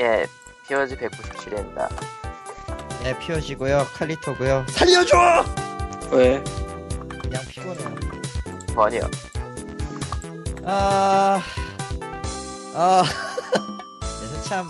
예, 0.00 0.26
POG 0.66 0.96
197회입니다. 0.96 1.88
네, 3.02 3.18
피오지고요. 3.18 3.84
칼리토고요. 3.94 4.64
살려줘! 4.70 5.44
왜? 6.10 6.42
그냥 7.22 7.42
피곤해요. 7.48 7.94
번이요. 8.74 9.02
아, 10.64 11.40
아, 12.74 13.02
그래서 14.00 14.42
참 14.48 14.66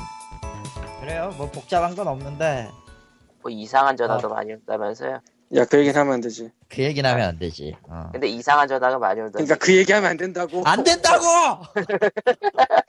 그래요. 1.00 1.32
뭐 1.36 1.48
복잡한 1.50 1.94
건 1.94 2.08
없는데 2.08 2.70
뭐 3.42 3.50
이상한 3.50 3.96
전화도 3.96 4.28
많이 4.28 4.52
온다면서요? 4.52 5.20
야, 5.54 5.64
그 5.66 5.78
얘기는 5.78 5.98
하면 5.98 6.14
안 6.14 6.20
되지. 6.20 6.50
그 6.68 6.82
얘기는 6.82 7.08
하면 7.08 7.28
안 7.28 7.38
되지. 7.38 7.76
어. 7.88 8.08
근데 8.10 8.26
이상한 8.26 8.66
전화가 8.66 8.98
많이 8.98 9.20
온다니 9.20 9.44
그러니까 9.44 9.64
그 9.64 9.76
얘기하면 9.76 10.10
안 10.10 10.16
된다고. 10.16 10.62
안 10.64 10.82
된다고! 10.82 11.24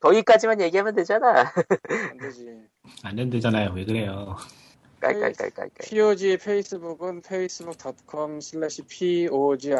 거기까지만 0.00 0.60
얘기하면 0.60 0.94
되잖아. 0.94 1.52
안 2.10 2.18
되지. 2.18 2.60
안 3.02 3.16
된대잖아요. 3.16 3.72
왜 3.74 3.84
그래요? 3.84 4.36
깔깔깔깔깔. 5.00 5.70
POG 5.82 6.38
페이스북은 6.38 7.22
facebook.com 7.24 8.38
slash 8.38 8.82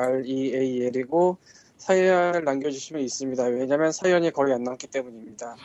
POGREAL이고 0.08 1.38
사연을 1.78 2.44
남겨주시면 2.44 3.02
있습니다. 3.02 3.44
왜냐면 3.44 3.92
사연이 3.92 4.30
거의 4.30 4.55
안 4.55 4.62
남기 4.64 4.86
때문입니다. 4.86 5.56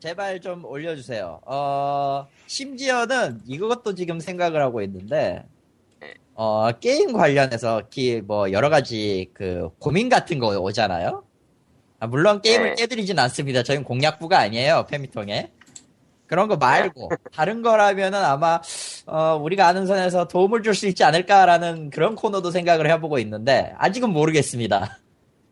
제발 0.00 0.40
좀 0.40 0.64
올려주세요. 0.64 1.40
어, 1.46 2.26
심지어는 2.46 3.42
이것도 3.46 3.94
지금 3.94 4.18
생각을 4.18 4.60
하고 4.60 4.82
있는데, 4.82 5.44
어, 6.34 6.72
게임 6.72 7.12
관련해서 7.12 7.82
기, 7.88 8.20
뭐, 8.20 8.50
여러 8.50 8.68
가지 8.68 9.30
그 9.32 9.70
고민 9.78 10.08
같은 10.08 10.40
거 10.40 10.48
오잖아요? 10.58 11.22
아, 12.02 12.08
물론 12.08 12.42
게임을 12.42 12.70
네. 12.70 12.74
깨드리진 12.74 13.16
않습니다. 13.20 13.62
저희는 13.62 13.84
공략부가 13.84 14.36
아니에요, 14.40 14.86
페미통에. 14.90 15.52
그런 16.26 16.48
거 16.48 16.56
말고, 16.56 17.10
다른 17.32 17.62
거라면은 17.62 18.18
아마, 18.24 18.60
어, 19.06 19.36
우리가 19.40 19.68
아는 19.68 19.86
선에서 19.86 20.26
도움을 20.26 20.64
줄 20.64 20.74
수 20.74 20.88
있지 20.88 21.04
않을까라는 21.04 21.90
그런 21.90 22.16
코너도 22.16 22.50
생각을 22.50 22.90
해보고 22.90 23.20
있는데, 23.20 23.72
아직은 23.78 24.10
모르겠습니다. 24.10 24.98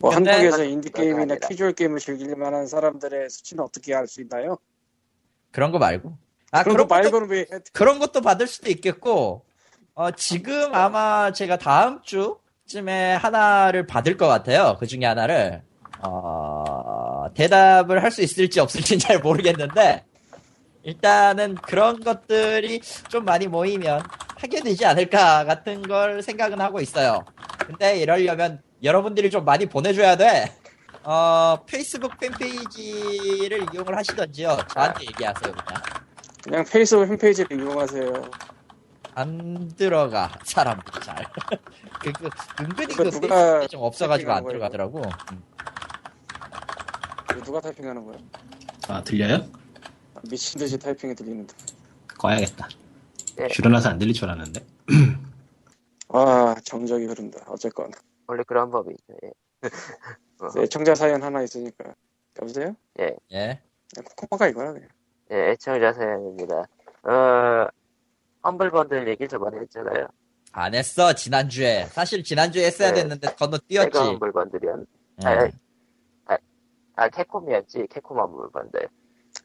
뭐 0.01 0.11
근데- 0.11 0.33
한국에서 0.33 0.65
인디 0.65 0.91
게임이나. 0.91 1.37
캐주얼 1.37 1.73
게임을 1.75 2.01
즐길 2.01 2.35
만한 2.35 2.67
사람들의 2.67 3.31
수치는 3.31 3.63
어떻게 3.63 3.95
알 3.95 4.09
수 4.09 4.21
있나요? 4.21 4.59
그런 5.53 5.71
거 5.71 5.79
말고. 5.79 6.19
아, 6.51 6.65
그런 6.65 6.75
그런 6.75 6.89
거 6.89 6.95
것도 6.97 7.03
말고는 7.03 7.29
왜 7.29 7.41
해? 7.43 7.61
그런 7.73 8.01
것도 8.01 8.23
받을 8.23 8.49
수도 8.49 8.71
있겠고, 8.71 9.45
어, 9.95 10.11
지금 10.11 10.75
아마 10.75 11.33
제가 11.33 11.59
다음 11.59 12.01
주쯤에 12.03 13.15
하나를 13.15 13.87
받을 13.87 14.17
것 14.17 14.27
같아요. 14.27 14.77
그 14.81 14.89
중에 14.89 15.05
하나를. 15.05 15.63
어, 16.03 17.27
대답을 17.35 18.03
할 18.03 18.11
수 18.11 18.23
있을지 18.23 18.61
없을지는 18.61 18.99
잘 18.99 19.19
모르겠는데, 19.21 20.05
일단은 20.83 21.55
그런 21.57 22.01
것들이 22.01 22.81
좀 23.09 23.25
많이 23.25 23.47
모이면 23.47 24.03
하게 24.37 24.61
되지 24.63 24.87
않을까 24.87 25.45
같은 25.45 25.83
걸 25.83 26.23
생각은 26.23 26.61
하고 26.61 26.81
있어요. 26.81 27.25
근데 27.59 27.99
이러려면 27.99 28.63
여러분들이 28.83 29.31
좀 29.31 29.45
많이 29.45 29.67
보내줘야 29.67 30.17
돼. 30.17 30.53
어, 31.05 31.59
페이스북 31.67 32.19
팬페이지를 32.19 33.67
이용을 33.73 33.97
하시던지요. 33.97 34.59
저한테 34.73 35.03
얘기하세요, 35.07 35.53
그냥. 35.53 35.83
그냥 36.43 36.65
페이스북 36.65 37.07
홈페이지를 37.09 37.61
이용하세요. 37.61 38.13
안 39.15 39.69
들어가 39.77 40.31
사람들이 40.45 41.01
잘. 41.03 41.27
그, 42.01 42.13
그 42.13 42.31
은근히 42.61 42.95
그 42.95 43.11
누가 43.11 43.27
페이스북에 43.37 43.67
좀 43.69 43.83
없어가지고 43.83 44.33
안? 44.33 44.47
들어가더라고. 44.47 45.03
음. 45.33 45.43
이거 47.31 47.43
누가 47.45 47.61
타이핑하는 47.61 48.05
거야? 48.05 48.19
아, 48.89 49.03
들려요? 49.03 49.37
아, 50.15 50.21
미친 50.29 50.59
듯이 50.59 50.79
타이핑이 50.79 51.15
들리는데. 51.15 51.55
꺼야겠다. 52.19 52.69
예. 53.41 53.49
줄여놔서 53.49 53.91
안 53.91 53.99
들릴 53.99 54.15
줄 54.15 54.29
알았는데. 54.29 54.65
아, 56.09 56.55
정적이 56.65 57.07
흐른다. 57.07 57.41
어쨌건. 57.49 57.91
원래 58.27 58.43
그런 58.47 58.71
법이 58.71 58.91
있죠. 58.93 59.15
예. 59.25 59.31
네, 60.61 60.67
청자 60.67 60.95
사연 60.95 61.23
하나 61.23 61.43
있으니까. 61.43 61.95
여보세요? 62.41 62.75
예. 62.99 63.17
그냥 63.31 63.59
코코마가 64.17 64.49
이거야, 64.49 64.73
그냥. 64.73 64.89
예, 65.33 65.51
애청자 65.51 65.93
사연입니다. 65.93 66.65
어, 67.05 67.69
Humble 68.45 68.71
Bundle 68.71 69.07
얘기를 69.09 69.29
저번에 69.29 69.59
했잖아요. 69.61 70.09
안 70.53 70.75
했어 70.75 71.13
지난주에. 71.13 71.87
사실 71.87 72.25
지난주에 72.25 72.67
했어야 72.67 72.93
네. 72.93 73.03
됐는데 73.03 73.35
건너뛰었지. 73.35 73.93
제가 73.93 74.07
Humble 74.07 74.33
Bundle이었, 74.33 74.81
예. 75.23 75.27
아, 75.27 75.31
아, 75.31 75.51
아, 77.01 77.09
Capcom이었지. 77.09 77.87
Capcom 77.91 78.19
Humble 78.19 78.51
Bundle. 78.53 78.89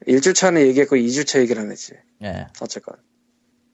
1주 0.06 0.34
차는 0.34 0.60
얘기했고 0.60 0.96
2주 0.96 1.26
차 1.26 1.40
얘기를 1.40 1.62
안 1.62 1.70
했지. 1.70 1.94
예. 2.22 2.46
어쨌건. 2.60 2.96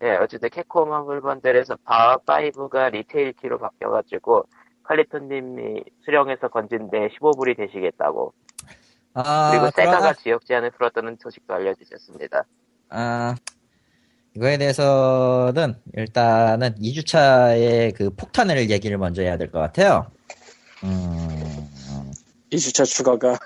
예, 0.04 0.10
어쨌든 0.16 0.50
Capcom 0.50 0.92
Humble 0.92 1.20
Bundle에서 1.20 1.76
바하5가 1.84 2.92
retail 2.92 3.32
key로 3.32 3.58
바뀌어가지고, 3.58 4.44
칼리토님이 4.84 5.82
수령해서 6.04 6.46
건진 6.48 6.90
데 6.90 7.08
15불이 7.08 7.56
되시겠다고. 7.56 8.32
아, 9.14 9.50
그리고 9.50 9.70
세가가 9.74 9.98
그러나, 9.98 10.12
지역 10.14 10.46
제한을 10.46 10.70
풀었다는 10.70 11.16
소식도 11.20 11.52
알려주셨습니다. 11.52 12.44
아, 12.90 13.34
이거에 14.36 14.58
대해서는 14.58 15.74
일단은 15.94 16.76
2주차의 16.76 17.94
그 17.96 18.10
폭탄을 18.10 18.70
얘기를 18.70 18.96
먼저 18.96 19.22
해야 19.22 19.36
될 19.36 19.50
것 19.50 19.58
같아요. 19.58 20.06
음, 20.84 21.66
2주차 22.52 22.84
추가가 22.86 23.36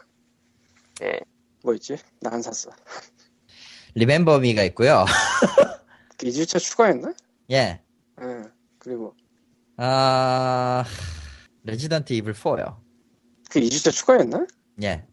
예, 1.02 1.20
뭐 1.62 1.74
있지? 1.74 1.96
나 2.20 2.30
안 2.32 2.42
샀어. 2.42 2.70
리멤버미가 3.94 4.62
있고요. 4.64 5.04
2주차 6.18 6.58
추가했나? 6.58 7.12
예. 7.50 7.80
예. 8.20 8.42
그리고 8.78 9.14
아, 9.76 10.84
Resident 11.64 12.12
Evil 12.14 12.32
4요. 12.34 12.76
그 13.50 13.60
2주차 13.60 13.92
추가했나? 13.92 14.46
예. 14.82 15.04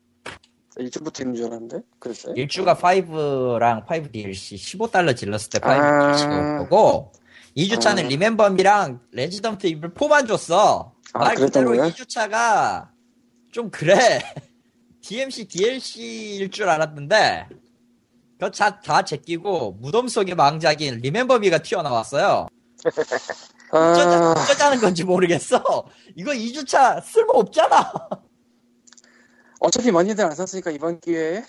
1주부터 0.78 1.22
있는 1.22 1.36
줄 1.36 1.46
알았는데? 1.48 1.82
그랬어요? 2.00 2.34
1주가 2.36 2.78
5랑 2.80 3.84
5 3.86 4.12
DLC 4.12 4.56
15달러 4.56 5.16
질렀을 5.16 5.50
때5 5.50 5.64
아. 5.68 6.12
DLC가 6.16 6.58
거고 6.60 7.12
2주차는 7.56 8.06
아. 8.06 8.08
Remember 8.08 8.62
Me랑 8.62 9.02
Resident 9.12 9.68
Evil 9.68 9.94
4만 9.94 10.28
줬어. 10.28 10.94
아, 11.14 11.20
말 11.20 11.36
그대로 11.36 11.72
거야? 11.76 11.90
2주차가 11.90 12.90
좀 13.52 13.70
그래. 13.70 14.20
DMC 15.08 15.48
DLC일 15.50 16.50
줄 16.50 16.70
알았는데 16.70 17.50
그거 18.40 18.50
다, 18.50 18.80
다 18.80 19.04
제끼고 19.04 19.74
무덤 19.74 20.08
속의 20.08 20.36
망작인 20.36 20.96
Remember 21.00 21.40
Me가 21.40 21.60
튀어나왔어요. 21.60 22.48
어쩌자, 23.72 24.18
아, 24.20 24.32
어쩌자는 24.32 24.80
건지 24.80 25.04
모르겠어. 25.04 25.62
이거 26.16 26.32
2주차 26.32 27.02
쓸모 27.02 27.34
없잖아. 27.34 27.92
어차피 29.60 29.92
많이들 29.92 30.24
안 30.26 30.32
샀으니까 30.32 30.72
이번 30.72 31.00
기회에 31.00 31.44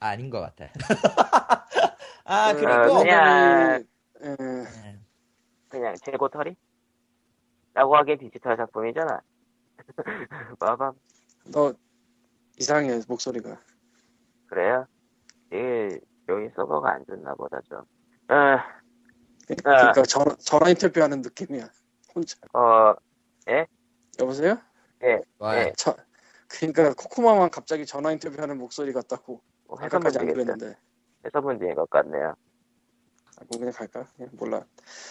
아닌 0.00 0.30
것 0.30 0.40
같아. 0.40 0.66
아, 2.24 2.50
어, 2.50 2.54
그리고 2.54 2.98
그냥- 2.98 3.84
예, 4.24 4.36
그냥 5.68 5.94
재고털이? 6.04 6.54
라고 7.74 7.96
하기엔 7.96 8.18
디지털 8.18 8.56
작품이잖아. 8.56 9.20
마밤, 10.60 10.92
너 11.46 11.72
이상해 12.62 13.00
목소리가. 13.08 13.60
그래요? 14.46 14.86
이게, 15.46 15.98
여기 16.28 16.48
서버가 16.54 16.92
안 16.92 17.04
좋나 17.06 17.34
보다 17.34 17.60
좀. 17.68 17.80
어, 18.28 18.58
그러니까 19.64 20.02
전화, 20.04 20.36
전화 20.36 20.68
인터뷰하는 20.68 21.22
느낌이야. 21.22 21.68
혼자. 22.14 22.38
어, 22.54 22.94
여보세요? 24.20 24.58
와, 25.38 25.58
예. 25.58 25.72
저, 25.76 25.96
그러니까 26.46 26.94
코코마만 26.94 27.50
갑자기 27.50 27.84
전화 27.84 28.12
인터뷰하는 28.12 28.58
목소리 28.58 28.92
같다고. 28.92 29.42
뭐 29.66 29.78
아까까지 29.80 30.20
안 30.20 30.26
문제겠죠. 30.26 30.32
그랬는데. 30.54 30.78
해서 31.24 31.40
문제인 31.40 31.74
것 31.74 31.90
같네요. 31.90 32.36
아, 33.38 33.44
뭐 33.48 33.58
그냥 33.58 33.72
갈까? 33.72 34.06
그냥 34.14 34.30
몰라. 34.34 34.64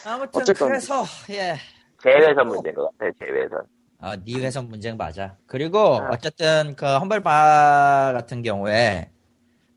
아무튼 0.08 0.42
어쨌건. 0.42 0.70
그래서 0.70 1.04
예. 1.32 1.56
제외선 2.02 2.48
문제인 2.48 2.76
것 2.76 2.92
같아요, 2.92 3.12
제외선. 3.20 3.68
어, 4.02 4.16
네 4.26 4.34
회선 4.40 4.68
문제는 4.68 4.98
맞아. 4.98 5.38
그리고 5.46 6.02
아. 6.02 6.10
어쨌든 6.12 6.76
그 6.76 6.86
험벌바 6.86 8.14
같은 8.14 8.42
경우에 8.42 9.12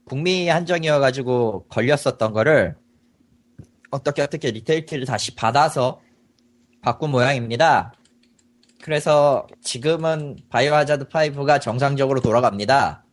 북미 0.06 0.48
한정이어가지고 0.48 1.66
걸렸었던 1.68 2.32
거를 2.32 2.76
어떻게 3.90 4.22
어떻게 4.22 4.50
retail 4.50 4.86
key를 4.86 5.06
다시 5.06 5.34
받아서 5.34 6.00
바꾼 6.80 7.10
모양입니다. 7.10 7.94
그래서 8.82 9.46
지금은 9.62 10.36
Biohazard 10.50 11.08
5가 11.08 11.60
정상적으로 11.60 12.20
돌아갑니다. 12.20 13.04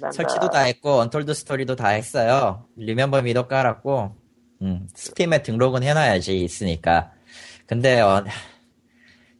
난다. 0.00 0.12
설치도 0.12 0.50
다 0.50 0.60
했고 0.60 0.98
Untold 0.98 1.32
Story도 1.34 1.76
다 1.76 1.88
했어요. 1.88 2.66
Remember 2.76 3.22
Me도 3.22 3.46
깔았고 3.46 4.16
음, 4.62 4.88
Steam에 4.94 5.42
등록은 5.42 5.82
해놔야지 5.82 6.40
있으니까. 6.40 7.12
근데 7.66 8.00
어, 8.00 8.24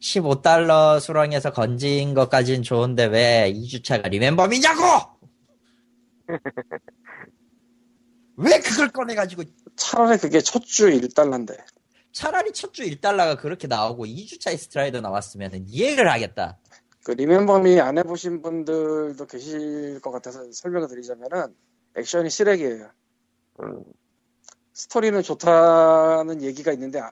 15달러 0.05 0.99
수령해서 0.99 1.51
건진 1.51 2.13
것까진 2.13 2.61
좋은데 2.61 3.05
왜 3.05 3.51
2주차가 3.55 4.07
Remember 4.09 4.45
Me냐고! 4.45 4.81
꺼내가지고 8.93 9.43
차라리 9.75 10.17
그게 10.19 10.41
첫 10.41 10.63
주 10.65 10.87
1달러인데. 10.89 11.57
차라리 12.11 12.51
첫 12.53 12.71
주 12.71 12.83
1달러가 12.83 13.39
그렇게 13.39 13.67
나오고 13.67 14.05
2주차에 14.05 14.57
스트라이더 14.57 15.01
나왔으면 15.01 15.65
이해를 15.67 16.11
하겠다. 16.11 16.59
그 17.03 17.11
리멤버미 17.11 17.79
안 17.79 17.97
해보신 17.97 18.41
분들도 18.43 19.25
계실 19.25 19.99
것 20.01 20.11
같아서 20.11 20.43
설명을 20.51 20.87
드리자면은 20.87 21.55
액션이 21.97 22.29
쓰레기예요. 22.29 22.91
음, 23.61 23.83
스토리는 24.73 25.19
좋다는 25.23 26.43
얘기가 26.43 26.71
있는데 26.73 26.99
아, 26.99 27.11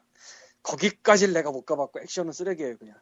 거기까지를 0.63 1.33
내가 1.33 1.51
못 1.51 1.65
가봤고 1.65 1.99
액션은 1.99 2.31
쓰레기예요 2.31 2.77
그냥. 2.77 2.95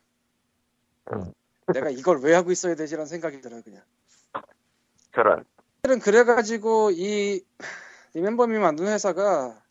음. 1.13 1.33
내가 1.73 1.89
이걸 1.89 2.19
왜 2.19 2.33
하고 2.33 2.51
있어야 2.51 2.75
되지라는 2.75 3.05
생각이 3.05 3.41
들어요 3.41 3.61
그냥. 3.61 3.83
저런. 5.13 5.45
사실은 5.83 5.99
그래가지고 5.99 6.91
이 6.91 7.43
Remember 8.13 8.49
Me 8.49 8.57
만든 8.57 8.87
회사가 8.87 9.63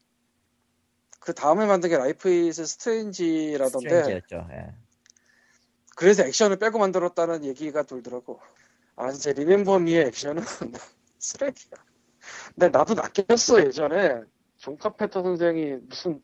그 1.20 1.34
다음에 1.34 1.66
만든 1.66 1.90
게 1.90 1.98
Life 1.98 2.28
Is 2.30 2.64
Strange라던데 2.64 4.02
Strange였죠. 4.02 4.48
예. 4.52 4.74
그래서 5.96 6.24
액션을 6.24 6.58
빼고 6.58 6.78
만들었다는 6.78 7.44
얘기가 7.44 7.82
돌더라고. 7.82 8.40
아 8.96 9.12
진짜 9.12 9.32
Remember 9.32 9.82
Me의 9.82 10.06
액션은 10.06 10.42
쓰레기야. 11.18 11.72
근데 12.54 12.68
나도 12.68 12.94
낚였어 12.94 13.60
예전에 13.64 14.22
존 14.56 14.76
카펜터 14.78 15.22
선생이 15.22 15.76
무슨 15.88 16.22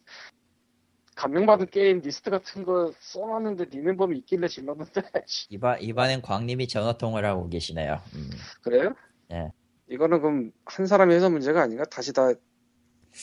감명받은 1.17 1.67
게임 1.71 2.01
리스트 2.01 2.31
같은 2.31 2.63
거 2.65 2.93
써놨는데 3.01 3.65
Remember 3.70 4.09
Me 4.09 4.19
있길래 4.19 4.47
질렀는데 4.49 5.03
이번 5.49 5.81
이번엔 5.81 6.23
광님이 6.23 6.69
전화통을 6.69 7.25
하고 7.25 7.49
계시네요. 7.49 7.99
음. 8.15 8.31
그래요? 8.63 8.95
예. 9.33 9.51
이거는 9.89 10.21
그럼 10.21 10.53
한 10.67 10.87
사람이 10.87 11.15
해서 11.15 11.31
문제가 11.31 11.63
아닌가? 11.63 11.85
다시 11.85 12.13
다 12.13 12.29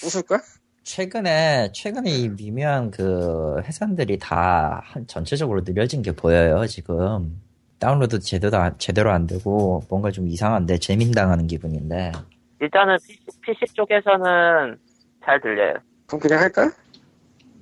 웃을까? 0.04 0.42
최근에 0.84 1.72
최근에 1.72 2.10
이 2.10 2.30
미묘한 2.30 2.92
그 2.92 3.62
회선들이 3.64 4.18
다 4.18 4.82
한- 4.84 5.08
전체적으로 5.08 5.64
느려진 5.64 6.02
게 6.02 6.12
보여요 6.12 6.66
지금 6.68 7.40
다운로드 7.80 8.20
제대로 8.20 8.58
안, 8.58 8.78
제대로 8.80 9.12
안 9.12 9.28
되고 9.28 9.84
뭔가 9.90 10.12
좀 10.12 10.28
이상한데 10.28 10.80
jamming당하는 10.80 11.48
기분인데 11.48 12.12
일단은 12.60 12.98
PC, 13.42 13.74
쪽에서는 13.74 14.78
잘 15.24 15.40
들려요. 15.42 15.76
그럼 16.08 16.20
그냥 16.20 16.40
할까? 16.40 16.72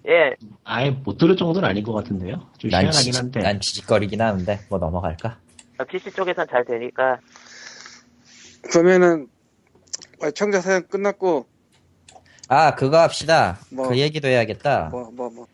예, 0.07 0.35
아예 0.63 0.89
못 0.89 1.17
들을 1.17 1.35
정도는 1.37 1.67
아닌 1.67 1.83
것 1.83 1.93
같은데요. 1.93 2.49
좀 2.57 2.69
난, 2.71 2.81
희한하긴 2.83 3.11
지직, 3.11 3.19
한데. 3.19 3.39
난 3.41 3.59
지직거리긴 3.59 4.21
하는데 4.21 4.59
뭐 4.69 4.79
넘어갈까? 4.79 5.39
PC 5.89 6.11
쪽에선 6.11 6.47
잘 6.49 6.63
되니까 6.65 7.19
그러면은 8.71 9.27
청자 10.35 10.61
사연 10.61 10.87
끝났고 10.87 11.47
아 12.47 12.75
그거 12.75 12.99
합시다 12.99 13.57
뭐? 13.71 13.87
그 13.89 13.97
얘기도 13.97 14.27
해야겠다 14.27 14.89
뭐 14.91 15.09
뭐 15.11 15.29
뭐. 15.31 15.47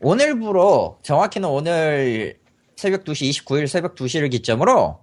오늘부로 0.00 0.98
정확히는 1.02 1.48
오늘 1.48 2.38
새벽 2.76 3.04
2시 3.04 3.30
29일 3.44 3.66
새벽 3.66 3.94
2시를 3.96 4.30
기점으로 4.30 5.00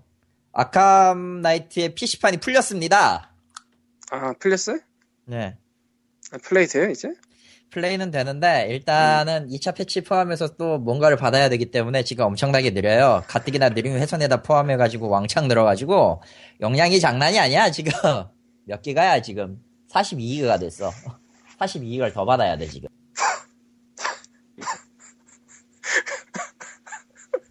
Arkham 0.53 1.41
Knight의 1.41 1.93
PC판이 1.95 2.37
풀렸습니다 2.37 3.31
아 4.11 4.33
플레스? 4.39 4.79
네 5.25 5.57
아, 6.31 6.37
플레이 6.43 6.68
돼요 6.68 6.89
이제? 6.89 7.09
플레이는 7.71 8.11
되는데 8.11 8.67
일단은 8.69 9.47
2차 9.47 9.75
패치 9.75 10.01
포함해서 10.01 10.55
또 10.57 10.77
뭔가를 10.77 11.15
받아야 11.15 11.47
되기 11.49 11.71
때문에 11.71 12.03
지금 12.03 12.25
엄청나게 12.25 12.71
느려요. 12.71 13.23
가뜩이나 13.27 13.69
느린 13.69 13.93
회선에다 13.93 14.41
포함해가지고 14.43 15.09
왕창 15.09 15.47
늘어가지고 15.47 16.21
용량이 16.61 16.99
장난이 16.99 17.39
아니야 17.39 17.71
지금 17.71 17.91
몇 18.67 18.81
기가야 18.81 19.21
지금 19.21 19.57
42기가 19.89 20.59
됐어. 20.59 20.91
42기가를 21.59 22.13
더 22.13 22.25
받아야 22.25 22.57
돼 22.57 22.67
지금. 22.67 22.89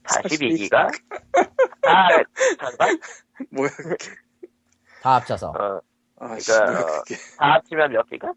42기가? 0.05 0.89
아, 1.87 2.09
잠깐? 2.61 2.99
뭐야 3.51 3.71
그게? 3.71 3.97
다 5.03 5.15
합쳐서 5.15 5.49
어, 5.51 5.81
아 6.19 6.39
씨, 6.39 6.51
그러니까, 6.51 6.81
어? 6.83 7.03
다 7.39 7.53
합치면 7.55 7.93
몇 7.93 8.11
기가? 8.11 8.33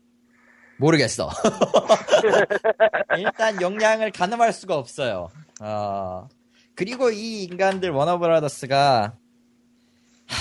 모르겠어. 0.78 1.30
일단 3.18 3.62
용량을 3.62 4.12
가늠할 4.12 4.54
수가 4.54 4.76
없어요. 4.76 5.30
어, 5.62 6.28
그리고 6.76 7.12
이 7.12 7.44
인간들 7.44 7.92
워너브라더스가 7.92 9.14
하, 10.28 10.36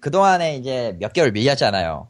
그동안에 0.00 0.56
이제 0.56 0.96
몇 1.00 1.12
개월 1.12 1.32
밀렸잖아요. 1.32 2.08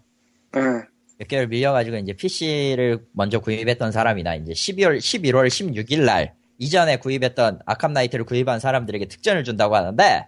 응. 0.56 0.82
몇 1.19 1.29
개월 1.29 1.46
밀려가지고 1.46 1.99
이제 1.99 2.12
PC를 2.14 3.06
먼저 3.12 3.38
구입했던 3.38 3.93
사람이나 3.93 4.34
이제 4.34 4.52
12월, 4.52 4.99
11월 4.99 5.46
16일 5.46 6.05
날 6.05 6.34
이전에 6.58 6.96
구입했던 6.96 7.61
아캄 7.64 7.93
나이트를 7.93 8.25
구입한 8.25 8.61
사람들에게 8.61 9.06
특전을 9.06 9.44
준다고 9.44 9.76
하는데 9.76 10.26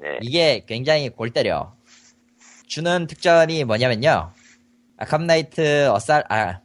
네. 0.00 0.18
이게 0.20 0.64
굉장히 0.66 1.08
골 1.08 1.30
때려. 1.30 1.74
주는 2.66 3.06
특전이 3.06 3.64
뭐냐면요. 3.64 4.32
Arkham 4.96 5.26
Knight 5.26 5.88
어살, 5.88 6.24
아, 6.28 6.60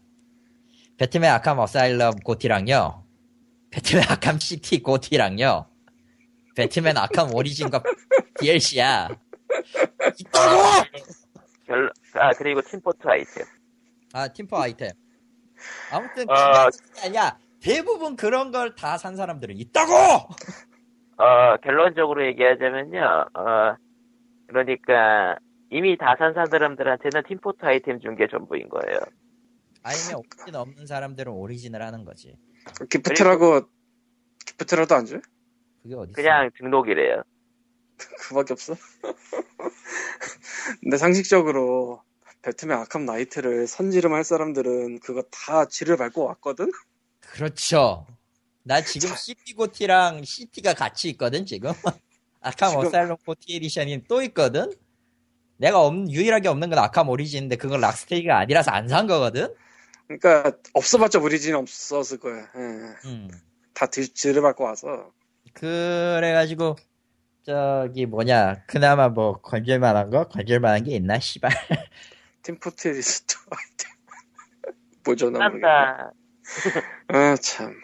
Batman 0.97 1.31
Arkham 1.31 1.59
Asylum 1.59 2.17
GOTY랑요. 2.23 3.05
Batman 3.71 4.03
Arkham 4.09 4.37
City 4.39 4.81
GOTY랑요. 4.83 5.67
Batman 6.55 6.97
Arkham 6.97 7.33
Origin과 7.33 7.81
DLC야. 8.39 9.09
있다고! 10.19 10.83
결, 11.65 11.91
아, 12.15 12.31
그리고 12.37 12.61
팀포트 12.61 12.99
아이템. 13.07 13.45
아, 14.13 14.27
팀포 14.27 14.57
아이템. 14.57 14.91
아무튼, 15.91 16.29
어. 16.29 16.35
아니야. 17.03 17.37
대부분 17.61 18.15
그런 18.15 18.51
걸 18.51 18.73
다 18.75 18.97
산 18.97 19.15
사람들은 19.15 19.57
있다고! 19.57 19.93
어, 21.17 21.57
결론적으로 21.63 22.25
얘기하자면요, 22.27 23.25
어, 23.33 23.75
그러니까, 24.47 25.37
이미 25.71 25.97
다 25.97 26.15
산 26.17 26.33
사람들한테는 26.33 27.23
팀포트 27.27 27.57
아이템 27.65 27.99
준 27.99 28.15
게 28.15 28.27
전부인 28.27 28.69
거예요. 28.69 28.99
아니면 29.83 30.15
오리진 30.25 30.55
없는 30.55 30.85
사람들은 30.87 31.31
오리진을 31.31 31.81
하는 31.81 32.03
거지. 32.05 32.35
기프트라고 32.89 33.61
기프트라도 34.45 34.95
안 34.95 35.05
줘? 35.05 35.19
그게 35.83 35.95
어디 35.95 36.13
그냥 36.13 36.49
등록이래요. 36.57 37.23
그밖에 38.29 38.53
없어? 38.53 38.75
근데 40.81 40.97
상식적으로 40.97 42.01
배트맨 42.41 42.77
아캄 42.77 43.05
나이트를 43.05 43.67
선지름 43.67 44.13
할 44.13 44.23
사람들은 44.23 44.99
그거 44.99 45.23
다 45.31 45.65
지를 45.65 45.97
밟고 45.97 46.23
왔거든? 46.25 46.71
그렇죠. 47.21 48.07
나 48.63 48.81
지금 48.81 49.09
City 49.15 49.53
GOTY랑 49.55 50.23
City가 50.23 50.73
같이 50.73 51.09
있거든, 51.09 51.45
지금. 51.45 51.71
Arkham 52.41 52.77
Asylum 52.77 53.17
GOTY 53.25 53.55
edition이 53.57 54.05
또 54.07 54.21
있거든? 54.23 54.71
내가 55.59 55.81
없, 55.81 55.93
유일하게 56.09 56.47
없는 56.47 56.69
건 56.69 56.79
Arkham 56.79 57.09
Origin인데 57.09 57.57
그건 57.57 57.81
Rocksteady가 57.81 58.37
아니라서 58.39 58.71
안 58.71 58.87
산 58.87 59.07
거거든? 59.07 59.53
그러니까 60.07 60.53
없어봤자 60.73 61.19
Origin 61.19 61.53
없었을 61.55 62.17
거야. 62.17 62.47
예. 62.55 63.09
음. 63.09 63.29
다 63.73 63.85
밟고 64.41 64.63
와서 64.63 65.11
그래가지고, 65.53 66.75
저기 67.45 68.05
뭐냐, 68.05 68.63
그나마 68.67 69.09
뭐 69.09 69.39
건질만한 69.41 70.09
거? 70.09 70.27
건질만한 70.29 70.83
게 70.85 70.95
있나, 70.95 71.19
씨발. 71.19 71.51
팀포트 72.43 72.87
리스트 72.87 73.35
아이템 73.49 73.91
보존하고 75.03 75.55
신난다. 75.55 76.11
아참 77.07 77.75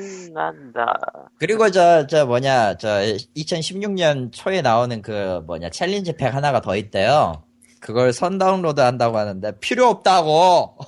신난다. 0.00 1.30
그리고 1.38 1.70
저, 1.70 2.06
저 2.06 2.26
뭐냐, 2.26 2.76
저 2.76 2.88
2016년 3.36 4.32
초에 4.32 4.62
나오는 4.62 5.02
그 5.02 5.42
뭐냐, 5.46 5.70
challenge 5.70 6.16
pack 6.16 6.34
하나가 6.34 6.60
더 6.60 6.76
있대요. 6.76 7.44
그걸 7.80 8.12
선 8.12 8.38
다운로드 8.38 8.80
한다고 8.80 9.18
하는데 9.18 9.58
필요 9.60 9.88
없다고. 9.88 10.78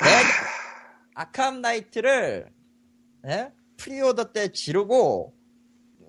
내가 0.00 0.18
Arkham 1.14 1.60
Knight를 1.60 2.46
예? 3.26 3.50
preorder 3.76 4.32
때 4.32 4.52
지르고 4.52 5.34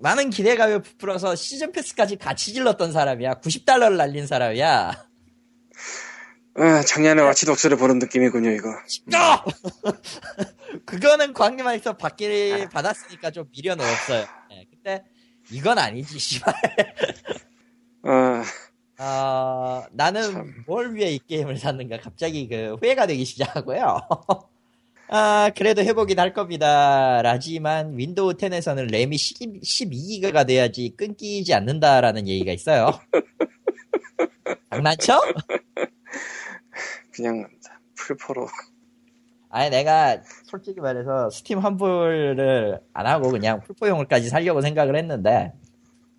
많은 0.00 0.30
기대감을 0.30 0.82
부풀어서 0.82 1.34
season 1.34 1.72
pass까지 1.72 2.16
같이 2.16 2.52
질렀던 2.52 2.92
사람이야. 2.92 3.40
90달러를 3.40 3.96
날린 3.96 4.26
사람이야. 4.26 5.09
아, 6.56 6.82
작년에 6.82 7.22
Watch 7.22 7.43
Dogs를 7.43 7.76
보는 7.76 7.98
느낌이군요 7.98 8.50
이거 8.50 8.68
야! 9.14 9.42
그거는 10.84 11.32
광림한테서 11.32 11.96
받기 11.96 12.66
받았으니까 12.72 13.30
좀 13.30 13.46
미련은 13.52 13.84
없어요. 13.84 14.26
예, 14.52 14.66
근데 14.70 15.04
이건 15.50 15.78
아니지, 15.78 16.18
씨발. 16.18 16.54
아, 18.02 18.44
어, 18.98 19.84
나는 19.92 20.32
참. 20.32 20.54
뭘 20.66 20.94
위해 20.94 21.10
이 21.10 21.18
게임을 21.18 21.56
샀는가 21.56 21.98
갑자기 21.98 22.48
그 22.48 22.76
후회가 22.80 23.06
되기 23.06 23.24
시작하고요. 23.24 24.00
아, 25.12 25.50
그래도 25.56 25.82
해보긴 25.82 26.20
할 26.20 26.32
겁니다. 26.32 27.20
라지만 27.22 27.96
Windows 27.96 28.34
10에서는 28.34 28.90
램이 28.90 29.16
12기가가 29.16 30.46
돼야지 30.46 30.94
끊기지 30.96 31.52
않는다라는 31.52 32.28
얘기가 32.28 32.52
있어요. 32.52 33.00
장난쳐? 34.70 35.20
그냥 37.20 37.48
풀포로 37.94 38.46
아니 39.50 39.68
내가 39.70 40.22
솔직히 40.44 40.80
말해서 40.80 41.28
스팀 41.30 41.58
환불을 41.58 42.80
안 42.92 43.06
하고 43.06 43.30
그냥 43.30 43.60
풀포용을까지 43.60 44.28
살려고 44.28 44.60
생각을 44.60 44.96
했는데 44.96 45.52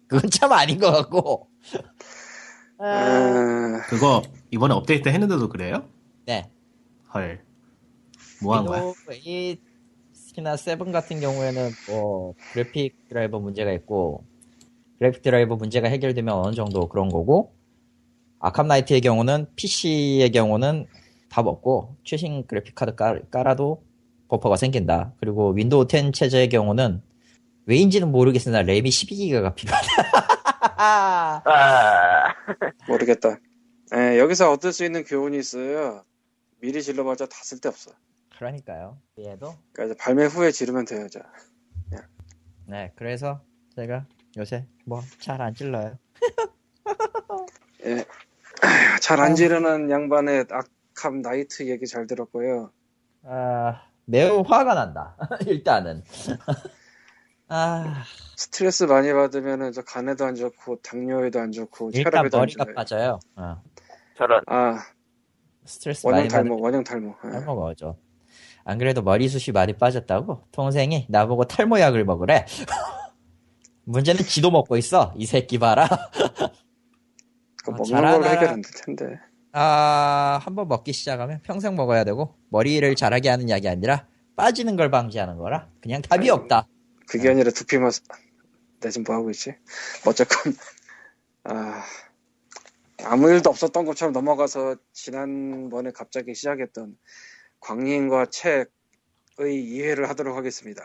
그건 0.07 0.29
참 0.29 0.51
아닌 0.51 0.79
것 0.79 0.91
같고 0.91 1.47
아, 2.77 2.83
아, 2.85 3.81
그거 3.87 4.21
이번에 4.51 4.73
업데이트 4.73 5.07
했는데도 5.09 5.49
그래요? 5.49 5.87
네 6.25 6.49
헐. 7.13 7.43
뭐 8.43 8.55
한 8.55 8.65
거야? 8.65 8.81
이 9.23 9.57
특히나 10.13 10.57
세븐 10.57 10.91
같은 10.91 11.19
경우에는 11.19 11.69
뭐 11.89 12.33
그래픽 12.53 13.07
드라이버 13.07 13.39
문제가 13.39 13.71
있고 13.73 14.25
그래픽 14.97 15.21
드라이버 15.21 15.55
문제가 15.55 15.87
해결되면 15.89 16.33
어느 16.33 16.55
정도 16.55 16.87
그런 16.89 17.09
거고 17.09 17.53
Arkham 18.41 18.67
Knight의 18.67 19.01
경우는 19.01 19.47
PC의 19.55 20.31
경우는 20.31 20.87
답 21.29 21.47
없고 21.47 21.95
최신 22.03 22.45
그래픽 22.47 22.75
카드 22.75 22.95
깔, 22.95 23.23
깔아도 23.29 23.83
버퍼가 24.27 24.55
생긴다. 24.55 25.13
그리고 25.19 25.51
Windows 25.51 25.87
10 25.89 26.13
체제의 26.13 26.49
경우는 26.49 27.01
왜인지는 27.67 28.11
모르겠으나 28.11 28.63
램이 28.63 28.89
12기가가 28.89 29.53
필요하다. 29.55 29.87
아, 30.77 32.33
모르겠다. 32.87 33.37
예, 33.95 34.17
여기서 34.17 34.51
얻을 34.51 34.73
수 34.73 34.83
있는 34.83 35.03
교훈이 35.03 35.37
있어요. 35.37 36.03
미리 36.59 36.81
질러봤자 36.81 37.27
다 37.27 37.35
쓸데없어. 37.43 37.91
그러니까요. 38.37 38.97
얘도 39.19 39.53
그러니까 39.73 39.83
이제 39.85 39.95
발매 39.99 40.25
후에 40.25 40.51
지르면 40.51 40.85
돼요, 40.85 41.05
이제. 41.05 41.19
네 42.65 42.91
그래서 42.95 43.41
제가 43.75 44.05
요새 44.37 44.65
뭐 44.85 45.01
잘안 45.19 45.53
찔러요. 45.53 45.97
예. 47.85 48.05
잘안 49.01 49.35
지르는 49.35 49.89
양반의 49.89 50.45
아캄 50.49 51.21
나이트 51.21 51.67
얘기 51.69 51.85
잘 51.87 52.07
들었고요. 52.07 52.71
아 53.25 53.81
매우 54.05 54.41
화가 54.41 54.73
난다. 54.73 55.15
일단은 55.47 56.03
아 57.47 58.03
스트레스 58.37 58.85
많이 58.85 59.11
받으면은 59.11 59.71
저 59.71 59.81
간에도 59.81 60.25
안 60.25 60.35
좋고 60.35 60.81
당뇨에도 60.81 61.39
안 61.39 61.51
좋고 61.51 61.91
일단 61.93 62.13
혈압에도 62.13 62.37
안 62.37 62.41
머리가 62.41 62.63
좋아요. 62.65 62.75
빠져요. 62.75 63.19
어. 63.35 63.61
저런. 64.17 64.41
아 64.47 64.79
스트레스 65.65 66.05
원형 66.05 66.19
많이 66.19 66.29
받으면 66.29 66.49
탈모, 66.49 66.63
원형 66.63 66.83
탈모. 66.83 67.15
예. 67.25 67.29
탈모 67.31 67.55
먹어죠. 67.55 67.97
안 68.63 68.77
그래도 68.77 69.01
머리숱이 69.01 69.53
많이 69.53 69.73
빠졌다고 69.73 70.43
동생이 70.51 71.07
나보고 71.09 71.45
탈모약을 71.45 72.05
먹으래. 72.05 72.45
문제는 73.85 74.21
지도 74.21 74.51
먹고 74.51 74.77
있어. 74.77 75.13
이 75.17 75.25
새끼 75.25 75.57
봐라. 75.57 75.87
그거 77.63 77.73
아, 77.73 77.75
먹는 77.77 77.85
잘하나. 77.85 78.11
걸로 78.17 78.25
해결 78.29 78.47
안될 78.49 78.71
텐데. 78.73 79.19
아, 79.53 80.39
한번 80.43 80.67
먹기 80.67 80.93
시작하면 80.93 81.41
평생 81.43 81.75
먹어야 81.75 82.03
되고 82.03 82.35
머리를 82.49 82.95
자라게 82.95 83.29
하는 83.29 83.49
약이 83.49 83.67
아니라 83.67 84.07
빠지는 84.35 84.75
걸 84.77 84.89
방지하는 84.89 85.37
거라 85.37 85.69
그냥 85.81 86.01
답이 86.01 86.23
아이고. 86.29 86.35
없다. 86.43 86.67
그게 87.07 87.29
아니라 87.29 87.51
두피만 87.51 87.91
내 88.79 88.89
지금 88.89 89.03
뭐 89.05 89.15
하고 89.15 89.29
있지? 89.29 89.53
어쨌건 90.05 90.53
아 91.43 91.83
아무 93.03 93.29
일도 93.29 93.49
없었던 93.49 93.83
것처럼 93.85 94.13
넘어가서 94.13 94.77
지난번에 94.93 95.91
갑자기 95.91 96.33
시작했던 96.33 96.97
광림과 97.59 98.27
책의 98.27 98.65
이해를 99.65 100.07
하도록 100.09 100.35
하겠습니다. 100.35 100.83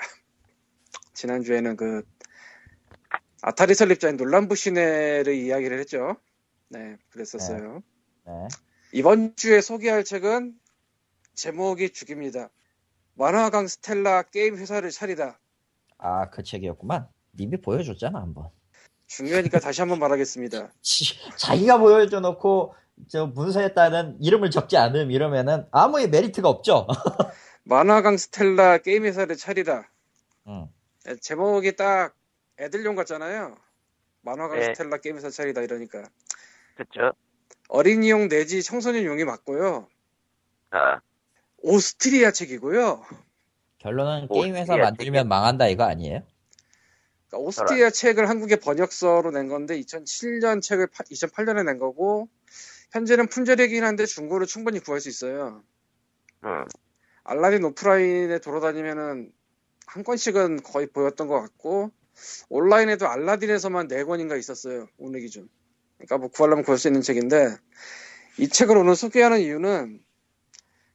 지난주에는 1.14 1.76
그 1.76 2.02
아타리 3.42 3.74
설립자인 3.74 4.16
놀란 4.16 4.48
부시네를 4.48 5.32
이야기를 5.34 5.78
했죠. 5.78 6.16
네, 6.68 6.96
그랬었어요. 7.10 7.82
네. 8.26 8.32
이번 8.92 9.34
주에 9.36 9.60
소개할 9.60 10.04
책은 10.04 10.58
제목이 11.34 11.90
죽입니다. 11.90 12.50
만화강 13.14 13.66
스텔라 13.66 14.22
게임 14.24 14.56
회사를 14.56 14.90
차리다. 14.90 15.38
아, 15.98 16.30
그 16.30 16.42
책이었구만. 16.42 17.08
님이 17.38 17.60
보여줬잖아, 17.60 18.18
한번. 18.20 18.48
중요하니까 19.06 19.60
다시 19.60 19.80
한번 19.80 19.98
말하겠습니다. 20.00 20.72
지- 20.82 21.14
자기가 21.38 21.78
보여줘 21.78 22.20
놓고 22.20 22.74
저 23.08 23.26
문서에다는 23.26 24.18
이름을 24.22 24.50
적지 24.50 24.76
않음 24.76 25.10
이러면은 25.10 25.66
아무 25.70 26.04
메리트가 26.06 26.48
없죠. 26.48 26.86
만화강 27.64 28.16
스텔라 28.16 28.78
게임 28.78 29.04
회사를 29.04 29.36
차리다. 29.36 29.90
응. 30.48 30.68
에, 31.06 31.16
제목이 31.16 31.76
딱 31.76 32.14
애들용 32.58 32.94
같잖아요. 32.96 33.56
만화강 34.22 34.58
네. 34.58 34.64
스텔라 34.74 34.98
게임 34.98 35.16
회사 35.16 35.30
차리다 35.30 35.60
이러니까 35.62 36.08
그쵸? 36.76 37.12
어린이용 37.68 38.28
내지 38.28 38.62
청소년용이 38.62 39.24
맞고요. 39.24 39.88
아, 40.70 41.00
오스트리아 41.58 42.30
책이고요. 42.30 43.04
결론은 43.78 44.28
뭐, 44.28 44.40
게임 44.40 44.54
회사 44.54 44.76
예, 44.76 44.82
만들면 44.82 45.28
망한다 45.28 45.68
이거 45.68 45.84
아니에요? 45.84 46.22
그러니까 47.28 47.38
오스트리아 47.38 47.90
책을 47.90 48.28
한국에 48.28 48.56
번역서로 48.56 49.30
낸 49.30 49.48
건데 49.48 49.80
2007년 49.80 50.62
책을 50.62 50.88
2008년에 50.88 51.64
낸 51.64 51.78
거고 51.78 52.28
현재는 52.92 53.28
품절이긴 53.28 53.82
한데 53.82 54.06
중고로 54.06 54.46
충분히 54.46 54.78
구할 54.78 55.00
수 55.00 55.08
있어요. 55.08 55.64
음, 56.44 56.64
알라딘 57.24 57.64
오프라인에 57.64 58.38
돌아다니면은 58.38 59.32
한 59.86 60.04
권씩은 60.04 60.62
거의 60.62 60.86
보였던 60.88 61.26
것 61.26 61.40
같고 61.40 61.90
온라인에도 62.48 63.08
알라딘에서만 63.08 63.88
네 63.88 64.04
권인가 64.04 64.36
있었어요 64.36 64.88
오늘 64.98 65.20
기준. 65.20 65.48
그러니까 65.96 66.18
뭐 66.18 66.28
구하려면 66.28 66.64
구할 66.64 66.78
수 66.78 66.88
있는 66.88 67.00
책인데 67.00 67.56
이 68.38 68.48
책을 68.48 68.76
오늘 68.76 68.96
소개하는 68.96 69.40
이유는 69.40 70.00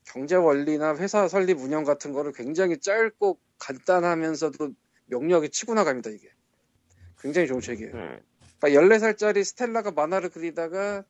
경제 0.05 0.35
원리나 0.35 0.95
회사 0.97 1.27
설립 1.27 1.59
운영 1.59 1.83
같은 1.83 2.13
거를 2.13 2.33
굉장히 2.33 2.77
짧고 2.77 3.39
간단하면서도 3.59 4.73
명료하게 5.05 5.49
치고 5.49 5.73
나갑니다 5.73 6.09
이게. 6.09 6.29
굉장히 7.19 7.47
좋은 7.47 7.61
책이에요. 7.61 7.93
음. 7.93 8.19
그러니까 8.59 8.97
14살짜리 8.97 9.43
스텔라가 9.43 9.91
만화를 9.91 10.29
그리다가 10.29 11.03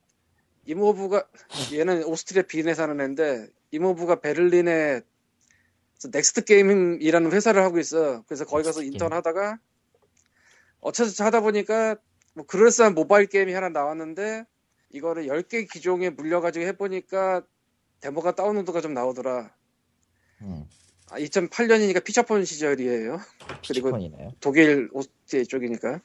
이모부가 0.66 1.28
얘는 1.74 2.04
오스트리아 2.04 2.44
빈에 2.44 2.74
사는 2.74 3.00
애인데 3.00 3.48
이모부가 3.72 4.22
베를린에 4.22 5.02
넥스트 6.12 6.46
게이밍이라는 6.46 7.32
회사를 7.32 7.64
하고 7.64 7.80
있어. 7.80 8.24
그래서 8.28 8.46
거기 8.46 8.64
가서 8.64 8.82
인턴 8.84 9.14
하다가 9.14 9.60
어쩌저쩌 10.80 11.26
하다 11.26 11.42
보니까 11.42 11.96
뭐 12.34 12.46
그럴싸한 12.46 12.94
모바일 12.94 13.28
게임이 13.28 13.54
하나 13.54 13.70
나왔는데 13.70 14.46
이거를 14.90 15.28
10개 15.28 15.70
기종에 15.70 16.10
물려가지고 16.10 16.66
해보니까 16.66 17.44
데모가 18.02 18.36
다운로드가 18.36 18.82
좀 18.82 18.94
나오더라. 18.94 19.54
음. 20.42 20.66
아, 21.10 21.20
2008년이니까 21.20 22.04
피처폰 22.04 22.46
시절이에요. 22.46 23.20
그리고 23.68 23.90
피처폰이네요. 23.90 24.32
독일 24.40 24.90
오스트리아 24.94 25.44
쪽이니까 25.44 26.00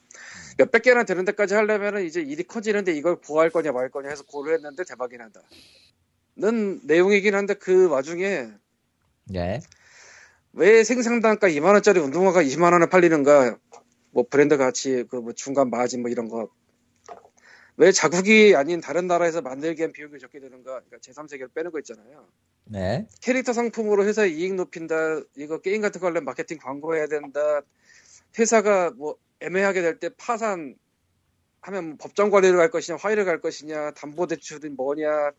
몇백 0.57 0.83
개나 0.83 1.03
되는 1.03 1.23
데까지 1.23 1.53
하려면은 1.53 2.05
이제 2.05 2.21
일이 2.21 2.43
커지는데 2.43 2.93
이걸 2.93 3.19
보호할 3.21 3.49
거냐 3.49 3.71
말 3.71 3.89
거냐 3.89 4.09
해서 4.09 4.23
고려했는데 4.23 4.83
대박이 4.83 5.17
난다. 5.17 5.41
는 6.35 6.79
내용이긴 6.83 7.33
한데 7.33 7.55
그 7.55 7.87
와중에 7.87 8.47
네. 9.25 9.59
왜 10.53 10.83
생산단가 10.83 11.49
2만 11.49 11.73
원짜리 11.73 11.99
운동화가 11.99 12.43
20만 12.43 12.73
원에 12.73 12.87
팔리는가? 12.87 13.57
뭐 14.11 14.25
브랜드 14.29 14.57
가치 14.57 15.03
그뭐 15.09 15.33
중간 15.33 15.69
마진 15.69 16.01
뭐 16.01 16.09
이런 16.11 16.27
거. 16.29 16.49
왜 17.77 17.91
자국이 17.91 18.55
아닌 18.55 18.81
다른 18.81 19.05
나라에서 19.05 19.41
만들기 19.41 19.83
엔 19.83 19.91
비용이 19.91 20.17
적게 20.19 20.39
드는가? 20.39 20.81
그러니까 20.81 20.97
제3세계를 20.97 21.53
빼는 21.53 21.71
거 21.71 21.79
있잖아요. 21.79 22.27
네. 22.65 23.07
캐릭터 23.21 23.53
상품으로 23.53 24.05
회사 24.05 24.25
이익 24.25 24.55
높인다. 24.55 25.21
이거 25.35 25.61
게임 25.61 25.81
같은 25.81 26.01
거 26.01 26.07
하려면 26.07 26.25
마케팅 26.25 26.57
광고해야 26.57 27.07
된다. 27.07 27.61
회사가 28.37 28.91
뭐 28.91 29.15
애매하게 29.41 29.81
될 29.81 29.99
때 29.99 30.09
파산 30.17 30.75
하면 31.61 31.85
뭐 31.89 31.97
법정 31.99 32.29
관리를 32.29 32.57
갈 32.57 32.69
것이냐, 32.71 32.97
화해를 32.97 33.25
갈 33.25 33.41
것이냐, 33.41 33.91
담보 33.91 34.27
대출이 34.27 34.69
뭐냐, 34.69 35.31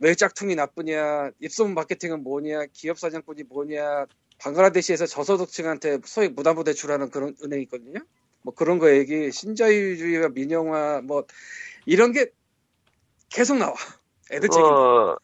왜 0.00 0.14
짝퉁이 0.14 0.54
나쁘냐, 0.54 1.30
입소문 1.40 1.74
마케팅은 1.74 2.22
뭐냐, 2.22 2.66
기업 2.72 2.98
사장꾼이 2.98 3.44
뭐냐, 3.44 4.06
방글라데시에서 4.38 5.06
저소득층한테 5.06 6.00
소액 6.04 6.34
무담보 6.34 6.64
대출하는 6.64 7.10
그런 7.10 7.34
은행이 7.42 7.62
있거든요. 7.64 8.00
뭐 8.42 8.54
그런 8.54 8.78
거 8.78 8.90
얘기, 8.90 9.32
신자유주의와 9.32 10.28
민영화 10.28 11.00
뭐 11.02 11.24
이런 11.84 12.12
게 12.12 12.30
계속 13.28 13.56
나와. 13.56 13.74
애들. 14.30 14.48
그거, 14.48 15.18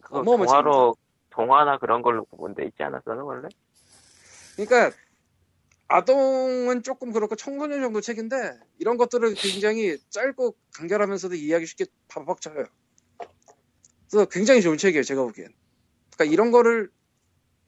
그거 0.00 0.18
어마어마한 0.20 0.46
동화로, 0.46 0.96
동화나 1.30 1.78
그런 1.78 2.02
걸로 2.02 2.24
구분돼 2.24 2.64
있지 2.66 2.82
않았어요, 2.82 3.26
원래? 3.26 3.48
그러니까 4.56 4.96
아동은 5.88 6.82
조금 6.82 7.12
그렇고 7.12 7.36
청소년 7.36 7.80
정도 7.80 8.00
책인데 8.00 8.58
이런 8.78 8.96
것들을 8.96 9.34
굉장히 9.34 9.98
짧고 10.10 10.56
간결하면서도 10.74 11.34
이해하기 11.34 11.66
쉽게 11.66 11.86
팍팍 12.08 12.40
쳐요. 12.40 12.64
그래서 14.10 14.26
굉장히 14.30 14.62
좋은 14.62 14.78
책이에요, 14.78 15.02
제가 15.02 15.22
보기엔. 15.22 15.52
그러니까 16.14 16.32
이런 16.32 16.50
거를 16.50 16.90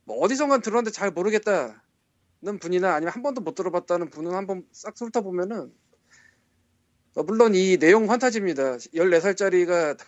뭐 0.09 0.17
어디선가 0.21 0.59
들었는데 0.59 0.91
잘 0.91 1.11
모르겠다는 1.11 2.59
분이나 2.61 2.95
아니면 2.95 3.13
한 3.13 3.23
번도 3.23 3.43
못 3.43 3.55
들어봤다는 3.55 4.09
분은 4.09 4.33
한번 4.35 4.67
싹 4.73 4.95
훑어보면은 4.99 5.71
어, 7.15 7.23
물론 7.25 7.55
이 7.55 7.77
내용 7.77 8.11
환타지입니다. 8.11 8.77
14살짜리가 8.77 9.99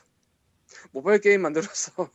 모바일 0.93 1.21
게임 1.21 1.43
만들어서 1.43 2.11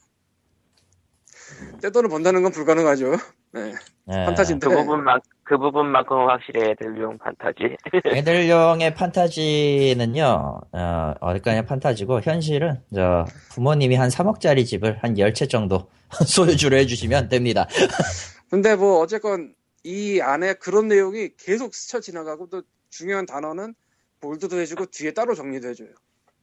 떼돈을 1.82 2.10
번다는 2.10 2.44
건 2.44 2.52
불가능하죠. 2.52 3.12
네. 3.52 3.74
예. 4.10 4.26
판타지인데. 4.26 4.68
그 4.68 4.76
부분만 4.76 5.20
그 5.44 5.58
부분만큼 5.58 6.28
확실히 6.28 6.72
애들용 6.72 7.18
판타지. 7.18 7.78
애들용의 8.18 8.94
판타지는요, 8.96 10.62
어, 10.72 11.14
어디까냐 11.22 11.66
판타지고, 11.66 12.22
현실은, 12.22 12.82
저, 12.94 13.26
부모님이 13.52 13.96
한 13.96 14.10
3억짜리 14.10 14.66
집을 14.66 14.98
한 15.02 15.14
10채 15.14 15.50
정도 15.50 15.90
소유주로 16.28 16.76
해주시면 16.78 17.30
됩니다. 17.30 17.68
근데 18.50 18.76
뭐 18.76 19.00
어쨌건 19.00 19.54
이 19.84 20.20
안에 20.20 20.56
그런 20.56 20.88
내용이 20.88 21.30
계속 21.38 21.76
스쳐 21.76 22.00
지나가고 22.00 22.50
또 22.50 22.64
중요한 22.90 23.26
단어는 23.26 23.76
볼드도 24.20 24.60
해주고 24.60 24.88
뒤에 24.88 25.14
따로 25.14 25.36
정리도 25.36 25.70
해줘요. 25.70 25.90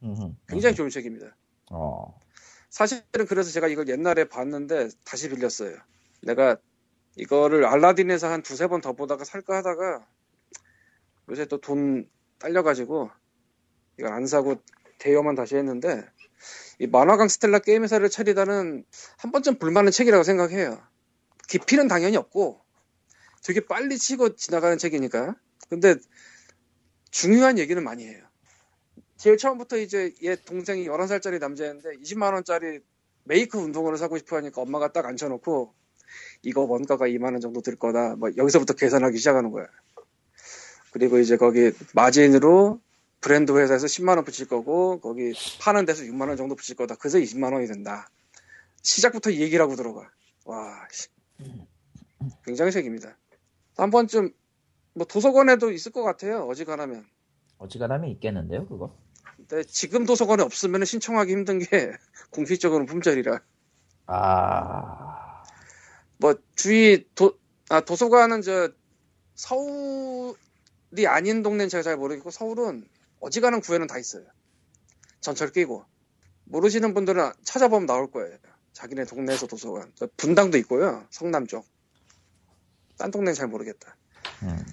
음흠. 0.03 0.31
굉장히 0.47 0.75
좋은 0.75 0.89
책입니다. 0.89 1.35
어, 1.71 2.13
사실은 2.73 3.27
그래서 3.29 3.51
제가 3.51 3.67
이걸 3.67 3.87
옛날에 3.87 4.25
봤는데 4.25 4.89
다시 5.05 5.29
빌렸어요. 5.29 5.77
내가 6.23 6.57
이거를 7.15 7.65
알라딘에서 7.67 8.27
한 8.31 8.41
두세 8.41 8.67
번 8.67 8.81
더 8.81 8.93
보다가 8.93 9.25
살까 9.25 9.57
하다가 9.57 10.07
요새 11.29 11.45
또 11.45 11.59
돈 11.59 12.09
딸려가지고 12.39 13.11
이걸 13.99 14.11
안 14.13 14.25
사고 14.25 14.55
대여만 14.97 15.35
다시 15.35 15.55
했는데 15.55 16.03
이 16.79 16.87
만화강 16.87 17.27
스텔라 17.27 17.59
게임 17.59 17.83
회사를 17.83 18.09
차리다는 18.09 18.85
한 19.19 19.31
번쯤 19.31 19.59
볼만한 19.59 19.91
책이라고 19.91 20.23
생각해요. 20.23 20.81
깊이는 21.49 21.87
당연히 21.87 22.17
없고 22.17 22.59
되게 23.43 23.61
빨리 23.67 23.99
치고 23.99 24.35
지나가는 24.35 24.77
책이니까. 24.79 25.35
근데 25.69 25.95
중요한 27.11 27.59
얘기는 27.59 27.81
많이 27.83 28.05
해요. 28.07 28.25
제일 29.23 29.37
처음부터 29.37 29.77
이제 29.77 30.13
얘 30.23 30.35
동생이 30.35 30.85
11살짜리 30.85 31.39
남자였는데 31.39 31.91
20만원짜리 32.01 32.81
메이크 33.23 33.57
운동화를 33.57 33.97
사고 33.97 34.17
싶어 34.17 34.35
하니까 34.35 34.61
엄마가 34.61 34.91
딱 34.91 35.05
앉혀놓고 35.05 35.73
이거 36.41 36.61
원가가 36.63 37.07
2만원 37.07 37.39
정도 37.39 37.61
들 37.61 37.77
거다. 37.77 38.17
뭐 38.17 38.31
여기서부터 38.35 38.73
계산하기 38.73 39.17
시작하는 39.17 39.51
거야. 39.51 39.65
그리고 40.91 41.19
이제 41.19 41.37
거기 41.37 41.71
마진으로 41.93 42.81
브랜드 43.21 43.57
회사에서 43.57 43.85
10만원 43.85 44.25
붙일 44.25 44.49
거고 44.49 44.99
거기 44.99 45.31
파는 45.61 45.85
데서 45.85 46.03
6만원 46.03 46.35
정도 46.35 46.55
붙일 46.55 46.75
거다. 46.75 46.95
그래서 46.95 47.17
20만원이 47.17 47.69
된다. 47.69 48.09
시작부터 48.81 49.29
이 49.29 49.39
얘기를 49.39 49.63
하고 49.63 49.77
들어가. 49.77 50.11
와, 50.43 50.85
씨. 50.91 51.07
굉장히 52.43 52.73
책입니다. 52.73 53.17
한 53.77 53.89
번쯤 53.89 54.33
뭐 54.95 55.07
도서관에도 55.07 55.71
있을 55.71 55.93
것 55.93 56.03
같아요. 56.03 56.45
어지간하면. 56.49 57.05
어지간하면 57.59 58.09
있겠는데요, 58.09 58.67
그거? 58.67 58.93
근데 59.47 59.63
지금 59.63 60.05
도서관에 60.05 60.41
없으면 60.43 60.85
신청하기 60.85 61.31
힘든 61.31 61.59
게 61.59 61.67
공식적으로는 62.31 62.85
품절이라. 62.85 63.41
아, 64.07 65.43
뭐 66.17 66.35
주위 66.55 67.05
도, 67.15 67.37
아, 67.69 67.81
도서관은 67.81 68.41
저 68.41 68.69
서울이 69.35 70.35
아닌 71.07 71.43
동네는 71.43 71.69
제가 71.69 71.83
잘 71.83 71.97
모르겠고 71.97 72.31
서울은 72.31 72.87
어지간한 73.19 73.61
구에는 73.61 73.87
다 73.87 73.97
있어요. 73.97 74.25
전철 75.21 75.51
끼고 75.51 75.85
모르시는 76.45 76.93
분들은 76.93 77.31
찾아보면 77.43 77.85
나올 77.85 78.11
거예요. 78.11 78.37
자기네 78.73 79.05
동네에서 79.05 79.47
도서관 79.47 79.91
저 79.95 80.07
분당도 80.17 80.57
있고요. 80.59 81.05
성남 81.11 81.47
쪽. 81.47 81.65
딴 82.97 83.11
동네는 83.11 83.33
잘 83.33 83.47
모르겠다. 83.47 83.95
음. 84.43 84.65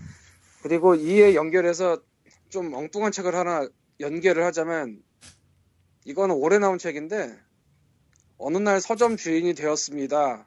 그리고 0.63 0.95
이에 0.95 1.35
연결해서 1.35 2.03
좀 2.49 2.75
엉뚱한 2.75 3.13
책을 3.13 3.35
하나 3.35 3.69
연결을 4.01 4.45
하자면 4.45 5.03
이거는 6.05 6.35
올해 6.35 6.59
나온 6.59 6.79
책인데 6.79 7.39
어느 8.39 8.57
날 8.59 8.81
서점 8.81 9.17
주인이 9.17 9.55
되었습니다. 9.55 10.47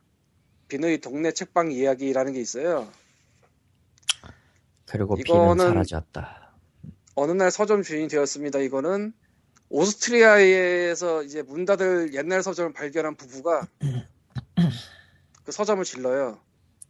비누의 0.68 1.00
동네 1.02 1.32
책방 1.32 1.72
이야기라는 1.72 2.34
게 2.34 2.42
있어요. 2.42 2.90
그리고 4.88 5.16
이거는- 5.18 5.54
비는 5.58 5.68
사라졌다. 5.68 6.54
어느 7.16 7.32
날 7.32 7.52
서점 7.52 7.84
주인이 7.84 8.08
되었습니다. 8.08 8.60
이거는 8.60 9.14
오스트리아에서 9.70 11.24
이제 11.24 11.42
문 11.44 11.66
닫을 11.66 12.14
옛날 12.14 12.42
서점을 12.44 12.74
발견한 12.74 13.16
부부가 13.16 13.68
그 15.44 15.52
서점을 15.52 15.84
질러요. 15.84 16.40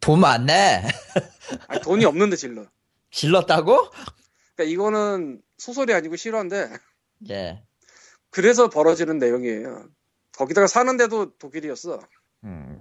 돈 0.00 0.20
많네! 0.20 0.82
아니, 1.68 1.80
돈이 1.82 2.04
없는데 2.04 2.36
질러. 2.36 2.66
질렀다고? 3.10 3.90
그러니까 4.56 4.72
이거는 4.72 5.42
소설이 5.58 5.94
아니고 5.94 6.16
실화인데 6.16 6.70
예. 7.30 7.64
그래서 8.30 8.68
벌어지는 8.70 9.18
내용이에요. 9.18 9.88
거기다가 10.32 10.66
사는데도 10.66 11.36
독일이었어. 11.38 12.00
음. 12.44 12.80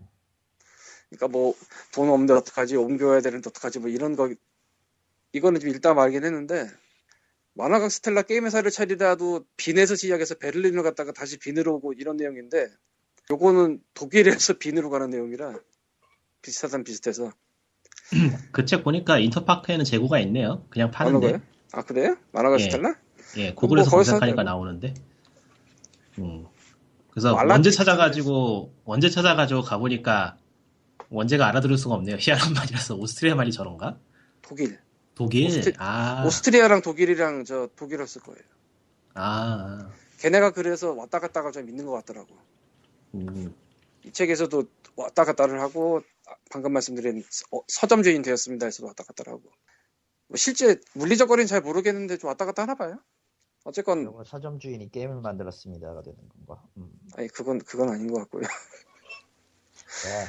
그러니까 1.10 1.28
뭐 1.30 1.56
돈 1.94 2.10
없는데 2.10 2.34
어떡하지 2.34 2.76
옮겨야 2.78 3.22
되는데 3.22 3.50
어떡하지 3.50 3.80
뭐 3.80 3.90
이런 3.90 4.16
거 4.16 4.34
이거는 5.34 5.60
좀 5.62 5.70
읽다 5.70 5.94
말긴 5.94 6.24
했는데 6.26 6.68
만화강 7.56 7.90
스텔라 7.90 8.24
게임 8.24 8.46
회사를 8.46 8.72
차리다도 8.72 9.46
빈에서 9.58 9.96
시작해서 9.96 10.36
베를린을 10.36 10.84
갔다가 10.84 11.12
다시 11.14 11.38
빈으로 11.40 11.76
오고 11.76 11.94
이런 11.94 12.18
내용인데 12.18 12.70
요거는 13.32 13.82
독일에서 13.94 14.56
빈으로 14.60 14.90
가는 14.90 15.10
내용이라 15.10 15.56
비슷하단 16.42 16.84
비슷해서 16.84 17.32
그 18.52 18.66
책 18.66 18.84
보니까 18.84 19.20
인터파크에는 19.20 19.86
재고가 19.86 20.20
있네요. 20.22 20.66
그냥 20.70 20.92
파는데. 20.92 21.42
아 21.74 21.82
그래요? 21.82 22.16
만화강 22.32 22.60
예. 22.60 22.64
예, 23.38 23.54
구글에서 23.54 23.90
뭐 23.90 23.98
거기서 23.98 24.12
검색하니까 24.14 24.42
하죠. 24.42 24.46
나오는데. 24.50 24.94
음. 26.20 26.46
그래서 27.10 27.36
말라- 27.36 27.56
원제 27.56 27.72
찾아가지고 27.72 28.74
원제 28.86 29.10
찾아가지고 29.10 29.64
가보니까 29.64 30.38
원제가 31.10 31.48
알아들을 31.48 31.78
수가 31.78 31.96
없네요. 31.96 32.18
희한한 32.20 32.54
말이라서 32.54 32.96
오스트리아 32.96 33.36
말이 33.36 33.52
저런가? 33.52 33.98
독일 34.44 34.80
독일. 35.16 35.48
오스트- 35.48 35.74
아, 35.78 36.24
오스트리아랑 36.26 36.82
독일이랑 36.84 37.44
저 37.46 37.68
독일을 37.76 38.08
쓸 38.08 38.22
거예요. 38.22 38.40
아, 39.16 39.90
걔네가 40.20 40.52
그래서 40.52 40.94
왔다 40.94 41.20
갔다가 41.20 41.52
좀 41.52 41.68
있는 41.70 41.86
것 41.86 41.92
같더라고. 41.94 42.36
음, 43.16 43.54
이 44.06 44.12
책에서도 44.12 44.64
왔다 44.96 45.24
갔다를 45.24 45.60
하고 45.60 46.02
아, 46.28 46.34
방금 46.52 46.74
말씀드린 46.74 47.24
서- 47.30 47.64
서점 47.68 48.04
주인 48.04 48.22
되었습니다 48.22 48.66
해서 48.68 48.86
왔다 48.86 49.04
갔다를 49.04 49.34
하고 49.34 49.42
뭐 49.44 49.52
실제 50.36 50.80
물리적 50.94 51.28
거리는 51.28 51.48
잘 51.48 51.62
모르겠는데 51.62 52.18
좀 52.18 52.28
왔다 52.30 52.46
갔다 52.46 52.64
하나 52.64 52.76
봐요. 52.76 53.00
어쨌건 53.64 54.12
서점 54.26 54.60
주인이 54.60 54.92
게임을 54.92 55.22
만들었습니다가 55.22 56.02
되는 56.02 56.18
건가? 56.30 56.62
음. 56.78 56.92
아니 57.16 57.28
그건 57.30 57.60
그건 57.60 57.90
아닌 57.90 58.12
것 58.12 58.20
같고요. 58.20 58.44
네. 60.04 60.26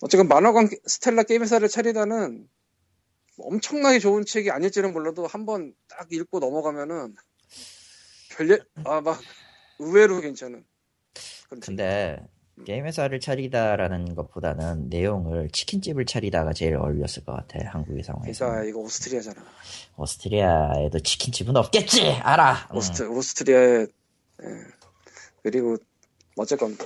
어쨌건 0.00 0.28
만화관 0.28 0.68
스텔라 0.86 1.24
게임 1.24 1.42
회사를 1.42 1.68
차리다는 1.68 2.48
엄청나게 3.38 3.98
좋은 3.98 4.24
책이 4.24 4.50
아닐지는 4.50 4.92
몰라도 4.92 5.26
한번 5.26 5.74
딱 5.88 6.12
읽고 6.12 6.38
넘어가면은 6.38 7.14
별ye 8.36 8.58
아막 8.84 9.20
의외로 9.78 10.20
괜찮은. 10.20 10.64
근데 11.48 12.26
게임 12.64 12.86
회사를 12.86 13.20
차리다라는 13.20 14.14
것보다는 14.14 14.88
내용을 14.88 15.50
치킨집을 15.50 16.06
차리다가 16.06 16.52
제일 16.52 16.76
어울렸을 16.76 17.24
것 17.24 17.32
같아 17.34 17.58
한국의 17.70 18.02
상황에서. 18.02 18.46
그러니까 18.46 18.68
이거 18.68 18.80
오스트리아잖아. 18.80 19.42
오스트리아에도 19.96 21.00
치킨집은 21.00 21.56
없겠지. 21.56 22.12
알아. 22.22 22.68
음. 22.70 22.76
오스트 22.76 23.08
오스트리아에 23.08 23.80
예. 23.82 24.46
그리고 25.42 25.76
어쨌건 26.36 26.76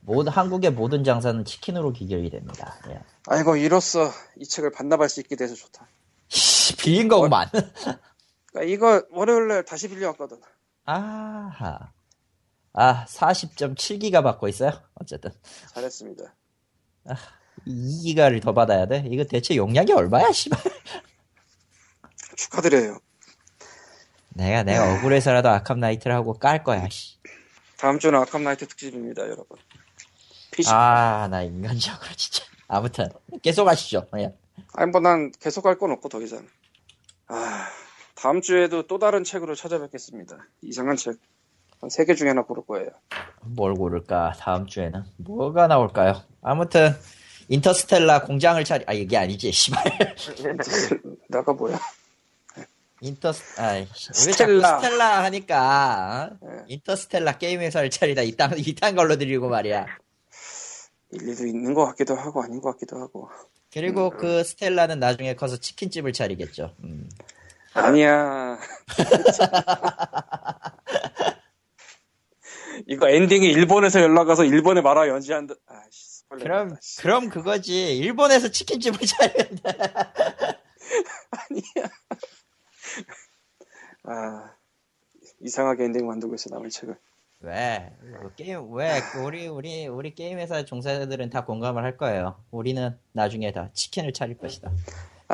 모든 0.00 0.32
한국의 0.32 0.70
모든 0.72 1.04
장사는 1.04 1.44
치킨으로 1.44 1.92
기결이 1.92 2.30
됩니다. 2.30 2.78
예. 2.88 3.00
아이고 3.26 3.56
이로써 3.56 4.10
이 4.36 4.46
책을 4.46 4.70
반납할 4.70 5.08
수 5.08 5.20
있게 5.20 5.36
돼서 5.36 5.54
좋다. 5.54 5.86
씨, 6.28 6.76
빌린 6.76 7.08
거구만. 7.08 7.48
그러니까 8.52 8.72
이거 8.72 9.02
월요일 9.10 9.48
날 9.48 9.64
다시 9.64 9.88
빌려왔거든. 9.88 10.40
아하. 10.84 11.92
아, 12.76 13.06
40.7기가 13.06 14.22
받고 14.22 14.48
있어요? 14.48 14.70
어쨌든. 14.94 15.30
잘했습니다. 15.74 16.34
2기가를 17.66 18.42
더 18.42 18.52
받아야 18.52 18.86
돼? 18.86 19.04
이거 19.08 19.24
대체 19.24 19.56
용량이 19.56 19.92
얼마야, 19.92 20.30
씨발. 20.30 20.60
축하드려요. 22.36 22.98
내가, 24.30 24.62
내가 24.62 24.92
억울해서라도 24.94 25.48
아캄 25.48 25.80
나이트를 25.80 26.14
하고 26.14 26.34
깔 26.34 26.62
거야, 26.62 26.86
씨. 26.90 27.16
다음 27.78 27.98
주는 27.98 28.18
아캄 28.18 28.44
나이트 28.44 28.66
특집입니다, 28.68 29.22
여러분. 29.22 29.56
PC. 30.52 30.70
아, 30.72 31.28
나 31.30 31.42
인간적으로 31.42 32.10
진짜. 32.16 32.44
아무튼, 32.68 33.08
계속 33.42 33.68
하시죠. 33.68 34.06
예. 34.18 34.34
아니 34.74 34.90
뭐 34.90 35.00
난 35.00 35.32
계속 35.40 35.64
할 35.66 35.78
건 35.78 35.92
없고 35.92 36.08
더 36.08 36.20
이상. 36.22 36.46
아 37.28 37.68
다음 38.14 38.40
주에도 38.40 38.86
또 38.86 38.98
다른 38.98 39.22
책으로 39.24 39.54
찾아뵙겠습니다. 39.54 40.38
이상한 40.62 40.96
책 40.96 41.16
한 41.80 41.88
세 41.90 42.04
개 42.06 42.14
중에 42.14 42.28
하나 42.28 42.42
고를 42.42 42.62
거예요. 42.66 42.88
뭘 43.42 43.74
고를까, 43.74 44.32
다음 44.38 44.66
주에는. 44.66 45.04
뭐가 45.18 45.66
나올까요? 45.66 46.22
아무튼, 46.42 46.92
인터스텔라 47.48 48.22
공장을 48.22 48.62
차리, 48.64 48.84
아, 48.88 48.92
이게 48.92 49.16
아니지, 49.16 49.52
씨발. 49.52 49.84
나가 51.28 51.52
뭐야? 51.52 51.78
인터스, 53.02 53.42
자꾸 53.56 53.92
스텔라. 54.14 54.80
스텔라 54.80 55.24
하니까, 55.24 56.30
어? 56.40 56.46
예. 56.50 56.64
인터스텔라 56.68 57.36
게임 57.38 57.60
회사를 57.60 57.90
차리다 57.90 58.22
이딴, 58.22 58.54
이딴 58.58 58.96
걸로 58.96 59.16
드리고 59.16 59.48
말이야. 59.48 59.86
일리도 61.12 61.46
있는 61.46 61.74
것 61.74 61.84
같기도 61.86 62.16
하고 62.16 62.42
아닌 62.42 62.60
것 62.60 62.72
같기도 62.72 62.98
하고. 62.98 63.28
그리고 63.72 64.10
음. 64.10 64.16
그 64.16 64.42
스텔라는 64.44 64.98
나중에 64.98 65.34
커서 65.36 65.58
치킨집을 65.58 66.14
차리겠죠. 66.14 66.74
음. 66.84 67.08
아니야. 67.74 68.58
이거 72.86 73.08
엔딩이 73.08 73.46
일본에서 73.46 74.00
연락 74.00 74.28
와서 74.28 74.44
일본에 74.44 74.80
말아 74.80 75.08
연지한다. 75.08 75.54
아씨. 75.66 76.24
그럼, 76.28 76.76
씨. 76.80 77.00
그럼 77.02 77.28
그거지. 77.28 77.96
일본에서 77.96 78.50
치킨집을 78.50 78.98
돼. 78.98 79.48
아니야. 81.30 81.88
아 84.04 84.50
이상하게 85.40 85.84
엔딩 85.84 86.06
만들고 86.06 86.34
있어 86.34 86.50
남의 86.50 86.70
책을. 86.70 86.96
왜? 87.40 87.92
뭐 88.20 88.30
게임, 88.34 88.72
왜? 88.72 89.00
그 89.12 89.20
우리, 89.20 89.46
우리, 89.46 89.86
우리 89.86 90.14
게임 90.14 90.38
회사 90.38 90.64
종사자들은 90.64 91.30
다 91.30 91.44
공감을 91.44 91.84
할 91.84 91.96
거예요. 91.96 92.42
우리는 92.50 92.98
나중에 93.12 93.52
다 93.52 93.68
치킨을 93.74 94.12
차릴 94.12 94.38
것이다. 94.38 94.70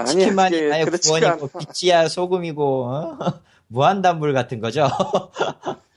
치킨만이 0.06 0.72
아예 0.72 0.84
구원이고. 0.84 1.58
비치야 1.58 2.08
소금이고, 2.08 2.84
어? 2.86 3.18
무한단물 3.68 4.32
같은 4.34 4.60
거죠. 4.60 4.88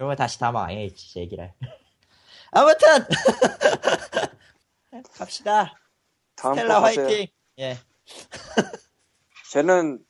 그러면 0.00 0.16
다시 0.16 0.38
다 0.38 0.50
망해, 0.50 0.88
진짜 0.94 1.20
얘기를. 1.20 1.52
아무튼! 2.52 2.88
갑시다. 5.12 5.74
다음 6.36 6.54
스텔라 6.54 6.82
하세요. 6.82 7.04
화이팅! 7.04 7.26
예. 7.58 7.76
쟤는 9.52 10.02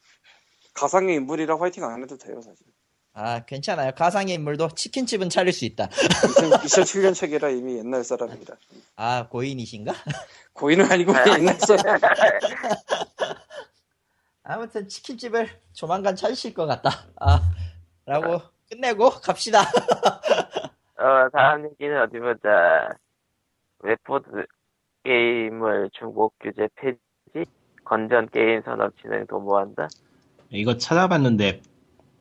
가상의 0.74 1.16
인물이라 1.16 1.58
화이팅 1.58 1.82
안 1.82 2.04
해도 2.04 2.16
돼요 2.16 2.40
사실. 2.40 2.64
아, 3.14 3.40
괜찮아요. 3.40 3.90
가상의 3.96 4.36
인물도 4.36 4.76
치킨집은 4.76 5.28
차릴 5.28 5.52
수 5.52 5.64
있다. 5.64 5.88
2007년 5.88 7.12
책이라 7.12 7.50
이미 7.50 7.78
옛날 7.78 8.04
사람이라. 8.04 8.54
아, 8.94 9.26
고인이신가? 9.28 9.92
고인은 10.52 10.92
아니고 10.92 11.12
옛날 11.36 11.58
사람. 11.58 11.98
아무튼 14.44 14.88
치킨집을 14.88 15.50
조만간 15.72 16.14
찾으실 16.14 16.54
것 16.54 16.66
같다. 16.66 17.08
아, 17.18 17.40
라고 18.06 18.40
끝내고 18.70 19.10
갑시다. 19.22 19.60
어, 19.62 21.28
다음 21.32 21.64
얘기는 21.64 22.00
어디 22.00 22.18
보자. 22.18 22.88
웹보드 23.80 24.46
게임을 25.04 25.90
중복 25.92 26.34
규제 26.40 26.68
폐지? 26.76 27.50
건전 27.84 28.28
게임 28.30 28.62
산업 28.62 28.92
진흥 29.00 29.26
도모한다? 29.26 29.88
이거 30.50 30.76
찾아봤는데 30.76 31.62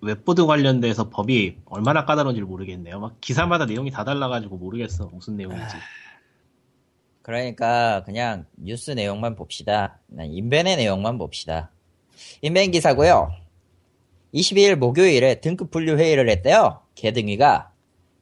웹보드 0.02 0.46
관련돼서 0.46 1.10
법이 1.10 1.60
얼마나 1.66 2.06
까다로운지 2.06 2.42
모르겠네요. 2.42 3.00
막 3.00 3.20
기사마다 3.22 3.66
내용이 3.66 3.92
다 3.92 4.04
달라가지고 4.04 4.58
모르겠어 4.58 5.10
무슨 5.12 5.36
내용인지. 5.36 5.76
그러니까 7.22 8.04
그냥 8.06 8.46
뉴스 8.58 8.92
내용만 8.92 9.36
봅시다. 9.36 10.00
인벤의 10.18 10.78
내용만 10.78 11.18
봅시다. 11.18 11.70
인벤 12.42 12.72
기사고요. 12.72 13.32
22일 14.34 14.76
목요일에 14.76 15.36
등급 15.36 15.72
분류 15.72 15.98
회의를 15.98 16.30
했대요. 16.30 16.82
게등위가 16.95 17.72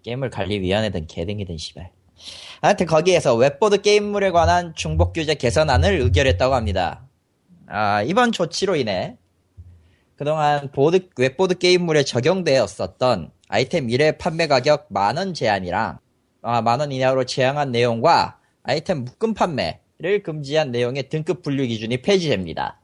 게임물 0.04 0.30
관리위원회든 0.30 1.08
게등위든 1.08 1.58
시발. 1.58 1.92
하여튼 2.62 2.86
거기에서 2.86 3.36
웹보드 3.36 3.82
게임물에 3.82 4.32
관한 4.32 4.74
중복 4.76 5.14
규제 5.14 5.36
개선안을 5.36 6.00
의결했다고 6.02 6.56
합니다. 6.56 7.06
아, 7.68 8.02
이번 8.04 8.32
조치로 8.32 8.76
인해 8.76 9.18
그동안 10.16 10.72
보드, 10.72 11.10
웹보드 11.16 11.58
게임물에 11.60 12.04
적용되었었던 12.04 13.32
아이템 13.50 13.88
1회 13.88 14.18
판매 14.18 14.48
가격 14.48 14.88
만원 14.90 15.34
제한이랑 15.34 16.00
아, 16.42 16.62
만원 16.62 16.92
이하로 16.92 17.26
제한한 17.26 17.72
내용과 17.72 18.40
아이템 18.64 19.06
묶음 19.06 19.34
판매를 19.34 20.24
금지한 20.24 20.72
내용의 20.72 21.10
등급 21.10 21.44
분류 21.44 21.68
기준이 21.68 22.02
폐지됩니다. 22.02 22.80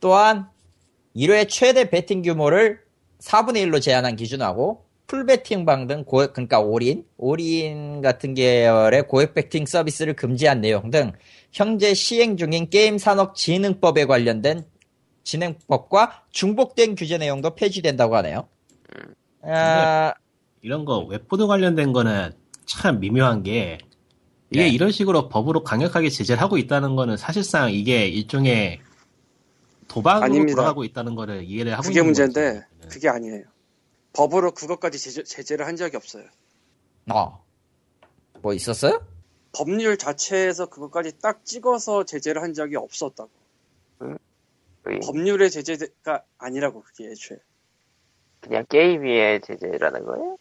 또한 0.00 0.48
1회 1.16 1.48
최대 1.48 1.90
베팅 1.90 2.22
규모를 2.22 2.80
4분의 3.20 3.66
1로 3.66 3.80
제한한 3.80 4.16
기준하고 4.16 4.84
풀베팅방 5.06 5.86
등 5.86 6.04
고, 6.04 6.26
그러니까 6.32 6.60
올인, 6.60 7.04
올인 7.16 8.00
같은 8.00 8.34
계열의 8.34 9.06
고액 9.06 9.34
베팅 9.34 9.66
서비스를 9.66 10.14
금지한 10.14 10.60
내용 10.60 10.90
등 10.90 11.12
현재 11.52 11.94
시행 11.94 12.36
중인 12.36 12.70
게임 12.70 12.98
산업 12.98 13.36
진흥법에 13.36 14.06
관련된 14.06 14.64
진행법과 15.22 16.24
중복된 16.30 16.96
규제 16.96 17.18
내용도 17.18 17.54
폐지된다고 17.54 18.16
하네요. 18.16 18.48
아, 19.42 20.14
이런 20.62 20.84
거 20.84 20.98
웹보드 21.00 21.46
관련된 21.46 21.92
거는 21.92 22.32
참 22.66 22.98
미묘한 23.00 23.42
게 23.42 23.78
이게 24.50 24.62
네. 24.62 24.68
이런 24.68 24.90
식으로 24.90 25.28
법으로 25.28 25.64
강력하게 25.64 26.08
제재를 26.08 26.40
하고 26.40 26.56
있다는 26.58 26.96
거는 26.96 27.16
사실상 27.16 27.72
이게 27.72 28.06
일종의 28.06 28.80
도박으로 29.94 30.24
아닙니다. 30.24 30.56
돌아가고 30.56 30.82
있다는 30.82 31.14
거를 31.14 31.44
이해를 31.44 31.74
하고 31.74 31.82
그게 31.82 32.00
있는 32.00 32.06
문제인데 32.06 32.66
거죠. 32.80 32.88
그게 32.88 33.08
아니에요. 33.08 33.44
법으로 34.12 34.50
그것까지 34.50 34.98
제재, 34.98 35.22
제재를 35.22 35.66
한 35.66 35.76
적이 35.76 35.96
없어요. 35.96 36.24
어. 37.12 37.44
뭐 38.42 38.52
있었어요? 38.54 39.00
법률 39.52 39.96
자체에서 39.96 40.66
그것까지 40.66 41.20
딱 41.20 41.44
찍어서 41.44 42.04
제재를 42.04 42.42
한 42.42 42.54
적이 42.54 42.74
없었다고. 42.76 43.30
거의 44.82 44.98
법률의 45.00 45.52
제재가 45.52 46.24
아니라고 46.38 46.82
그게 46.82 47.10
애초에. 47.10 47.38
그냥 48.40 48.66
게임 48.68 49.02
위의 49.04 49.40
제재라는 49.42 50.04
거예요? 50.04 50.36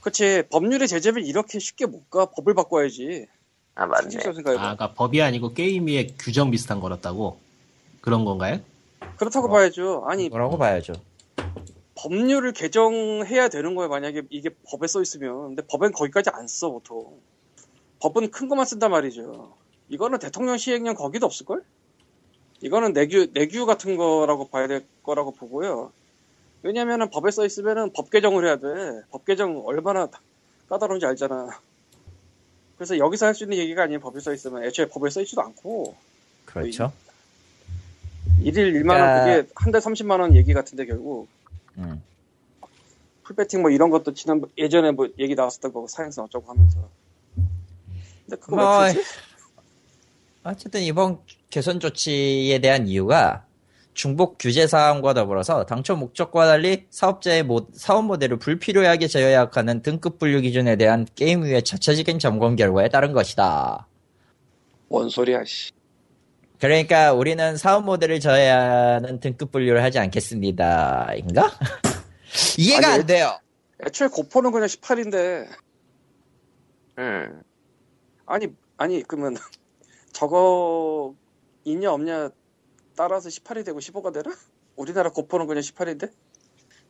그치 0.00 0.44
법률의 0.48 0.86
제재를 0.86 1.26
이렇게 1.26 1.58
쉽게 1.58 1.86
못 1.86 2.08
가. 2.08 2.26
법을 2.26 2.54
바꿔야지. 2.54 3.26
아, 3.74 3.84
맞네. 3.86 4.16
아, 4.16 4.32
그러니까 4.32 4.94
법이 4.94 5.20
아니고 5.20 5.54
게임 5.54 5.88
위에 5.88 6.14
규정 6.18 6.52
비슷한 6.52 6.78
거였다고 6.78 7.38
그런 8.00 8.24
건가요? 8.24 8.60
그렇다고 9.16 9.46
어. 9.48 9.50
봐야죠. 9.50 10.04
아니 10.06 10.28
뭐라고 10.28 10.58
봐야죠. 10.58 10.92
법률을 11.94 12.52
개정해야 12.52 13.48
되는 13.48 13.74
거예요. 13.74 13.88
만약에 13.88 14.22
이게 14.30 14.50
법에 14.68 14.86
써 14.86 15.00
있으면. 15.02 15.48
근데 15.48 15.62
법엔 15.66 15.92
거기까지 15.92 16.30
안 16.32 16.46
써 16.46 16.70
보통. 16.70 17.18
법은 18.00 18.30
큰 18.30 18.48
것만 18.48 18.66
쓴단 18.66 18.90
말이죠. 18.90 19.54
이거는 19.88 20.18
대통령 20.18 20.58
시행령 20.58 20.94
거기도 20.94 21.26
없을걸? 21.26 21.62
이거는 22.60 22.92
내규 22.92 23.28
내규 23.32 23.64
같은 23.66 23.96
거라고 23.96 24.48
봐야 24.48 24.66
될 24.66 24.84
거라고 25.02 25.32
보고요. 25.32 25.92
왜냐면은 26.62 27.08
법에 27.10 27.30
써 27.30 27.46
있으면은 27.46 27.92
법 27.92 28.10
개정을 28.10 28.44
해야 28.46 28.56
돼. 28.56 29.02
법 29.10 29.24
개정 29.24 29.62
얼마나 29.66 30.08
까다로운지 30.68 31.06
알잖아. 31.06 31.48
그래서 32.76 32.98
여기서 32.98 33.26
할 33.26 33.34
수 33.34 33.44
있는 33.44 33.56
얘기가 33.58 33.84
아니에요. 33.84 34.00
법에 34.00 34.20
써 34.20 34.32
있으면 34.34 34.64
애초에 34.64 34.86
법에 34.88 35.08
써 35.10 35.20
있지도 35.22 35.40
않고 35.42 35.94
그렇죠. 36.44 36.92
일일 38.42 38.72
1만 38.82 38.90
원 38.90 38.98
야. 39.00 39.24
그게 39.24 39.48
한 39.54 39.72
달 39.72 39.80
30만 39.80 40.20
원 40.20 40.34
얘기 40.34 40.52
같은데 40.54 40.84
결국 40.86 41.28
음. 41.78 42.02
풀배팅 43.24 43.62
뭐 43.62 43.70
이런 43.70 43.90
것도 43.90 44.14
지난 44.14 44.40
예전에 44.56 44.92
뭐 44.92 45.08
얘기 45.18 45.34
나왔었던 45.34 45.72
거고 45.72 45.88
사행성 45.88 46.24
어쩌고 46.26 46.50
하면서 46.52 46.88
근데 48.26 48.36
그거 48.40 48.56
뭐, 48.56 48.80
왜? 48.84 48.94
어쨌든 50.44 50.82
이번 50.82 51.18
개선 51.50 51.80
조치에 51.80 52.58
대한 52.60 52.86
이유가 52.86 53.44
중복 53.94 54.36
규제 54.38 54.66
사항과 54.66 55.14
더불어서 55.14 55.64
당초 55.64 55.96
목적과 55.96 56.46
달리 56.46 56.86
사업자의 56.90 57.42
모- 57.42 57.66
사업 57.72 58.04
모델을 58.04 58.38
불필요하게 58.38 59.08
제약하는 59.08 59.80
등급 59.82 60.18
분류 60.18 60.40
기준에 60.42 60.76
대한 60.76 61.06
게임위의 61.14 61.62
자체적인 61.64 62.18
점검 62.18 62.56
결과에 62.56 62.88
따른 62.90 63.12
것이다. 63.12 63.86
뭔 64.88 65.08
소리야 65.08 65.42
씨 65.44 65.72
그러니까 66.58 67.12
우리는 67.12 67.56
사업 67.56 67.84
모델을 67.84 68.20
저해하는 68.20 69.20
등급 69.20 69.52
분류를 69.52 69.82
하지 69.82 69.98
않겠습니다. 69.98 71.12
인가? 71.16 71.50
이해가 72.58 72.88
아니, 72.88 73.00
안 73.00 73.06
돼요. 73.06 73.38
애초에 73.84 74.08
고포는 74.08 74.52
그냥 74.52 74.66
18인데 74.66 75.48
음. 76.98 77.42
아니 78.24 78.48
아니 78.78 79.02
그러면 79.02 79.36
저거 80.12 81.14
있냐 81.64 81.92
없냐 81.92 82.30
따라서 82.96 83.28
18이 83.28 83.64
되고 83.64 83.78
15가 83.78 84.12
되나? 84.12 84.34
우리나라 84.76 85.10
고포는 85.10 85.46
그냥 85.46 85.62
18인데 85.62 86.10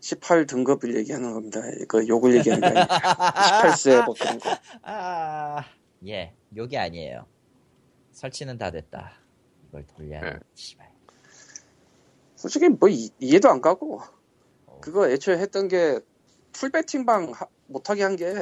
18 0.01 0.47
등급을 0.47 0.97
얘기하는 0.97 1.33
겁니다. 1.33 1.61
그 1.89 2.07
욕을 2.07 2.37
얘기하는 2.37 2.61
게 2.61 2.79
아니고 2.79 2.95
18세 2.95 4.05
뭐 4.07 4.15
그런 4.15 4.39
거. 4.39 4.57
아, 4.83 5.65
예, 6.07 6.35
요게 6.55 6.79
아니에요. 6.79 7.27
설치는 8.13 8.59
다 8.59 8.71
됐다. 8.71 9.26
이걸 9.69 9.85
돌려야 9.97 10.21
돼. 10.21 10.27
응. 10.35 10.41
씨발. 10.55 10.91
솔직히 12.37 12.69
뭐 12.69 12.89
이, 12.89 13.11
이해도 13.21 13.49
안 13.49 13.61
가고 13.61 14.01
그거 14.81 15.09
애초에 15.09 15.39
했던 15.39 15.69
게 15.69 15.99
풀배팅방 16.53 17.33
하- 17.35 17.47
못하게 17.67 18.03
한 18.03 18.17
게 18.17 18.35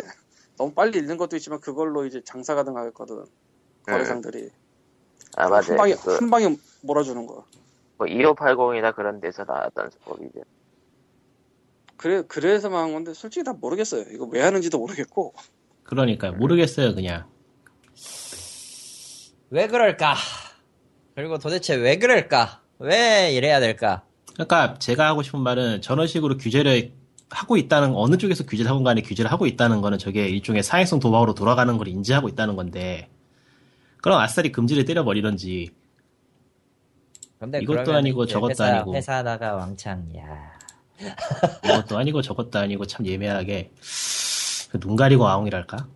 너무 0.56 0.72
빨리 0.72 0.98
읽는 0.98 1.16
것도 1.16 1.36
있지만 1.36 1.60
그걸로 1.60 2.04
이제 2.06 2.22
장사가 2.24 2.64
등하거든 2.64 3.24
거래상들이 3.86 4.50
아, 5.36 5.44
한 5.44 5.50
맞아요. 5.50 5.76
방에 5.76 5.94
그, 5.96 6.14
한 6.16 6.30
방에 6.30 6.56
몰아주는 6.82 7.26
거. 7.26 7.44
뭐 7.96 8.06
2580이나 8.06 8.94
그런 8.94 9.20
데서 9.20 9.44
나왔던 9.44 9.90
수법이죠. 9.90 10.42
그래 11.96 12.22
그래서 12.28 12.68
망한 12.70 12.92
건데 12.92 13.14
솔직히 13.14 13.42
다 13.44 13.52
모르겠어요. 13.52 14.04
이거 14.12 14.26
왜 14.26 14.42
하는지도 14.42 14.78
모르겠고 14.78 15.34
그러니까요. 15.84 16.32
모르겠어요, 16.34 16.94
그냥. 16.94 17.28
왜 19.50 19.66
그럴까? 19.68 20.14
그리고 21.14 21.38
도대체 21.38 21.74
왜 21.74 21.96
그럴까? 21.98 22.60
왜 22.78 23.32
이래야 23.32 23.60
될까? 23.60 24.02
그러니까 24.34 24.74
제가 24.78 25.06
하고 25.06 25.22
싶은 25.22 25.40
말은 25.40 25.80
저런 25.80 26.06
식으로 26.06 26.36
규제를 26.36 26.92
하고 27.30 27.56
있다는 27.56 27.94
어느 27.94 28.16
쪽에서 28.16 28.44
규제를 28.44 28.70
하건 28.70 28.84
간에 28.84 29.00
규제를 29.00 29.30
하고 29.30 29.46
있다는 29.46 29.80
거는 29.80 29.98
저게 29.98 30.28
일종의 30.28 30.62
사행성 30.62 30.98
도박으로 31.00 31.34
돌아가는 31.34 31.76
걸 31.78 31.88
인지하고 31.88 32.28
있다는 32.28 32.56
건데 32.56 33.08
그럼 34.02 34.20
아싸리 34.20 34.52
금지를 34.52 34.84
때려버리던지 34.84 35.70
근데 37.38 37.58
이것도 37.60 37.92
아니고 37.94 38.26
저것도 38.26 38.50
회사, 38.50 38.64
아니고. 38.66 38.94
회사 38.94 39.22
다가 39.22 39.54
왕창 39.54 40.08
야 40.16 40.52
이것도 41.64 41.98
아니고 41.98 42.22
저것도 42.22 42.58
아니고 42.58 42.86
참 42.86 43.06
예매하게 43.06 43.70
그눈 44.70 44.96
가리고 44.96 45.26
아웅이랄까? 45.28 45.86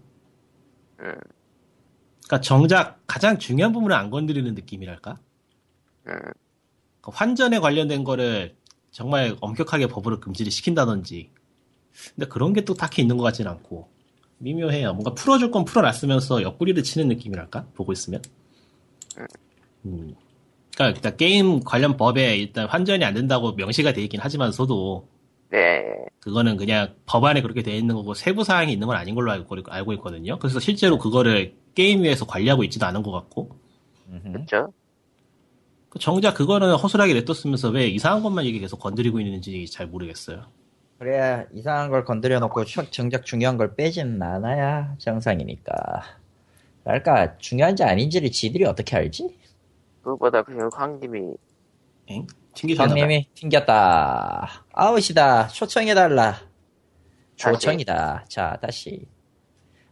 음. 1.01 1.15
그러니까 2.29 2.41
정작 2.43 3.01
가장 3.07 3.39
중요한 3.39 3.73
부분을 3.73 3.97
안 3.97 4.11
건드리는 4.11 4.55
느낌이랄까? 4.55 5.19
음. 6.09 6.13
그 7.01 7.11
환전에 7.13 7.59
관련된 7.59 8.05
거를 8.05 8.55
정말 8.91 9.35
엄격하게 9.41 9.87
법으로 9.89 10.21
금지를 10.21 10.53
시킨다든지 10.53 11.31
근데 12.15 12.29
그런 12.29 12.53
게 12.53 12.61
또 12.63 12.75
딱히 12.75 13.03
있는 13.03 13.17
것 13.17 13.25
같지는 13.25 13.51
않고 13.51 13.89
미묘해요 14.39 14.93
뭔가 14.93 15.15
풀어줄 15.15 15.51
건 15.51 15.65
풀어놨으면서 15.65 16.43
옆구리를 16.43 16.83
치는 16.83 17.09
느낌이랄까 17.09 17.67
보고 17.75 17.93
있으면 17.93 18.23
음. 19.87 20.15
그러니까 20.75 20.97
일단 20.97 21.17
게임 21.17 21.61
관련 21.61 21.97
법에 21.97 22.37
일단 22.37 22.69
환전이 22.69 23.05
안 23.05 23.15
된다고 23.15 23.53
명시가 23.53 23.93
돼 23.93 24.03
있긴 24.03 24.21
하지만서도 24.21 25.09
네. 25.51 25.83
그거는 26.21 26.57
그냥 26.57 26.95
법안에 27.07 27.41
그렇게 27.41 27.63
돼 27.63 27.77
있는 27.77 27.95
거고 27.95 28.13
세부 28.15 28.45
사항이 28.45 28.73
있는 28.73 28.87
건 28.87 28.97
아닌 28.97 29.15
걸로 29.15 29.33
알고, 29.33 29.57
알고 29.67 29.93
있거든요 29.95 30.39
그래서 30.39 30.61
실제로 30.61 30.99
그거를 30.99 31.55
게임 31.79 32.03
위에서 32.03 32.27
관리하고 32.27 32.65
있지도 32.65 32.87
않은 32.87 33.05
것 33.05 33.13
같고 33.13 33.51
음흠. 34.09 34.33
그쵸? 34.33 34.73
그 35.89 36.01
정작 36.01 36.35
그거는 36.35 36.75
허술하게 36.75 37.15
냅뒀으면서 37.15 37.69
왜 37.69 37.87
이상한 37.87 38.21
것만 38.25 38.47
이게 38.47 38.59
계속 38.59 38.81
건드리고 38.81 39.21
있는지 39.21 39.65
잘 39.71 39.87
모르겠어요. 39.87 40.43
그래야 40.99 41.45
이상한 41.55 41.89
걸 41.91 42.05
건드려 42.05 42.41
놓고 42.41 42.65
촥 42.65 42.91
정작 42.91 43.25
중요한 43.25 43.57
걸 43.57 43.77
빼지는 43.77 44.21
않아야 44.21 44.97
정상이니까 44.99 45.73
그러니까 46.83 47.39
중요한지 47.39 47.85
아닌지를 47.85 48.33
지들이 48.33 48.65
어떻게 48.65 48.97
알지? 48.97 49.39
그거보다 50.03 50.43
그 50.43 50.69
황님이 50.73 51.35
엥? 52.09 52.27
튕기셨나? 52.55 52.91
형님이 52.91 53.29
튕겼다 53.35 54.65
아웃이다 54.73 55.47
초청해달라. 55.47 56.41
초청이다 57.37 58.25
자 58.29 58.59
다시 58.61 59.07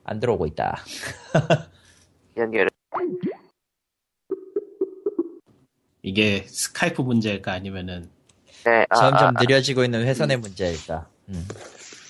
안 0.03 0.19
들어오고 0.19 0.47
있다 0.47 0.79
연결을 2.37 2.69
이게 6.03 6.45
스카이프 6.49 7.03
문제일까 7.03 7.53
아니면은 7.53 8.09
네. 8.65 8.87
아, 8.91 8.95
점점 8.97 9.29
아, 9.29 9.33
아, 9.37 9.43
느려지고 9.43 9.85
있는 9.85 10.07
회선의 10.07 10.37
문제일까 10.39 11.09
음. 11.31 11.47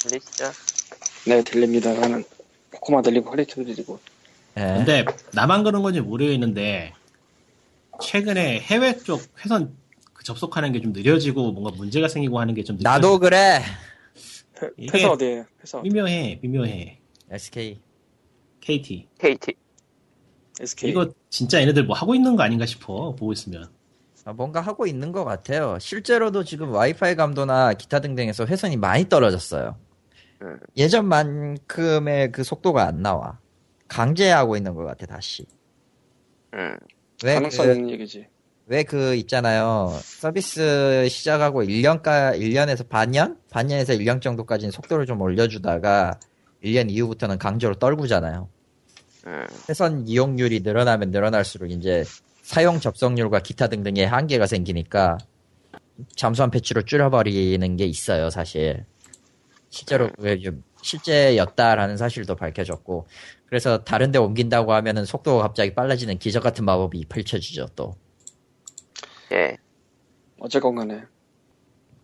들리시죠? 0.02 0.44
네 1.28 1.42
들립니다. 1.42 1.92
나는 1.94 2.24
코코마 2.72 3.02
들리고 3.02 3.30
퀄리티 3.30 3.54
들리고 3.54 3.98
예. 4.58 4.60
근데 4.60 5.04
나만 5.32 5.64
그런 5.64 5.82
건지 5.82 6.00
모르겠는데 6.00 6.92
최근에 8.02 8.60
해외 8.60 8.96
쪽 8.98 9.22
회선 9.44 9.76
그 10.12 10.24
접속하는 10.24 10.72
게 10.72 10.80
좀 10.80 10.92
느려지고 10.92 11.52
뭔가 11.52 11.70
문제가 11.76 12.08
생기고 12.08 12.38
하는 12.38 12.54
게좀 12.54 12.78
나도 12.80 13.18
그래 13.18 13.60
회- 14.62 14.70
회사 14.92 15.10
어디에요? 15.10 15.44
회사 15.62 15.78
어디? 15.78 15.88
미묘해 15.88 16.38
미묘해 16.42 16.98
SK 17.30 17.80
KT 18.60 19.08
KT. 19.18 19.54
SK 20.60 20.90
이거 20.90 21.10
진짜 21.30 21.60
얘네들 21.60 21.84
뭐 21.84 21.96
하고 21.96 22.14
있는 22.14 22.36
거 22.36 22.42
아닌가 22.42 22.66
싶어 22.66 23.14
보고 23.14 23.32
있으면 23.32 23.68
아, 24.24 24.32
뭔가 24.32 24.60
하고 24.60 24.86
있는 24.88 25.12
것 25.12 25.24
같아요. 25.24 25.78
실제로도 25.78 26.42
지금 26.42 26.72
와이파이 26.72 27.14
감도나 27.14 27.74
기타 27.74 28.00
등등에서 28.00 28.44
회선이 28.46 28.76
많이 28.76 29.08
떨어졌어요. 29.08 29.76
음. 30.42 30.58
예전만큼의 30.76 32.32
그 32.32 32.42
속도가 32.42 32.84
안 32.84 33.02
나와. 33.02 33.38
강제하고 33.86 34.56
있는 34.56 34.74
것 34.74 34.84
같아, 34.84 35.06
다시. 35.06 35.46
음. 36.54 36.76
왜 37.24 37.34
가능성 37.34 37.66
그, 37.66 37.72
있는 37.72 37.90
얘기지. 37.90 38.26
왜 38.66 38.82
그 38.82 39.14
있잖아요. 39.14 39.92
서비스 40.02 41.06
시작하고 41.08 41.62
1년까, 41.62 42.36
1년에서 42.36 42.88
반년? 42.88 43.38
반년에서 43.50 43.92
1년 43.92 44.20
정도까지는 44.20 44.72
속도를 44.72 45.06
좀 45.06 45.20
올려주다가 45.20 46.18
1년 46.64 46.90
이후부터는 46.90 47.38
강제로 47.38 47.76
떨구잖아요. 47.76 48.48
음. 49.26 49.46
회선 49.68 50.06
이용률이 50.06 50.60
늘어나면 50.60 51.10
늘어날수록 51.10 51.70
이제 51.70 52.04
사용 52.42 52.78
접속률과 52.78 53.40
기타 53.40 53.66
등등의 53.68 54.06
한계가 54.06 54.46
생기니까 54.46 55.18
잠수한 56.14 56.50
패치로 56.50 56.82
줄여버리는 56.82 57.76
게 57.76 57.84
있어요, 57.84 58.30
사실. 58.30 58.84
실제로 59.68 60.08
그게 60.12 60.38
좀 60.38 60.62
실제였다라는 60.80 61.96
사실도 61.96 62.36
밝혀졌고 62.36 63.08
그래서 63.46 63.82
다른 63.82 64.12
데 64.12 64.18
옮긴다고 64.18 64.72
하면은 64.72 65.04
속도가 65.04 65.42
갑자기 65.42 65.74
빨라지는 65.74 66.18
기적 66.18 66.42
같은 66.42 66.64
마법이 66.64 67.06
펼쳐지죠, 67.06 67.66
또. 67.74 67.96
예. 69.32 69.56
어쨌건 70.38 70.76
간에. 70.76 71.02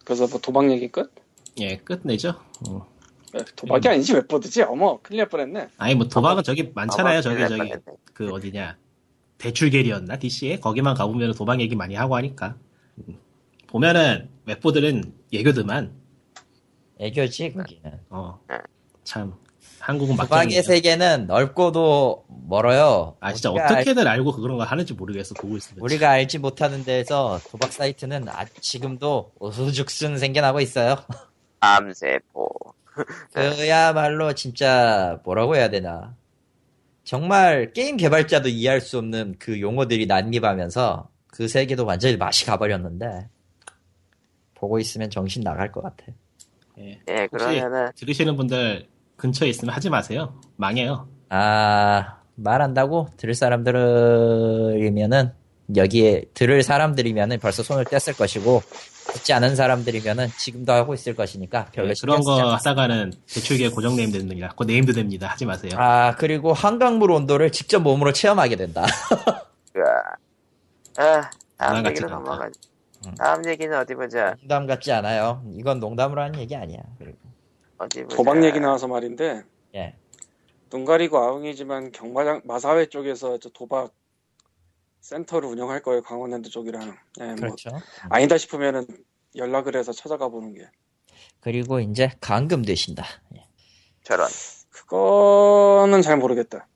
그래서 0.05 0.27
뭐 0.27 0.41
도박 0.41 0.71
얘기 0.71 0.89
끝? 0.89 1.13
예 1.59 1.77
끝내죠 1.77 2.35
어. 2.69 2.92
네, 3.33 3.45
도박이 3.57 3.89
아니지 3.89 4.15
웹보드지? 4.15 4.63
어머 4.63 4.99
큰일 5.03 5.19
날 5.19 5.29
뻔했네. 5.29 5.69
아니 5.79 5.95
뭐 5.95 6.07
도박은 6.09 6.43
저기 6.43 6.71
많잖아요 6.75 7.21
저기 7.23 7.41
저기 7.43 7.57
뻔했네. 7.57 7.81
그 8.13 8.31
어디냐 8.33 8.77
대출계리였나 9.39 10.19
DC에 10.19 10.61
거기만 10.61 10.95
가보면 10.95 11.35
도박 11.35 11.61
얘기 11.61 11.75
많이 11.75 11.95
하고 11.95 12.15
하니까 12.17 12.57
음. 13.09 13.19
보면은 13.69 14.29
웹보들은 14.47 15.13
예교드만 15.33 15.93
애교지, 16.99 17.53
거기는. 17.55 17.99
어 18.11 18.39
네. 18.49 18.57
참 19.03 19.35
한국은 19.81 20.15
도박의 20.15 20.29
막장이에요. 20.31 20.63
세계는 20.63 21.27
넓고도 21.27 22.25
멀어요. 22.47 23.17
아 23.19 23.33
진짜 23.33 23.51
우리가 23.51 23.67
알- 23.69 23.73
어떻게들 23.79 24.07
알고 24.07 24.33
그런 24.37 24.59
거 24.59 24.63
하는지 24.63 24.93
모르겠어 24.95 25.35
보고 25.35 25.57
있으면 25.57 25.83
우리가 25.83 26.11
알지 26.11 26.39
못하는 26.39 26.85
데에서 26.85 27.41
도박 27.51 27.73
사이트는 27.73 28.29
아, 28.29 28.45
지금도 28.61 29.33
오수죽순 29.41 30.19
생겨나고 30.19 30.61
있어요. 30.61 30.97
암세포. 31.61 32.49
그야말로 33.33 34.33
진짜 34.35 35.21
뭐라고 35.25 35.57
해야 35.57 35.71
되나. 35.71 36.15
정말 37.05 37.73
게임 37.73 37.97
개발자도 37.97 38.49
이해할 38.49 38.81
수 38.81 38.99
없는 38.99 39.37
그 39.39 39.61
용어들이 39.61 40.07
난립하면서 40.07 41.09
그 41.29 41.49
세계도 41.49 41.85
완전히 41.85 42.17
맛이 42.17 42.47
가버렸는데 42.47 43.29
보고 44.55 44.79
있으면 44.79 45.11
정신 45.11 45.43
나갈 45.43 45.73
것 45.73 45.83
같아. 45.83 46.07
예. 46.79 47.01
예, 47.09 47.29
혹시 47.33 47.45
그러면은 47.45 47.91
들으시는 47.97 48.37
분들 48.37 48.89
근처에 49.17 49.49
있으면 49.49 49.75
하지 49.75 49.91
마세요 49.91 50.41
망해요 50.57 51.09
아 51.29 52.19
말한다고 52.35 53.09
들을 53.17 53.35
사람들이면은 53.35 55.33
여기에 55.77 56.25
들을 56.35 56.63
사람들이면은 56.63 57.39
벌써 57.39 57.63
손을 57.63 57.85
뗐을 57.85 58.17
것이고 58.17 58.63
듣지 59.07 59.33
않은 59.33 59.57
사람들이면은 59.57 60.29
지금도 60.39 60.73
하고 60.73 60.95
있을 60.95 61.15
것이니까 61.15 61.67
별로 61.73 61.89
예, 61.91 61.95
신경 61.95 62.21
그런 62.21 62.25
거 62.25 62.49
않- 62.51 62.55
하다가는 62.57 63.13
대출계 63.33 63.71
고정 63.71 63.97
네임 63.97 64.11
됩니다 64.13 64.53
그 64.57 64.65
네임도 64.65 64.93
됩니다 64.93 65.29
하지 65.29 65.45
마세요 65.45 65.73
아 65.77 66.15
그리고 66.17 66.53
한강물 66.53 67.11
온도를 67.11 67.51
직접 67.53 67.81
몸으로 67.81 68.13
체험하게 68.13 68.57
된다. 68.57 68.85
아, 70.99 71.31
다음 71.57 71.87
얘기로. 71.87 72.09
넘어가죠. 72.09 72.53
음. 73.07 73.15
다음 73.17 73.45
얘기는 73.47 73.77
어디 73.77 73.95
보자. 73.95 74.35
농담 74.41 74.67
같지 74.67 74.93
않아요. 74.93 75.43
이건 75.55 75.81
농담으로 75.81 76.21
하는 76.23 76.39
얘기 76.39 76.55
아니야. 76.55 76.79
그리고 76.99 77.17
어디 77.79 78.03
보자. 78.05 78.17
도박 78.17 78.45
얘기 78.45 78.61
나와서 78.61 78.87
말인데 78.89 79.43
예. 79.75 79.95
눈 80.71 80.85
가리고 80.85 81.19
아웅이지만 81.19 81.93
경마장 81.93 82.43
마사회 82.45 82.87
쪽에서 82.87 83.39
저 83.39 83.49
도박 83.51 83.93
센터를 85.03 85.49
운영할 85.49 85.83
거예요 85.83 86.01
강원랜드 86.01 86.49
쪽이랑. 86.49 86.97
예, 87.21 87.27
뭐 87.27 87.35
그렇죠. 87.35 87.71
아니다 88.09 88.39
싶으면은 88.39 88.87
연락을 89.37 89.77
해서 89.77 89.93
찾아가 89.93 90.29
보는 90.29 90.55
게. 90.55 90.71
그리고 91.41 91.81
이제 91.81 92.11
감금 92.21 92.63
되신다. 92.63 93.05
예. 93.37 93.45
저런. 94.05 94.29
그거는 94.71 96.03
잘 96.03 96.17
모르겠다. 96.17 96.69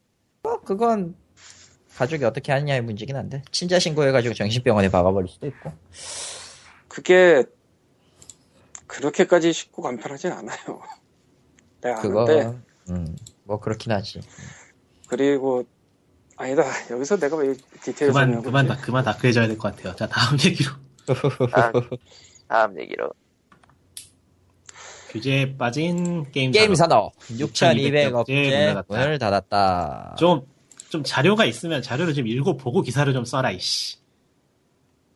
뭐 0.42 0.60
그건 0.60 1.16
가족이 1.96 2.24
어떻게 2.24 2.52
하느냐의 2.52 2.82
문제긴 2.82 3.16
한데 3.16 3.42
친자 3.52 3.78
신고해가지고 3.78 4.34
정신병원에 4.34 4.90
박아버릴 4.90 5.28
수도 5.28 5.46
있고. 5.46 5.72
그게 6.88 7.44
그렇게까지 8.86 9.52
쉽고 9.52 9.82
간편하진 9.82 10.32
않아요. 10.32 10.82
내가 11.80 12.00
그거 12.00 12.24
아는데 12.24 12.58
음, 12.90 13.16
뭐 13.44 13.60
그렇긴 13.60 13.92
하지. 13.92 14.20
그리고 15.08 15.64
아니다 16.37 16.64
여기서 16.90 17.16
내가 17.18 17.37
왜 17.37 17.55
디테일 17.83 18.12
그만 18.12 18.42
그만? 18.42 18.66
다 18.66 18.77
그만 18.77 19.05
다크해져야 19.05 19.46
될 19.49 19.57
것 19.59 19.75
같아요 19.75 19.94
자 19.96 20.07
다음 20.07 20.38
얘기로 20.44 20.70
다음, 21.51 21.72
다음 22.49 22.81
얘기로. 22.81 23.11
규제에 25.11 25.57
빠진 25.57 26.31
게임 26.33 26.51
게임 26.51 26.75
산업. 26.75 27.12
산업 27.29 27.40
6,200억 27.53 28.11
문을 28.12 28.25
개 28.27 28.66
닫았다. 28.66 28.85
문을 28.88 29.18
닫았다. 29.18 30.16
좀, 30.18 30.42
좀 30.90 31.05
자료가 31.05 31.44
있으면 31.46 31.81
자료를 31.81 32.12
좀 32.12 32.27
읽어보고 32.27 32.83
기사를 32.83 33.11
좀 33.12 33.25
써라, 33.25 33.51
이씨. 33.53 33.96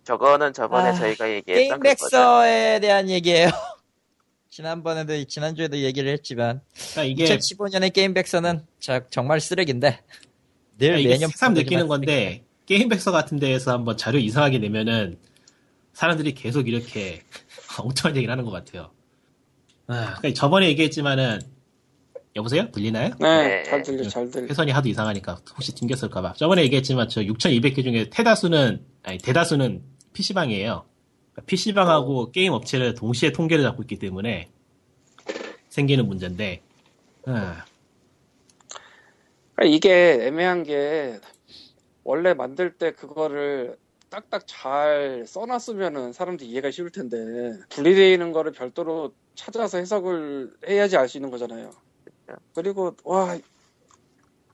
저거는 0.04 0.52
저번에 0.52 0.90
아, 0.90 0.94
저희가 0.94 1.30
얘기했던 1.30 1.80
그거죠. 1.80 1.82
백서에 1.82 2.78
대한 2.80 3.10
얘기예요. 3.10 3.48
지난번에도 4.48 5.22
지난주에도 5.24 5.76
얘기를 5.78 6.10
했지만 6.12 6.60
그러니까 6.92 7.04
이게, 7.04 7.36
2015년의 7.36 7.92
게임 7.92 8.14
백서는 8.14 8.64
자- 8.80 9.02
정말 9.10 9.40
쓰레기인데 9.40 10.00
늘 10.80 10.88
그러니까 10.88 10.98
이게 10.98 11.08
매년 11.10 11.30
새삼 11.30 11.54
느끼는 11.54 11.86
건데, 11.88 12.44
게임 12.66 12.88
백서 12.88 13.12
같은 13.12 13.38
데에서 13.38 13.72
한번 13.72 13.96
자료 13.96 14.18
이상하게 14.18 14.58
내면은, 14.58 15.18
사람들이 15.92 16.34
계속 16.34 16.68
이렇게 16.68 17.22
엉뚱한 17.78 18.16
얘기를 18.16 18.32
하는 18.32 18.44
것 18.44 18.50
같아요. 18.50 18.90
아, 19.86 20.16
그러니까 20.18 20.32
저번에 20.32 20.68
얘기했지만은, 20.68 21.40
여보세요? 22.36 22.70
들리나요? 22.70 23.10
네, 23.18 23.48
네. 23.48 23.62
잘 23.64 23.82
들려, 23.82 24.08
잘 24.08 24.30
들려. 24.30 24.46
회선이 24.46 24.70
하도 24.70 24.88
이상하니까 24.88 25.40
혹시 25.54 25.74
튕겼을까봐. 25.74 26.34
저번에 26.34 26.62
얘기했지만 26.62 27.08
저 27.08 27.22
6,200개 27.22 27.82
중에 27.82 28.08
태다수는 28.08 28.84
아니 29.02 29.18
대다수는 29.18 29.82
PC방이에요. 30.12 30.84
PC방하고 31.46 32.30
게임 32.30 32.52
업체를 32.52 32.94
동시에 32.94 33.32
통계를 33.32 33.64
잡고 33.64 33.82
있기 33.82 33.98
때문에 33.98 34.48
생기는 35.68 36.06
문제인데. 36.06 36.62
아, 37.26 37.64
그러니까 39.60 39.76
이게 39.76 40.26
애매한 40.26 40.62
게 40.62 41.20
원래 42.02 42.32
만들 42.32 42.72
때 42.78 42.92
그거를 42.92 43.76
딱딱 44.08 44.44
잘 44.46 45.24
써놨으면은 45.26 46.14
사람들이 46.14 46.48
이해가 46.48 46.70
쉬울 46.70 46.90
텐데 46.90 47.16
분리되어 47.68 48.10
있는 48.10 48.32
거를 48.32 48.52
별도로 48.52 49.12
찾아서 49.34 49.76
해석을 49.78 50.54
해야지 50.66 50.96
알 50.96 51.08
수 51.08 51.18
있는 51.18 51.30
거잖아요. 51.30 51.70
그리고 52.54 52.96
와, 53.04 53.38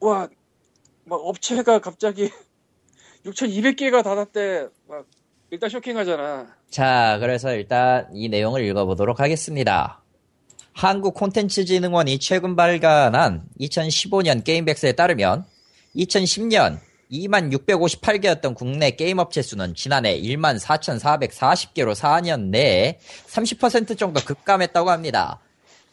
와, 0.01 0.29
막 1.05 1.16
업체가 1.16 1.79
갑자기 1.81 2.31
6,200개가 3.25 4.03
닫았대. 4.03 4.69
막 4.88 5.07
일단 5.51 5.71
쇼킹하잖아. 5.71 6.57
자, 6.69 7.19
그래서 7.21 7.55
일단 7.55 8.09
이 8.12 8.29
내용을 8.29 8.64
읽어보도록 8.64 9.21
하겠습니다. 9.21 10.03
한국 10.77 11.15
콘텐츠진흥원이 11.15 12.19
최근 12.19 12.55
발간한 12.55 13.45
2015년 13.61 14.45
게임백스에 14.45 14.93
따르면 14.93 15.47
2010년 15.97 16.79
2만 17.11 17.51
658개였던 17.51 18.55
국내 18.55 18.91
게임 18.91 19.17
업체 19.17 19.41
수는 19.41 19.75
지난해 19.75 20.21
1만 20.21 20.61
4,440개로 20.61 21.95
4년 21.95 22.51
내에 22.51 22.99
30% 23.27 23.97
정도 23.97 24.21
급감했다고 24.21 24.91
합니다. 24.91 25.41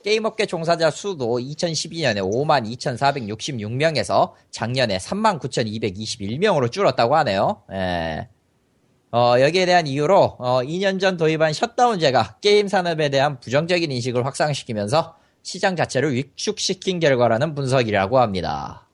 게임업계 0.03 0.47
종사자 0.47 0.91
수도 0.91 1.39
2012년에 1.39 2.17
5만 2.17 2.69
2,466명에서 2.75 4.33
작년에 4.51 4.97
3만 4.97 5.39
9,221명으로 5.39 6.69
줄었다고 6.69 7.15
하네요. 7.15 7.63
예. 7.71 8.27
어, 9.13 9.39
여기에 9.39 9.67
대한 9.67 9.85
이유로 9.85 10.37
어, 10.39 10.61
2년 10.63 10.99
전 10.99 11.17
도입한 11.17 11.53
셧다운제가 11.53 12.37
게임 12.41 12.67
산업에 12.67 13.09
대한 13.09 13.39
부정적인 13.39 13.91
인식을 13.91 14.25
확산시키면서 14.25 15.15
시장 15.43 15.75
자체를 15.75 16.15
위축시킨 16.15 16.99
결과라는 16.99 17.53
분석이라고 17.53 18.17
합니다. 18.17 18.87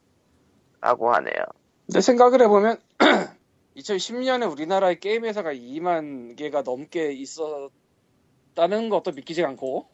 라고 0.82 1.14
하네요. 1.14 1.46
근데 1.86 2.02
생각을 2.02 2.42
해보면 2.42 2.78
2010년에 3.78 4.52
우리나라의 4.52 5.00
게임 5.00 5.24
회사가 5.24 5.54
2만 5.54 6.36
개가 6.36 6.64
넘게 6.64 7.14
있었다는 7.14 8.90
것도 8.90 9.14
믿기지 9.14 9.46
않고 9.46 9.88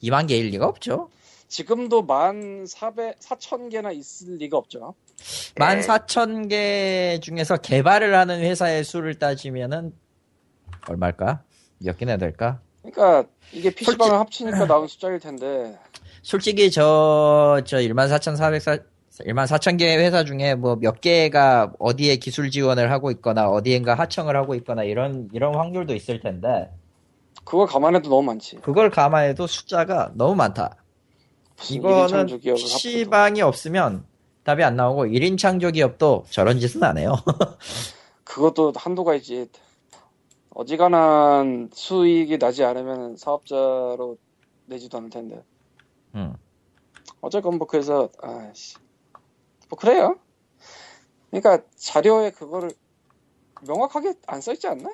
2만 0.00 0.28
개일 0.28 0.50
리가 0.50 0.68
없죠. 0.68 1.10
지금도 1.48 2.02
만 2.02 2.66
400, 2.66 3.18
4천 3.18 3.70
개나 3.72 3.90
있을 3.90 4.36
리가 4.36 4.58
없죠. 4.58 4.94
네. 5.18 5.64
14,000개 5.80 7.20
중에서 7.22 7.56
개발을 7.56 8.14
하는 8.14 8.40
회사의 8.40 8.84
수를 8.84 9.14
따지면은 9.18 9.92
얼마일까? 10.88 11.42
몇 11.78 11.98
개나 11.98 12.16
될까? 12.16 12.60
그러니까 12.82 13.28
이게 13.52 13.70
PC방을 13.70 14.18
합치니까 14.18 14.66
나온 14.66 14.86
숫자일 14.86 15.18
텐데 15.18 15.76
솔직히 16.22 16.70
저, 16.70 17.60
저 17.64 17.80
14,400, 17.80 18.62
14,000개 19.26 19.82
회사 19.98 20.24
중에 20.24 20.54
뭐 20.54 20.76
몇 20.76 21.00
개가 21.00 21.72
어디에 21.78 22.16
기술 22.16 22.50
지원을 22.50 22.90
하고 22.90 23.10
있거나 23.10 23.48
어디엔가 23.48 23.94
하청을 23.94 24.36
하고 24.36 24.54
있거나 24.56 24.84
이런, 24.84 25.28
이런 25.32 25.54
확률도 25.54 25.94
있을 25.94 26.20
텐데 26.20 26.70
그걸 27.44 27.66
감안해도 27.66 28.08
너무 28.08 28.22
많지. 28.22 28.56
그걸 28.56 28.90
감안해도 28.90 29.46
숫자가 29.46 30.12
너무 30.14 30.34
많다. 30.34 30.76
이거는 31.70 32.06
1인 32.06 32.08
창조 32.08 32.38
기업을 32.38 32.60
합쳐도. 32.62 32.78
PC방이 32.78 33.42
없으면 33.42 34.04
답이 34.46 34.62
안 34.62 34.76
나오고 34.76 35.06
1인 35.06 35.36
창조 35.36 35.72
기업도 35.72 36.24
저런 36.30 36.60
짓은 36.60 36.84
안 36.84 36.98
해요. 36.98 37.16
그것도 38.22 38.72
한도가 38.76 39.16
있지. 39.16 39.50
어지간한 40.50 41.70
수익이 41.72 42.38
나지 42.38 42.62
않으면 42.62 43.16
사업자로 43.16 44.16
내지도 44.66 44.98
않을 44.98 45.10
텐데. 45.10 45.42
음. 46.14 46.36
어쨌건 47.20 47.58
뭐 47.58 47.66
그래서 47.66 48.08
아씨 48.22 48.76
뭐 49.68 49.76
그래요. 49.76 50.16
그러니까 51.32 51.66
자료에 51.74 52.30
그거를 52.30 52.70
명확하게 53.66 54.14
안 54.28 54.40
써 54.40 54.52
있지 54.52 54.68
않나? 54.68 54.90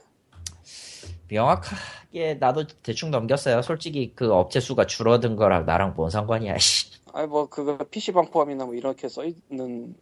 명확하게 1.28 2.34
나도 2.40 2.66
대충 2.82 3.10
넘겼어요. 3.10 3.60
솔직히 3.60 4.14
그 4.16 4.32
업체 4.32 4.60
수가 4.60 4.86
줄어든 4.86 5.36
거랑 5.36 5.66
나랑 5.66 5.92
뭔 5.94 6.08
상관이야. 6.08 6.56
씨. 6.56 6.91
아니 7.12 7.26
뭐 7.26 7.48
그거 7.48 7.78
PC방 7.78 8.30
포함이나 8.30 8.64
뭐 8.64 8.74
이렇게 8.74 9.08
써 9.08 9.24
있는 9.24 9.94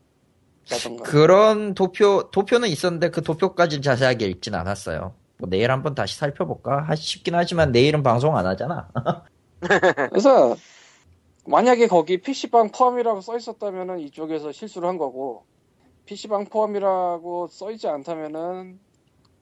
라던가. 0.71 1.05
그런 1.05 1.75
도표 1.75 2.31
도표는 2.31 2.69
있었는데 2.69 3.11
그 3.11 3.23
도표까지는 3.23 3.83
자세하게 3.83 4.27
읽진 4.27 4.55
않았어요. 4.55 5.15
뭐 5.39 5.49
내일 5.49 5.71
한번 5.71 5.95
다시 5.95 6.17
살펴볼까 6.17 6.83
하- 6.83 6.95
싶긴 6.95 7.35
하지만 7.35 7.73
내일은 7.73 8.03
방송 8.03 8.37
안 8.37 8.47
하잖아. 8.47 8.89
그래서 10.11 10.57
만약에 11.47 11.87
거기 11.89 12.21
PC방 12.21 12.71
포함이라고 12.71 13.21
써 13.21 13.37
있었다면은 13.37 14.01
이쪽에서 14.01 14.53
실수를 14.53 14.89
한 14.89 14.99
거고 14.99 15.45
PC방 16.07 16.47
포함이라고 16.47 17.49
써 17.49 17.71
있지 17.73 17.89
않다면은 17.89 18.79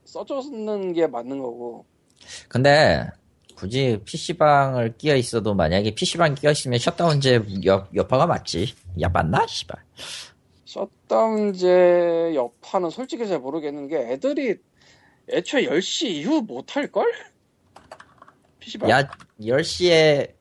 써줬는 0.05 0.93
게 0.95 1.07
맞는 1.07 1.39
거고 1.39 1.85
근데 2.49 3.11
굳이 3.59 4.01
PC방을 4.05 4.97
끼어 4.99 5.17
있어도 5.17 5.53
만약에 5.53 5.93
PC방 5.93 6.37
끼어 6.37 6.53
있으면 6.53 6.79
셧다운제 6.79 7.43
여, 7.67 7.89
여파가 7.93 8.27
맞지. 8.27 8.73
야 9.01 9.09
맞나? 9.09 9.45
씨발. 9.49 9.83
셧다운제 10.65 12.35
여파는 12.37 12.91
솔직히 12.91 13.27
잘 13.27 13.41
모르겠는 13.41 13.89
게 13.89 13.97
애들이 13.97 14.59
애초에 15.29 15.67
10시 15.67 16.07
이후 16.07 16.41
못 16.41 16.77
할걸? 16.77 17.13
PC방? 18.61 18.91
야 18.91 19.11
10시에 19.41 20.35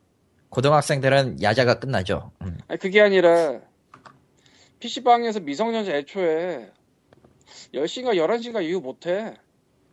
고등학생들은 0.49 1.41
야자가 1.41 1.79
끝나죠. 1.79 2.31
음. 2.43 2.59
아니 2.67 2.79
그게 2.79 3.01
아니라 3.01 3.59
PC방에서 4.79 5.39
미성년자 5.39 5.91
애초에 5.91 6.69
10시인가 7.73 8.15
11시인가 8.15 8.63
이후 8.63 8.79
못해 8.79 9.33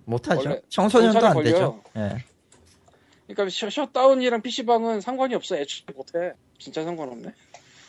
못하죠. 0.05 0.61
청소년도 0.69 1.27
안 1.27 1.33
경찰이 1.33 1.53
되죠. 1.53 1.83
예. 1.97 2.34
그러니까 3.27 3.49
셔, 3.49 3.71
셧다운이랑 3.71 4.43
PC방은 4.43 5.01
상관이 5.01 5.35
없어 5.35 5.57
애초에 5.57 5.87
못해 5.95 6.33
진짜 6.59 6.85
상관없네 6.85 7.33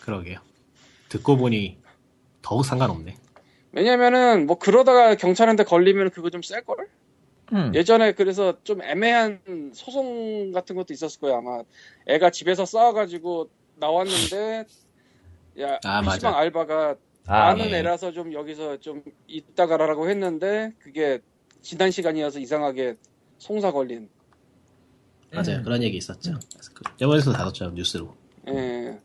그러게요. 0.02 0.40
듣고 1.10 1.36
보니 1.38 1.78
더욱 2.42 2.64
상관없네. 2.64 3.16
왜냐면은 3.72 4.46
뭐 4.46 4.58
그러다가 4.58 5.16
경찰한테 5.16 5.64
걸리면 5.64 6.12
그거 6.12 6.30
좀 6.30 6.42
셀걸? 6.42 6.88
음. 7.54 7.72
예전에 7.76 8.14
그래서 8.14 8.56
좀 8.64 8.82
애매한 8.82 9.72
소송 9.74 10.52
같은 10.52 10.76
것도 10.76 10.94
있었을 10.94 11.20
거예요 11.20 11.38
아마 11.38 11.62
애가 12.08 12.32
집에서 12.32 12.66
싸워가지고 12.66 13.50
나왔는데 13.76 14.66
야 15.62 15.80
아, 15.84 16.02
PC방 16.02 16.32
맞아. 16.32 16.38
알바가 16.38 16.96
아, 17.28 17.50
아는 17.50 17.66
예. 17.72 17.78
애라서 17.80 18.12
좀 18.12 18.34
여기서 18.34 18.80
좀 18.80 19.04
있다가라고 19.28 20.10
했는데 20.10 20.74
그게 20.80 21.20
지난 21.62 21.92
시간이어서 21.92 22.40
이상하게 22.40 22.96
송사 23.38 23.72
걸린 23.72 24.10
맞아요. 25.36 25.58
음. 25.60 25.64
그런 25.64 25.84
얘기 25.84 25.98
있었죠. 25.98 26.34
그래서 26.50 26.72
그 26.74 26.84
다뤘죠 27.34 27.72
뉴스로. 27.72 28.14
예. 28.48 29.00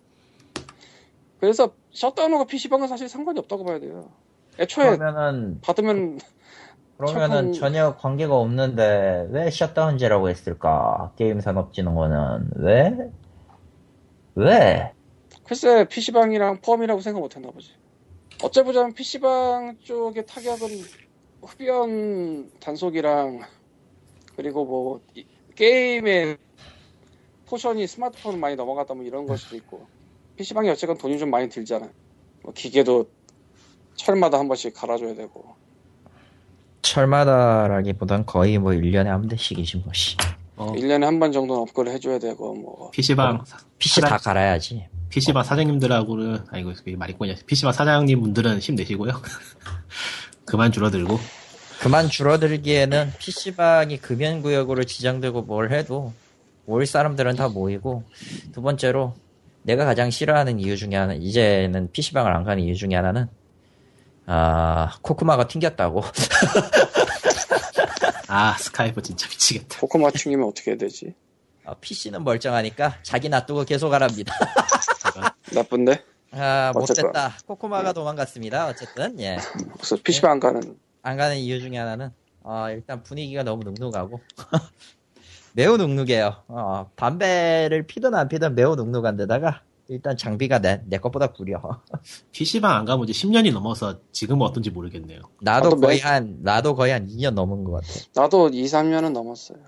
그래서 1.41 1.72
셧다운하고 1.93 2.47
PC방은 2.47 2.87
사실 2.89 3.09
상관이 3.09 3.39
없다고 3.39 3.64
봐야 3.64 3.81
돼요 3.81 4.11
애초에 4.59 4.97
그러면은 4.99 5.59
받으면 5.62 6.20
그러면은 6.99 7.53
착한- 7.53 7.53
전혀 7.55 7.97
관계가 7.97 8.37
없는데 8.37 9.28
왜 9.31 9.51
셧다운제라고 9.51 10.28
했을까? 10.28 11.12
게임 11.16 11.41
산업진흥원은 11.41 12.51
왜? 12.57 13.11
왜? 14.35 14.93
글쎄 15.45 15.87
PC방이랑 15.89 16.61
포함이라고 16.61 17.01
생각 17.01 17.20
못했나 17.20 17.51
보지. 17.51 17.72
어째보자면 18.43 18.93
PC방 18.93 19.78
쪽의 19.83 20.26
타격은 20.26 20.68
흡연 21.43 22.51
단속이랑 22.61 23.41
그리고 24.37 24.64
뭐 24.66 25.01
이- 25.14 25.26
게임에 25.61 26.39
포션이 27.47 27.87
스마트폰 27.87 28.41
많이 28.41 28.57
넘어갔다 28.57 28.95
뭐 28.95 29.05
이런 29.05 29.27
걸 29.27 29.37
수도 29.37 29.57
있고 29.57 29.87
PC방이 30.37 30.71
어쨌건 30.71 30.97
돈이 30.97 31.19
좀 31.19 31.29
많이 31.29 31.51
들잖아. 31.51 31.87
뭐 32.43 32.55
기계도 32.55 33.11
철마다 33.95 34.39
한 34.39 34.49
번씩 34.49 34.73
갈아줘야 34.73 35.15
되고 35.15 35.55
철마다라기보단 36.81 38.25
거의 38.25 38.57
뭐 38.57 38.73
1년에 38.73 39.05
한 39.05 39.29
대씩이지 39.29 39.77
뭐 39.85 39.93
씨. 39.93 40.17
어, 40.57 40.73
1년에 40.73 41.03
한 41.03 41.19
번 41.21 41.31
정도는 41.31 41.61
업그레이드 41.61 41.95
해줘야 41.95 42.19
되고 42.19 42.55
뭐 42.55 42.91
PC방 42.93 43.45
PC 43.79 44.01
다 44.01 44.17
갈아야지. 44.17 44.87
PC방 45.11 45.45
사장님들하고는 45.45 46.39
아이고 46.51 46.73
말이 46.97 47.13
꼬냐 47.13 47.35
PC방 47.47 47.75
사장님 47.75 48.19
분들은 48.23 48.61
힘내시고요. 48.61 49.13
그만 50.47 50.73
줄어들고 50.73 51.19
그만 51.81 52.09
줄어들기에는 52.11 53.14
PC방이 53.18 53.97
금연구역으로 53.99 54.85
지정되고 54.85 55.43
뭘 55.43 55.72
해도 55.72 56.12
모일 56.66 56.87
사람들은 56.87 57.37
다 57.37 57.49
모이고 57.49 58.05
두 58.53 58.61
번째로 58.61 59.14
내가 59.62 59.87
가장 59.87 60.11
싫어하는 60.11 60.61
이유 60.61 60.76
중에 60.76 60.95
하나 60.95 61.14
이제는 61.14 61.91
PC방을 61.91 62.37
안 62.37 62.45
가는 62.45 62.62
이유 62.62 62.76
중에 62.76 62.95
하나는 62.95 63.28
아 64.26 64.93
코코마가 65.01 65.49
튕겼다고 65.49 66.03
아 68.28 68.57
스카이프 68.59 69.01
진짜 69.01 69.26
미치겠다. 69.28 69.78
포커마 69.81 70.11
튕기면 70.11 70.47
어떻게 70.47 70.72
해야 70.72 70.78
되지? 70.78 71.14
PC는 71.81 72.24
멀쩡하니까 72.24 72.99
자기 73.03 73.31
놔두고 73.31 73.64
계속 73.64 73.91
하랍니다 73.93 74.35
나쁜데? 75.55 76.05
아. 76.33 76.72
못됐다 76.74 77.39
코코마가 77.47 77.95
도망갔습니다 77.95 78.68
어쨌든 78.68 79.18
예 79.20 79.39
그래서 79.74 79.97
PC방 80.03 80.33
안 80.33 80.41
가는 80.41 80.76
안 81.03 81.17
가는 81.17 81.37
이유 81.37 81.61
중에 81.61 81.77
하나는 81.79 82.11
어, 82.43 82.67
일단 82.71 83.03
분위기가 83.03 83.43
너무 83.43 83.65
눅눅하고 83.65 84.21
매우 85.53 85.77
눅눅해요. 85.77 86.37
어, 86.49 86.91
담배를 86.97 87.87
피든 87.87 88.15
안 88.15 88.29
피든 88.29 88.55
매우 88.55 88.77
눅눅한데다가 88.77 89.63
일단 89.89 90.17
장비가 90.17 90.61
내, 90.61 90.83
내 90.87 90.99
것보다 90.99 91.29
구려. 91.29 91.61
PC방 92.31 92.71
안 92.77 92.85
가면 92.85 93.09
이제 93.09 93.13
10년이 93.27 93.53
넘어서 93.53 93.99
지금은 94.13 94.47
어떤지 94.47 94.71
모르겠네요. 94.71 95.21
나도 95.41 95.71
나도 95.71 95.81
거의 95.81 95.97
매- 95.99 96.03
한 96.03 96.39
나도 96.43 96.77
거의 96.77 96.93
한 96.93 97.09
2년 97.09 97.33
넘은 97.33 97.65
것 97.65 97.73
같아. 97.73 97.89
나도 98.15 98.51
2, 98.51 98.65
3년은 98.65 99.11
넘었어요. 99.13 99.59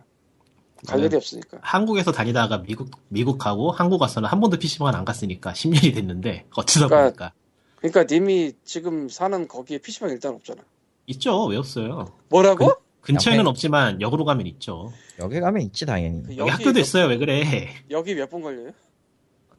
갈 0.87 1.01
네. 1.01 1.07
일이 1.07 1.16
없으니까. 1.16 1.59
한국에서 1.62 2.12
다니다가 2.12 2.62
미국 2.62 2.91
미국 3.09 3.39
가고 3.39 3.70
한국 3.72 3.99
가서는 3.99 4.28
한 4.28 4.41
번도 4.41 4.59
PC방을 4.59 4.95
안 4.95 5.05
갔으니까 5.05 5.53
10년이 5.53 5.95
됐는데 5.95 6.47
어쩌다 6.55 6.87
그러니까- 6.89 7.09
보니까 7.09 7.33
그러니까 7.78 8.05
님이 8.14 8.53
지금 8.64 9.09
사는 9.09 9.49
거기에 9.49 9.78
PC방 9.78 10.11
일단 10.11 10.35
없잖아. 10.35 10.62
있죠 11.07 11.44
왜 11.46 11.57
없어요? 11.57 12.16
뭐라고? 12.28 12.72
근처에는 13.03 13.38
양평? 13.40 13.50
없지만 13.50 14.00
역으로 14.00 14.24
가면 14.24 14.46
있죠. 14.46 14.92
여기 15.18 15.40
가면 15.40 15.62
있지 15.62 15.84
당연히. 15.86 16.22
그 16.22 16.36
여기 16.36 16.50
학교도 16.50 16.74
몇- 16.74 16.80
있어요 16.80 17.07
왜 17.07 17.18
그래? 17.18 17.68
여기 17.90 18.14
몇 18.14 18.30
분 18.30 18.42
걸려요? 18.42 18.70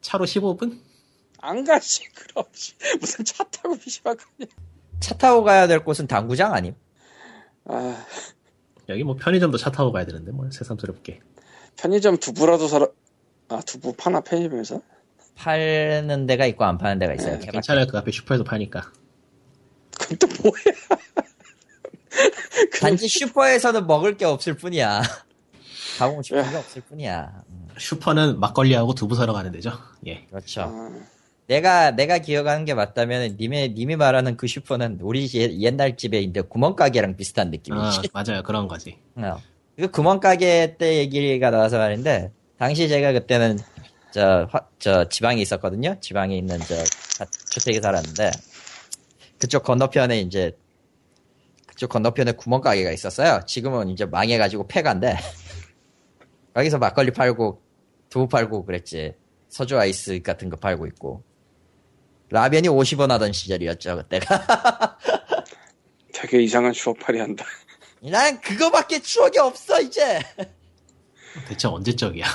차로 0.02 0.26
15분? 0.26 0.80
안 1.40 1.66
가지 1.66 2.04
그럼 2.16 2.46
씨. 2.54 2.74
무슨 3.02 3.26
차 3.26 3.44
타고 3.46 3.76
PC방 3.78 4.16
가냐? 4.16 4.50
차 5.02 5.16
타고 5.16 5.44
가야 5.44 5.68
될 5.68 5.84
곳은 5.84 6.08
당구장 6.08 6.54
아님? 6.54 6.74
아 7.66 8.06
여기 8.90 9.04
뭐 9.04 9.16
편의점도 9.16 9.58
차 9.58 9.72
타고 9.72 9.92
가야 9.92 10.06
되는데 10.06 10.32
뭐 10.32 10.50
새삼스럽게. 10.52 11.20
편의점 11.78 12.18
두부라도 12.18 12.68
사라. 12.68 12.88
아 13.50 13.60
두부 13.66 13.94
파나 13.98 14.22
편의점에서? 14.22 14.82
파는 15.36 16.28
데가 16.28 16.46
있고 16.46 16.64
안 16.64 16.78
파는 16.78 17.00
데가 17.00 17.14
있어요. 17.14 17.40
개발- 17.40 17.54
괜찮아요 17.54 17.88
그 17.88 17.98
앞에 17.98 18.12
슈퍼에서 18.12 18.44
파니까. 18.46 18.90
그럼 20.00 20.18
또 20.20 20.28
뭐야? 20.44 20.64
단지 22.82 23.08
슈퍼에서는 23.08 23.88
먹을 23.88 24.18
게 24.18 24.26
없을 24.26 24.56
뿐이야. 24.56 25.02
가공 25.98 26.22
슈퍼가 26.24 26.60
없을 26.60 26.82
뿐이야. 26.84 27.32
음, 27.50 27.68
슈퍼는 27.78 28.40
막걸리하고 28.40 28.94
두부 28.96 29.16
사러 29.16 29.34
가는 29.34 29.52
데죠. 29.52 29.72
예. 30.08 30.26
그렇죠. 30.30 30.62
아, 30.62 30.90
내가 31.48 31.92
내가 31.92 32.18
기억하는 32.20 32.66
게 32.66 32.74
맞다면 32.74 33.36
님의 33.40 33.74
님이 33.74 33.96
말하는 33.96 34.38
그 34.38 34.48
슈퍼는 34.48 35.00
우리 35.02 35.30
예- 35.36 35.60
옛날 35.60 35.98
집에 35.98 36.20
있는 36.20 36.48
구멍가게랑 36.50 37.16
비슷한 37.18 37.48
아, 37.48 37.50
느낌이지. 37.52 38.10
맞아요 38.14 38.44
그런 38.44 38.68
거지. 38.68 38.98
어. 39.18 39.38
그 39.78 39.90
구멍가게 39.90 40.76
때 40.78 40.98
얘기가 40.98 41.50
나와서 41.50 41.78
말인데 41.78 42.32
당시 42.58 42.88
제가 42.88 43.12
그때는 43.12 43.60
저, 44.12 44.48
화- 44.52 44.68
저 44.80 45.10
지방에 45.10 45.42
있었거든요. 45.42 45.98
지방에 46.00 46.38
있는 46.38 46.60
저 46.60 46.76
가- 47.24 47.30
주택에 47.50 47.82
살았는데 47.82 48.32
그쪽 49.40 49.64
건너편에 49.64 50.20
이제 50.22 50.56
그쪽 51.74 51.90
건너편에 51.90 52.34
구멍가게가 52.34 52.92
있었어요. 52.92 53.42
지금은 53.48 53.90
이제 53.90 54.06
망해가지고 54.06 54.68
폐가인데 54.68 55.18
거기서 56.54 56.78
막걸리 56.78 57.12
팔고 57.12 57.62
두부 58.10 58.28
팔고 58.28 58.66
그랬지. 58.66 59.16
서주 59.50 59.78
아이스 59.78 60.22
같은 60.22 60.50
거 60.50 60.58
팔고 60.58 60.88
있고 60.88 61.24
라면이 62.30 62.68
50원 62.70 63.10
하던 63.10 63.34
시절이었죠 63.34 63.98
그때가. 63.98 64.98
되게 66.14 66.42
이상한 66.44 66.74
추억팔이 66.74 67.20
한다. 67.20 67.46
난 68.02 68.40
그거밖에 68.40 69.00
추억이 69.00 69.38
없어 69.40 69.82
이제. 69.82 70.20
대체 71.48 71.68
언제적이야? 71.68 72.26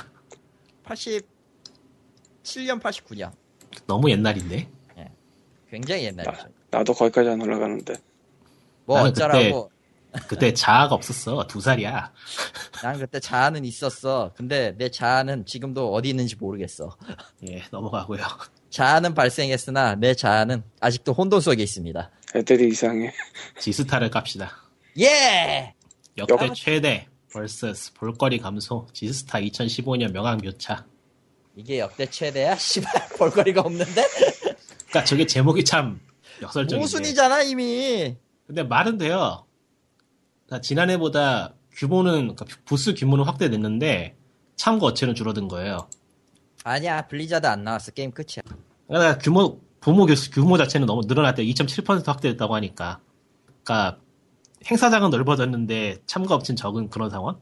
87년 0.84 2.80
89년. 2.80 3.32
너무 3.86 4.10
옛날인데. 4.10 4.68
굉장히 5.70 6.04
옛날이죠. 6.04 6.48
나도 6.70 6.92
거기까지 6.94 7.28
안 7.28 7.40
올라가는데. 7.40 7.94
뭐 8.88 8.96
나는 8.96 9.10
어쩌라고. 9.10 9.70
그때 10.26 10.54
자아가 10.54 10.94
없었어. 10.94 11.46
두 11.46 11.60
살이야. 11.60 12.10
난 12.82 12.98
그때 12.98 13.20
자아는 13.20 13.66
있었어. 13.66 14.32
근데 14.34 14.74
내 14.78 14.90
자아는 14.90 15.44
지금도 15.44 15.92
어디 15.92 16.08
있는지 16.08 16.34
모르겠어. 16.36 16.96
예, 17.46 17.62
넘어가고요. 17.70 18.22
자아는 18.70 19.14
발생했으나 19.14 19.96
내 19.96 20.14
자아는 20.14 20.62
아직도 20.80 21.12
혼돈 21.12 21.42
속에 21.42 21.62
있습니다. 21.62 22.10
애들이 22.34 22.68
이상해. 22.68 23.12
지스타를 23.60 24.10
깝시다. 24.10 24.50
예! 24.98 25.74
역대 26.16 26.46
역- 26.46 26.54
최대 26.54 27.06
vs 27.30 27.92
볼거리 27.92 28.38
감소 28.38 28.86
지스타 28.94 29.38
2015년 29.40 30.12
명함 30.12 30.38
교차. 30.38 30.86
이게 31.54 31.80
역대 31.80 32.06
최대야? 32.06 32.56
씨발 32.56 33.08
볼거리가 33.18 33.60
없는데? 33.60 34.02
그러니까 34.88 35.04
저게 35.04 35.26
제목이 35.26 35.64
참 35.66 36.00
역설적인데. 36.40 36.80
모순이잖아 36.80 37.42
이미. 37.42 38.16
근데 38.48 38.62
말은 38.62 38.96
돼요. 38.96 39.44
그러니까 40.46 40.62
지난해보다 40.62 41.54
규모는 41.72 42.34
그러니까 42.34 42.46
부스 42.64 42.94
규모는 42.94 43.24
확대됐는데 43.26 44.16
참가 44.56 44.86
업체는 44.86 45.14
줄어든 45.14 45.48
거예요. 45.48 45.88
아니야 46.64 47.06
블리자드 47.06 47.46
안 47.46 47.62
나왔어 47.62 47.92
게임 47.92 48.10
끝이야. 48.10 48.42
그러니까 48.86 49.18
규모 49.18 49.60
부모 49.80 50.06
교- 50.06 50.14
규모 50.32 50.56
자체는 50.56 50.86
너무 50.86 51.02
늘어났대 51.06 51.44
2.7% 51.44 52.06
확대됐다고 52.06 52.54
하니까. 52.54 53.00
그러니까 53.62 54.00
행사장은 54.68 55.10
넓어졌는데 55.10 55.98
참가 56.06 56.34
업체는 56.34 56.56
적은 56.56 56.88
그런 56.88 57.10
상황? 57.10 57.38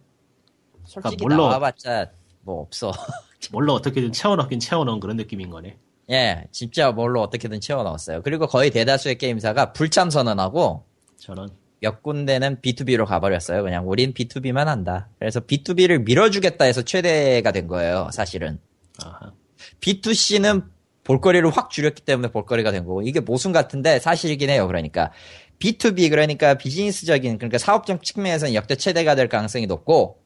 솔직히 0.85 1.25
뭘로- 1.25 1.37
나와봤자 1.49 2.11
뭐 2.43 2.61
없어. 2.63 2.91
뭘로 3.53 3.75
어떻게든 3.75 4.11
채워넣긴 4.11 4.59
채워넣은 4.59 4.99
그런 4.99 5.17
느낌인 5.17 5.51
거네. 5.51 5.79
예, 6.11 6.47
진짜 6.51 6.91
뭘로 6.91 7.23
어떻게든 7.23 7.61
채워 7.61 7.85
넣었어요. 7.85 8.23
그리고 8.23 8.49
거의 8.49 8.71
대다수의 8.73 9.19
게임사가 9.19 9.73
불참 9.73 10.11
선언하고 10.11 10.85
저는 11.19 11.49
몇 11.81 12.03
군데는 12.03 12.61
B2B로 12.63 13.07
가버렸어요. 13.07 13.63
그냥 13.63 13.89
우린 13.89 14.13
B2B만 14.13 14.65
한다. 14.65 15.09
그래서 15.19 15.41
B2B를 15.41 16.05
밀어주겠다 16.05 16.65
해서 16.65 16.83
최대가 16.83 17.53
된 17.53 17.67
거예요. 17.69 18.09
사실은. 18.13 18.59
아하. 19.03 19.33
B2C는 19.81 20.65
볼거리를 21.05 21.49
확 21.51 21.71
줄였기 21.71 22.03
때문에 22.03 22.29
볼거리가 22.33 22.73
된 22.73 22.85
거고 22.85 23.03
이게 23.03 23.21
모순 23.21 23.53
같은데 23.53 23.99
사실이긴 23.99 24.51
해요. 24.51 24.67
그러니까 24.67 25.13
B2B 25.59 26.11
그러니까 26.11 26.55
비즈니스적인 26.55 27.39
그러니까 27.39 27.59
사업적 27.59 28.03
측면에서는 28.03 28.55
역대 28.55 28.75
최대가 28.75 29.15
될 29.15 29.29
가능성이 29.29 29.67
높고 29.67 30.21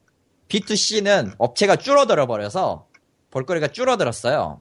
B2C는 0.49 1.35
업체가 1.39 1.77
줄어들어 1.77 2.27
버려서 2.27 2.89
볼거리가 3.31 3.69
줄어들었어요. 3.69 4.61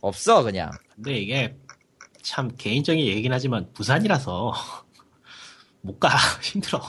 없어 0.00 0.42
그냥. 0.42 0.70
근데 0.94 1.16
이게 1.16 1.56
참 2.22 2.50
개인적인 2.56 3.04
얘기긴 3.04 3.32
하지만 3.32 3.72
부산이라서 3.72 4.52
못 5.86 5.98
가. 5.98 6.08
힘들어. 6.42 6.80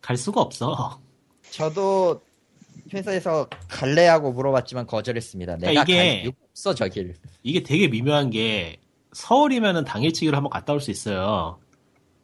갈 0.00 0.16
수가 0.16 0.40
없어. 0.40 1.00
저도 1.50 2.20
회사에서 2.92 3.48
갈래 3.68 4.06
하고 4.06 4.32
물어봤지만 4.32 4.86
거절했습니다. 4.86 5.56
내가 5.58 5.82
이게- 5.82 6.22
갈 6.24 6.32
없어 6.50 6.74
저길. 6.74 7.14
이게 7.42 7.62
되게 7.62 7.88
미묘한 7.88 8.30
게 8.30 8.78
서울이면은 9.12 9.84
당일치기로 9.84 10.36
한번 10.36 10.50
갔다 10.50 10.72
올 10.72 10.80
수 10.80 10.90
있어요. 10.90 11.58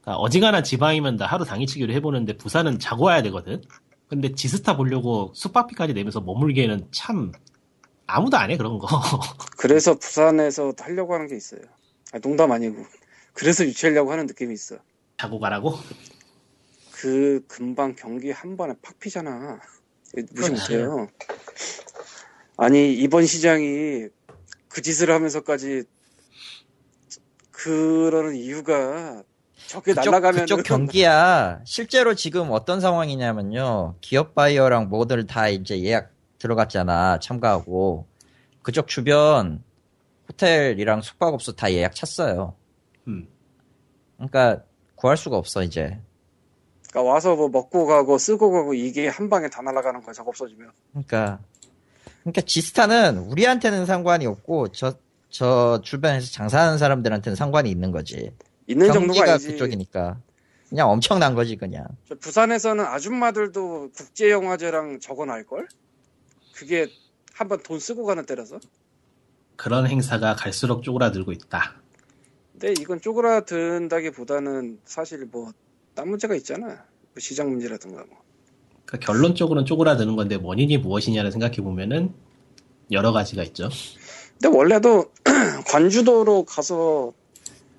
그러니까 0.03 0.21
어지간한 0.21 0.65
지방이면 0.65 1.17
다 1.17 1.27
하루 1.27 1.45
당일치기로 1.45 1.93
해보는데 1.95 2.37
부산은 2.37 2.79
자고 2.79 3.05
와야 3.05 3.23
되거든. 3.23 3.63
근데 4.09 4.35
지스타 4.35 4.77
보려고 4.77 5.33
숙박비까지 5.35 5.93
내면서 5.93 6.21
머물기에는 6.21 6.89
참 6.93 7.31
아무도 8.07 8.39
안 8.39 8.51
해 8.51 8.57
그런 8.57 8.79
거. 8.79 8.87
그래서 9.59 9.95
부산에서 9.99 10.73
하려고 10.81 11.13
하는 11.15 11.29
게 11.29 11.37
있어요. 11.37 11.61
아, 12.13 12.19
농담 12.19 12.51
아니고. 12.53 12.85
그래서 13.35 13.65
유치하려고 13.65 14.11
하는 14.11 14.25
느낌이 14.27 14.55
있어. 14.55 14.77
자고 15.19 15.39
가라고? 15.39 15.79
그 16.99 17.45
금방 17.47 17.95
경기 17.95 18.33
한 18.33 18.57
번에 18.57 18.75
팍 18.83 18.99
피잖아. 18.99 19.61
무시. 20.33 20.51
못해요. 20.51 21.09
아니 22.57 22.93
이번 22.93 23.25
시장이 23.25 24.09
그 24.69 24.83
짓을 24.83 25.13
하면서까지 25.13 25.85
그러는 27.53 28.35
이유가 28.35 29.23
저게 29.69 29.93
그쪽, 29.93 30.11
날아가면 30.11 30.41
그쪽 30.41 30.63
경기야. 30.65 31.61
실제로 31.65 32.15
지금 32.15 32.51
어떤 32.51 32.81
상황이냐면요. 32.81 33.95
기업 34.01 34.35
바이어랑 34.35 34.89
뭐들 34.89 35.27
다 35.27 35.49
이제 35.49 35.81
예약 35.83 36.13
들어갔잖아. 36.39 37.21
참가하고. 37.21 38.09
그쪽 38.63 38.89
주변 38.89 39.63
호텔이랑 40.29 41.03
숙박업소 41.03 41.53
다 41.53 41.71
예약 41.73 41.95
찼어요. 41.95 42.57
음. 43.07 43.29
그러니까 44.17 44.65
구할 44.97 45.17
수가 45.17 45.37
없어 45.37 45.63
이제. 45.63 46.01
그러니까 46.91 47.03
와서 47.03 47.37
뭐 47.37 47.49
먹고 47.49 47.87
가고 47.87 48.19
쓰고 48.19 48.51
가고 48.51 48.75
이게 48.75 49.09
한 49.09 49.29
방에 49.29 49.49
다 49.49 49.63
날아가는 49.63 50.03
거야 50.03 50.13
저거 50.13 50.31
없어지면. 50.31 50.71
그러니까 50.93 51.41
그러니까 52.23 52.41
지스타는 52.43 53.19
우리한테는 53.19 53.87
상관이 53.87 54.27
없고 54.27 54.69
저 54.73 54.95
저 55.31 55.81
주변에서 55.83 56.31
장사하는 56.33 56.79
사람들한테는 56.79 57.37
상관이 57.37 57.71
있는 57.71 57.91
거지. 57.93 58.33
있는 58.67 58.87
정도가 58.87 59.07
경기가 59.07 59.33
아니지. 59.33 59.49
그쪽이니까 59.53 60.19
그냥 60.69 60.91
엄청난 60.91 61.35
거지 61.35 61.57
그냥. 61.57 61.87
저 62.09 62.15
부산에서는 62.15 62.85
아줌마들도 62.85 63.91
국제 63.95 64.31
영화제랑 64.31 65.01
저거 65.01 65.25
날 65.27 65.45
걸? 65.45 65.69
그게 66.55 66.89
한번 67.33 67.63
돈 67.63 67.79
쓰고 67.79 68.05
가는 68.05 68.25
때라서. 68.27 68.59
그런 69.57 69.87
행사가 69.87 70.37
갈수록 70.37 70.83
쪼그라들고 70.83 71.33
있다. 71.33 71.75
근데 72.53 72.73
이건 72.81 73.01
쪼그라든다기보다는 73.01 74.81
사실 74.85 75.27
뭐 75.27 75.53
딴 75.99 76.09
문제가 76.09 76.37
있잖아. 76.37 76.67
뭐 76.67 77.19
시장 77.19 77.51
문제라든가 77.51 78.05
뭐. 78.09 78.19
그러니까 78.85 78.99
결론적으로는 79.05 79.67
쪼그라드는 79.67 80.15
건데 80.15 80.39
원인이 80.41 80.79
무엇이냐를 80.79 81.33
생각해 81.33 81.57
보면은 81.57 82.15
여러 82.93 83.11
가지가 83.11 83.43
있죠. 83.43 83.69
근데 84.41 84.57
원래도 84.57 85.11
관주도로 85.67 86.45
가서 86.45 87.13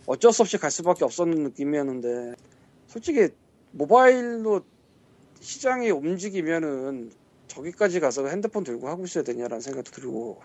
어쩔 0.05 0.33
수 0.33 0.41
없이 0.41 0.57
갈 0.57 0.69
수밖에 0.69 1.05
없었는 1.05 1.43
느낌이었는데 1.43 2.35
솔직히 2.87 3.29
모바일로 3.71 4.65
시장이 5.39 5.89
움직이면은 5.89 7.13
저기까지 7.47 8.01
가서 8.01 8.27
핸드폰 8.27 8.65
들고 8.65 8.89
하고 8.89 9.05
있어야 9.05 9.23
되냐라는 9.23 9.61
생각도 9.61 9.91
들고 9.91 10.41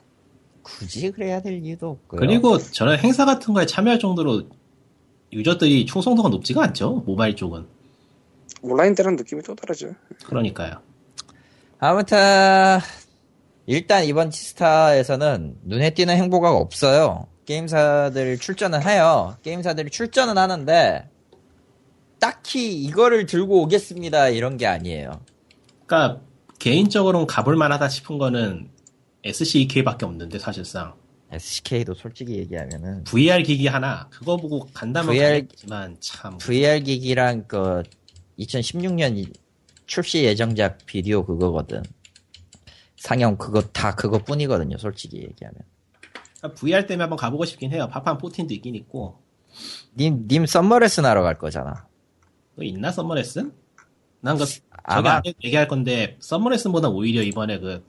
굳이 0.63 1.11
그래야 1.11 1.43
될 1.43 1.55
이유도 1.55 1.91
없고요. 1.91 2.21
그리고 2.21 2.57
저런 2.59 3.01
행사 3.01 3.25
같은 3.25 3.53
거에 3.53 3.67
참여할 3.67 3.99
정도로 3.99 4.45
유저들이 5.35 5.85
충성도가 5.87 6.29
높지가 6.29 6.63
않죠. 6.63 7.03
모바일 7.07 7.35
쪽은. 7.35 7.67
온라인 8.63 8.95
때랑 8.95 9.17
느낌이 9.17 9.43
또 9.43 9.55
다르죠. 9.55 9.95
그러니까요. 10.25 10.81
아무튼 11.79 12.19
일단 13.67 14.05
이번 14.05 14.31
지스타에서는 14.31 15.59
눈에 15.65 15.91
띄는 15.91 16.17
행보가 16.17 16.53
없어요. 16.53 17.27
게임사들 17.47 18.39
출전은 18.39 18.83
해요. 18.83 19.37
게임사들이 19.43 19.91
출전은 19.91 20.39
하는데 20.39 21.11
딱히 22.21 22.83
이거를 22.83 23.27
들고 23.27 23.63
오겠습니다 23.63 24.29
이런 24.29 24.57
게 24.57 24.67
아니에요. 24.67 25.21
그러니까 25.85 26.23
개인적으로는 26.59 27.27
가볼 27.27 27.57
만하다 27.57 27.89
싶은 27.89 28.17
거는 28.17 28.71
SCEK밖에 29.25 30.07
없는데 30.07 30.39
사실상 30.39 30.95
SK도 31.33 31.95
솔직히 31.95 32.37
얘기하면은 32.37 33.05
VR 33.05 33.43
기기 33.43 33.67
하나 33.67 34.09
그거 34.11 34.37
보고 34.37 34.69
간다면 34.73 35.15
VR 35.15 35.41
가겠지만 35.43 35.97
참 36.01 36.39
VR 36.39 36.81
기기랑 36.81 37.45
그 37.49 37.83
2016년 38.39 39.33
출시 39.87 40.25
예정작 40.25 40.79
비디오 40.87 41.25
그거거든. 41.25 41.83
상영 42.97 43.37
그거 43.37 43.61
다 43.61 43.95
그거뿐이거든요. 43.95 44.79
솔직히 44.79 45.19
얘기하면. 45.19 45.59
VR 46.57 46.87
때문에 46.87 47.03
한번 47.05 47.17
가보고 47.19 47.45
싶긴 47.45 47.71
해요. 47.73 47.89
파판 47.91 48.19
14도 48.19 48.53
있긴 48.53 48.75
있고 48.77 49.19
님, 49.97 50.27
님 50.29 50.47
썸머레슨 50.47 51.05
하러 51.05 51.23
갈 51.23 51.39
거잖아. 51.39 51.87
그 52.57 52.65
있나 52.65 52.91
썸머레슨? 52.93 53.53
난그 54.21 54.45
아마- 54.85 55.21
얘기할 55.43 55.69
건데 55.69 56.17
썸머레슨보다 56.21 56.89
오히려 56.89 57.23
이번에 57.23 57.59
그 57.59 57.85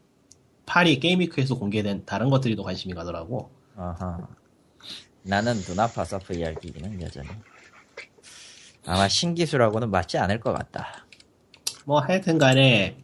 파리 0.65 0.99
게임위크에서 0.99 1.55
공개된 1.57 2.03
다른 2.05 2.29
것들이 2.29 2.55
더 2.55 2.63
관심이 2.63 2.93
가더라고. 2.93 3.51
아하. 3.75 4.27
나는 5.23 5.55
눈 5.61 5.79
아파서 5.79 6.19
VR 6.19 6.55
기기는 6.59 7.01
여전히. 7.01 7.29
아마 8.85 9.07
신기술하고는 9.07 9.89
맞지 9.89 10.17
않을 10.17 10.39
것 10.39 10.53
같다. 10.53 11.05
뭐 11.85 11.99
하여튼 11.99 12.37
간에 12.37 12.97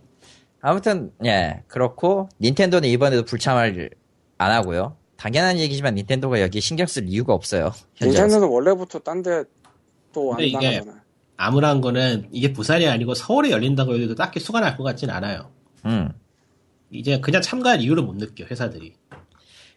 아무튼, 0.63 1.11
예, 1.25 1.63
그렇고, 1.67 2.29
닌텐도는 2.39 2.87
이번에도 2.87 3.23
불참을 3.25 3.89
안 4.37 4.51
하고요. 4.51 4.95
당연한 5.17 5.57
얘기지만 5.57 5.95
닌텐도가 5.95 6.39
여기 6.39 6.61
신경 6.61 6.85
쓸 6.85 7.07
이유가 7.09 7.33
없어요. 7.33 7.71
닌텐도는 7.99 8.47
원래부터 8.47 8.99
딴 8.99 9.23
데 9.23 9.43
또안 10.13 10.37
근데 10.37 10.47
이게- 10.47 10.79
나가잖아. 10.79 11.01
암울한 11.37 11.81
거는 11.81 12.27
이게 12.31 12.53
부산이 12.53 12.87
아니고 12.87 13.15
서울에 13.15 13.49
열린다고 13.49 13.95
해도 13.95 14.13
딱히 14.13 14.39
수가 14.39 14.59
날 14.59 14.77
것 14.77 14.83
같진 14.83 15.09
않아요. 15.09 15.49
음. 15.85 16.11
이제 16.91 17.19
그냥 17.19 17.41
참가할 17.41 17.81
이유를 17.81 18.03
못 18.03 18.17
느껴 18.17 18.45
회사들이. 18.45 18.93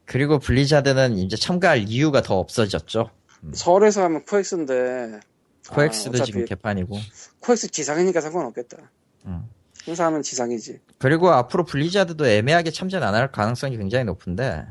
그리고 0.05 0.39
블리자드는 0.39 1.17
이제 1.19 1.37
참가할 1.37 1.89
이유가 1.89 2.21
더 2.23 2.39
없어졌죠. 2.39 3.11
서울에서 3.53 4.03
하면 4.05 4.25
코엑스인데 4.25 5.21
코엑스도 5.71 6.21
아, 6.23 6.25
지금 6.25 6.45
개판이고. 6.45 6.97
코엑스 7.41 7.69
지상이니까 7.71 8.21
상관없겠다. 8.21 8.91
음. 9.27 9.49
행사하면 9.87 10.23
지상이지. 10.23 10.81
그리고 10.99 11.31
앞으로 11.31 11.65
블리자드도 11.65 12.27
애매하게 12.27 12.71
참전 12.71 13.03
안 13.03 13.15
할 13.15 13.31
가능성이 13.31 13.77
굉장히 13.77 14.05
높은데 14.05 14.65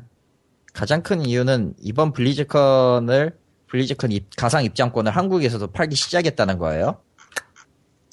가장 0.74 1.02
큰 1.04 1.22
이유는 1.26 1.76
이번 1.80 2.14
블리즈컨을 2.14 3.38
블리즈컨 3.68 4.12
입- 4.12 4.36
가상 4.36 4.64
입장권을 4.64 5.12
한국에서도 5.16 5.68
팔기 5.68 5.96
시작했다는 5.96 6.58
거예요. 6.58 7.00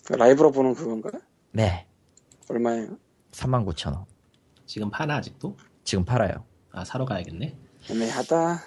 그 0.07 0.15
라이브로 0.15 0.51
보는 0.53 0.75
그건가? 0.75 1.11
네, 1.53 1.87
얼마예요? 2.49 2.97
39,000원. 3.33 4.05
지금 4.71 4.89
파나 4.89 5.17
아직도? 5.17 5.57
지금 5.83 6.05
팔아요. 6.05 6.45
아 6.71 6.85
사러 6.85 7.05
가야겠네. 7.05 7.57
애매하다. 7.91 8.63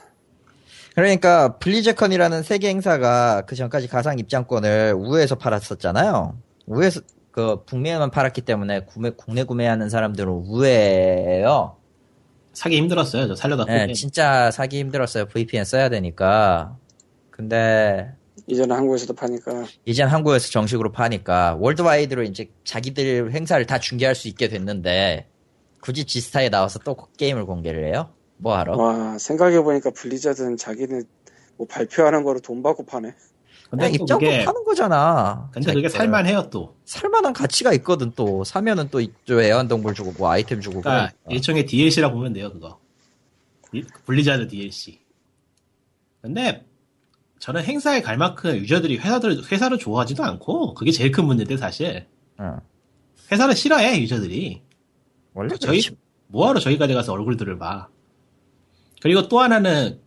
그러니까 0.96 1.58
블리즈컨이라는 1.60 2.44
세계 2.44 2.68
행사가 2.68 3.44
그 3.46 3.56
전까지 3.56 3.88
가상 3.88 4.20
입장권을 4.20 4.96
우에서 4.98 5.36
팔았었잖아요. 5.36 6.38
우에서 6.66 7.00
그 7.32 7.64
북미에만 7.64 8.12
팔았기 8.12 8.42
때문에 8.42 8.82
구매, 8.82 9.12
국내 9.12 9.46
구매하는 9.46 9.90
사람들은 9.90 10.30
우에예요. 10.30 11.78
사기 12.52 12.76
힘들었어요. 12.76 13.30
저 13.30 13.36
살려다 13.38 13.64
네, 13.64 13.84
포기. 13.84 13.94
진짜 13.96 14.52
사기 14.52 14.80
힘들었어요. 14.80 15.28
VPN 15.28 15.64
써야 15.64 15.88
되니까. 15.88 16.76
근데 17.30 18.12
이제는 18.48 18.76
한국에서도 18.76 19.14
파니까 19.14 19.64
이젠 19.86 20.10
한국에서 20.10 20.50
정식으로 20.50 20.92
파니까 20.92 21.56
worldwide로 21.62 22.24
이제 22.24 22.50
자기들 22.66 23.32
행사를 23.32 23.66
다 23.66 23.80
중계할 23.80 24.16
수 24.16 24.28
있게 24.28 24.50
됐는데 24.50 25.30
굳이 25.84 26.06
지스타에 26.06 26.48
나와서 26.50 26.80
또 26.80 26.96
게임을 27.18 27.46
공개를 27.46 27.86
해요? 27.94 28.10
뭐 28.38 28.58
하러? 28.58 28.78
와 28.78 29.18
생각해보니까 29.18 29.90
블리자드는 29.92 30.56
자기는 30.56 31.04
뭐 31.58 31.68
발표하는 31.68 32.24
거로 32.24 32.40
돈 32.40 32.64
받고 32.64 32.86
파네. 32.86 33.14
근데 33.70 33.90
입장권 33.90 34.20
그게 34.20 34.46
파는 34.46 34.64
거잖아. 34.64 35.50
근데 35.52 35.74
그게. 35.74 35.90
살만해요 35.90 36.50
또. 36.52 36.78
살만한 36.86 37.34
가치가 37.34 37.74
있거든 37.74 38.14
또 38.16 38.46
사면은 38.46 38.88
또 38.92 39.02
이쪽 39.02 39.42
애완동물 39.42 39.94
주고 39.94 40.14
뭐 40.18 40.30
아이템 40.32 40.62
주고 40.62 40.80
그러니까 40.80 41.12
그러니까. 41.12 41.32
일종의 41.36 41.66
DLC라 41.66 42.12
보면 42.14 42.32
돼요 42.32 42.50
그거. 42.54 42.80
이- 43.74 43.84
블리자드 44.06 44.48
DLC. 44.48 45.02
근데 46.22 46.66
저는 47.40 47.62
행사에 47.62 48.02
갈 48.02 48.16
만큼 48.16 48.56
유저들이 48.56 49.00
회사들 49.00 49.52
회사를 49.52 49.78
좋아하지도 49.80 50.24
않고 50.24 50.76
그게 50.76 50.92
제일 50.92 51.12
큰 51.12 51.26
문제인데 51.26 51.58
사실 51.58 52.06
응. 52.40 52.60
회사를 53.34 53.54
싫어해 53.54 54.00
유저들이. 54.02 54.62
원래 55.34 55.56
저희 55.58 55.82
그렇지. 55.82 55.98
뭐하러 56.28 56.60
저기까지 56.60 56.94
가서 56.94 57.14
얼굴들을 57.14 57.58
봐. 57.58 57.88
그리고 59.02 59.28
또 59.28 59.40
하나는 59.40 60.00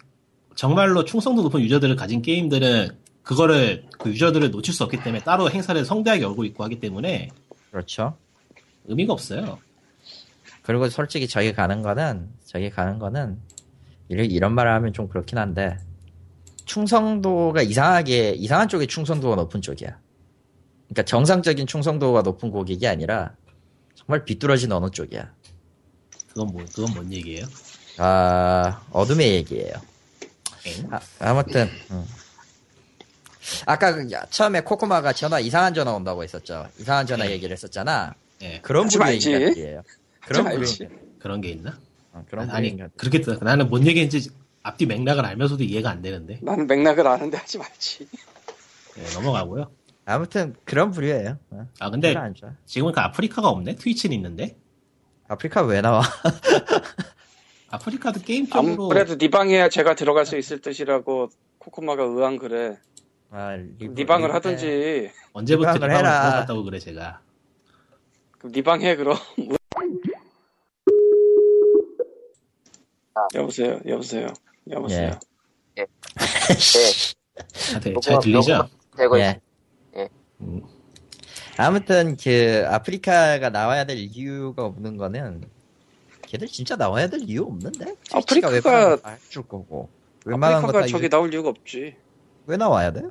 정말로 0.55 1.05
충성도 1.05 1.43
높은 1.43 1.61
유저들을 1.61 1.97
가진 1.97 2.23
게임들은 2.23 2.97
그거를 3.23 3.85
그 3.99 4.11
유저들을 4.11 4.51
놓칠 4.51 4.73
수 4.73 4.85
없기 4.85 5.03
때문에 5.03 5.23
따로 5.23 5.51
행사를 5.51 5.85
성대하게 5.85 6.23
열고 6.23 6.45
있고 6.45 6.65
하기 6.65 6.81
때문에 6.81 7.29
그렇죠. 7.71 8.17
의미가 8.87 9.13
없어요. 9.13 9.59
그리고 10.63 10.89
솔직히 10.89 11.29
저기 11.29 11.53
가는 11.53 11.83
거는 11.83 12.29
저기 12.45 12.71
가는 12.71 12.99
거는 12.99 13.39
이런, 14.09 14.31
이런 14.31 14.55
말을 14.55 14.73
하면 14.73 14.93
좀 14.93 15.09
그렇긴 15.09 15.39
한데 15.39 15.77
충성도가 16.65 17.63
이상하게 17.63 18.31
이상한 18.31 18.69
쪽에 18.69 18.87
충성도가 18.87 19.37
높은 19.37 19.61
쪽이야. 19.61 19.99
그러니까 20.87 21.03
정상적인 21.03 21.67
충성도가 21.67 22.23
높은 22.23 22.51
고객이 22.51 22.87
아니라 22.87 23.35
정말 24.07 24.25
비뚤어진 24.25 24.71
어느 24.73 24.91
쪽이야. 24.91 25.33
그건 26.29 26.49
뭐 26.53 26.65
그건 26.75 26.95
뭔 26.95 27.13
얘기예요? 27.13 27.47
아 27.99 28.83
어둠의 28.93 29.35
얘기예요. 29.35 29.73
엥? 30.67 30.89
아, 30.91 31.01
아무튼 31.19 31.69
음. 31.91 32.05
아까 33.65 33.95
그 33.95 34.11
야, 34.13 34.25
처음에 34.31 34.61
코코마가 34.63 35.13
전화 35.13 35.39
이상한 35.41 35.73
전화 35.75 35.93
온다고 35.93 36.23
했었죠. 36.23 36.69
이상한 36.79 37.07
전화 37.07 37.25
네. 37.25 37.33
얘기를 37.33 37.53
했었잖아. 37.53 38.15
예, 38.43 38.61
그런 38.61 38.85
하지 38.87 38.99
부류의 38.99 39.13
말지. 39.15 39.31
인간들이에요. 39.33 39.83
그런. 40.27 40.45
말지. 40.45 40.89
그런 41.19 41.41
게 41.41 41.49
있나? 41.51 41.79
어, 42.13 42.25
그런 42.29 42.51
아니 42.51 42.69
인간. 42.69 42.91
그렇게 42.97 43.21
또- 43.21 43.35
나는 43.41 43.69
뭔 43.69 43.87
얘기인지 43.87 44.31
앞뒤 44.63 44.87
맥락을 44.87 45.25
알면서도 45.25 45.65
이해가 45.65 45.91
안 45.91 46.03
되는데 46.03 46.39
나는 46.43 46.67
맥락을 46.67 47.07
아는데 47.07 47.37
하지 47.39 47.59
말지. 47.59 48.07
예, 48.99 49.15
넘어가고요. 49.15 49.71
아무튼 50.17 50.55
그런 50.65 50.93
부류예요. 50.93 51.37
어, 51.51 51.69
아 51.81 51.91
근데. 51.91 52.15
지금은 52.65 52.93
그 52.93 53.01
아프리카가 53.01 53.49
없네. 53.49 53.75
트위치는 53.75 54.15
있는데 54.17 54.57
아프리카 55.29 55.63
왜 55.63 55.81
나와? 55.81 56.01
아프리카도 57.71 58.21
게임 58.21 58.47
쪽으로 58.47 58.85
아무래도 58.85 59.19
네 59.19 59.29
방에야 59.29 59.69
제가 59.69 59.97
들어갈 59.97 60.25
수 60.25 60.39
있을 60.39 60.61
듯이라고 60.61 61.31
코코마가 61.59 62.05
의한 62.05 62.39
그래. 62.39 62.79
아, 63.31 63.57
리브- 63.57 63.95
네 63.97 64.07
방을. 64.07 64.33
하든지. 64.33 65.11
언제부터 65.33 65.73
리방을 65.75 65.97
해라. 65.97 66.21
들어갔다고 66.31 66.63
그래 66.63 66.79
제가. 66.79 67.21
그럼 68.39 68.53
네 68.53 68.63
방 68.63 68.83
해 68.83 68.95
그럼. 68.95 69.17
여보세요. 73.35 73.81
여보세요. 73.87 74.29
여보세요. 74.71 75.19
예. 75.79 75.87
아, 77.75 77.81
네, 77.81 77.95
잘 78.01 78.19
들리죠? 78.21 78.69
되고 78.97 79.19
예. 79.19 79.41
있- 80.41 80.45
음, 80.45 80.63
아무튼 81.57 82.17
그 82.17 82.65
아프리카가 82.67 83.51
나와야 83.51 83.85
될 83.85 83.97
이유가 83.99 84.65
없는 84.65 84.97
거는 84.97 85.45
걔들 86.23 86.49
진짜 86.49 86.77
나와야 86.77 87.07
될 87.09 87.21
이유 87.23 87.43
없는데? 87.45 87.95
아프리카가- 88.11 88.63
거다줄 89.03 89.43
거고 89.49 89.89
웬만한 90.25 90.59
아프리카가 90.65 90.87
저기 90.89 91.09
나올 91.09 91.33
이유가 91.33 91.51
없지. 91.51 91.97
왜 92.47 92.57
나와야 92.57 92.93
돼? 92.93 93.03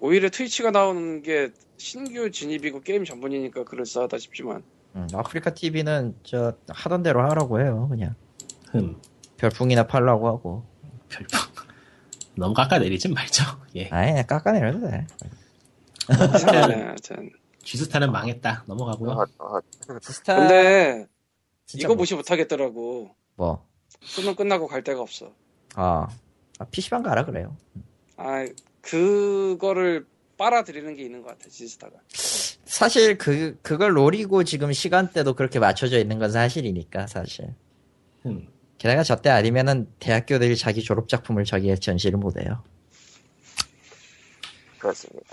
오히려 0.00 0.28
트위치가 0.30 0.70
나오는 0.70 1.22
게 1.22 1.50
신규 1.76 2.30
진입이고 2.30 2.80
게임 2.82 3.04
전문이니까 3.04 3.64
그럴싸하다 3.64 4.18
싶지만 4.18 4.62
음, 4.96 5.06
아프리카 5.14 5.54
TV는 5.54 6.16
저 6.24 6.54
하던 6.68 7.02
대로 7.02 7.22
하라고 7.22 7.60
해요 7.60 7.86
그냥 7.90 8.14
흠, 8.70 8.96
별풍이나 9.36 9.86
팔라고 9.86 10.26
하고 10.26 10.64
별풍. 11.08 11.39
너무 12.40 12.54
깎아내리진 12.54 13.12
말죠. 13.12 13.44
예. 13.76 13.88
아예 13.90 14.24
깎아내려도 14.26 14.90
돼 14.90 15.06
이상하네. 16.34 16.74
하여튼. 16.74 17.30
쥐스타는 17.62 18.10
망했다. 18.10 18.64
넘어가고요. 18.66 19.10
어, 19.10 19.26
어, 19.38 19.60
스타 20.00 20.36
근데 20.36 21.06
이거 21.74 21.88
뭐, 21.88 21.96
무시 21.96 22.14
못하겠더라고. 22.14 23.14
뭐. 23.36 23.66
수능 24.00 24.34
끝나고 24.34 24.66
갈 24.66 24.82
데가 24.82 25.02
없어. 25.02 25.32
아, 25.74 26.08
아 26.58 26.64
PC방 26.64 27.02
가라 27.02 27.24
그래요 27.26 27.56
아 28.16 28.44
그거를 28.80 30.06
빨아들이는 30.36 30.96
게 30.96 31.02
있는 31.02 31.22
것 31.22 31.28
같아 31.28 31.48
지스타가. 31.50 31.98
사실 32.64 33.18
그 33.18 33.58
그걸 33.62 33.92
노리고 33.92 34.44
지금 34.44 34.72
시간대도 34.72 35.34
그렇게 35.34 35.58
맞춰져 35.58 35.98
있는 35.98 36.18
건 36.18 36.32
사실이니까 36.32 37.06
사실 37.06 37.54
흠, 38.22 38.48
게다가 38.80 39.02
저 39.02 39.14
때 39.16 39.28
아니면은 39.28 39.86
대학교들이 39.98 40.56
자기 40.56 40.82
졸업 40.82 41.06
작품을 41.06 41.44
저기에 41.44 41.76
전시를 41.76 42.18
못해요 42.18 42.62
그렇습니다. 44.78 45.26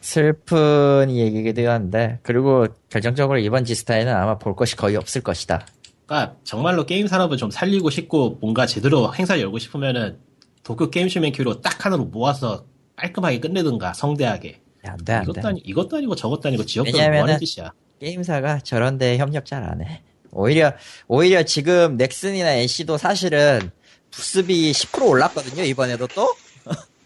슬픈 0.00 1.10
얘기기도 1.10 1.68
한데 1.70 2.20
그리고 2.22 2.66
결정적으로 2.88 3.38
이번 3.38 3.64
지스타에는 3.64 4.14
아마 4.14 4.38
볼 4.38 4.56
것이 4.56 4.76
거의 4.76 4.96
없을 4.96 5.20
것이다. 5.20 5.66
그러니까 6.06 6.36
정말로 6.44 6.86
게임 6.86 7.06
산업을 7.06 7.36
좀 7.36 7.50
살리고 7.50 7.90
싶고 7.90 8.38
뭔가 8.40 8.64
제대로 8.66 9.12
행사를 9.14 9.40
열고 9.42 9.58
싶으면은 9.58 10.18
도쿄 10.62 10.88
게임 10.90 11.08
쇼맨키로 11.08 11.60
딱 11.60 11.84
하나로 11.84 12.04
모아서 12.06 12.64
깔끔하게 12.96 13.40
끝내든가 13.40 13.92
성대하게. 13.92 14.62
야, 14.86 14.92
안돼 14.92 15.12
안돼. 15.12 15.30
이것도 15.32 15.48
아니 15.48 15.60
이것도 15.60 15.96
아니고 15.98 16.14
저것도 16.14 16.48
아니고 16.48 16.64
지역별로 16.64 16.96
왜냐면은- 16.98 17.10
뭐하는 17.26 17.38
짓이야. 17.44 17.72
게임사가 18.00 18.60
저런데 18.60 19.18
협력 19.18 19.44
잘 19.44 19.64
안 19.64 19.82
해. 19.82 20.02
오히려 20.32 20.72
오히려 21.08 21.42
지금 21.44 21.96
넥슨이나 21.96 22.50
NC도 22.52 22.98
사실은 22.98 23.70
부스비 24.10 24.72
10% 24.72 25.08
올랐거든요 25.08 25.62
이번에도 25.64 26.06
또. 26.08 26.34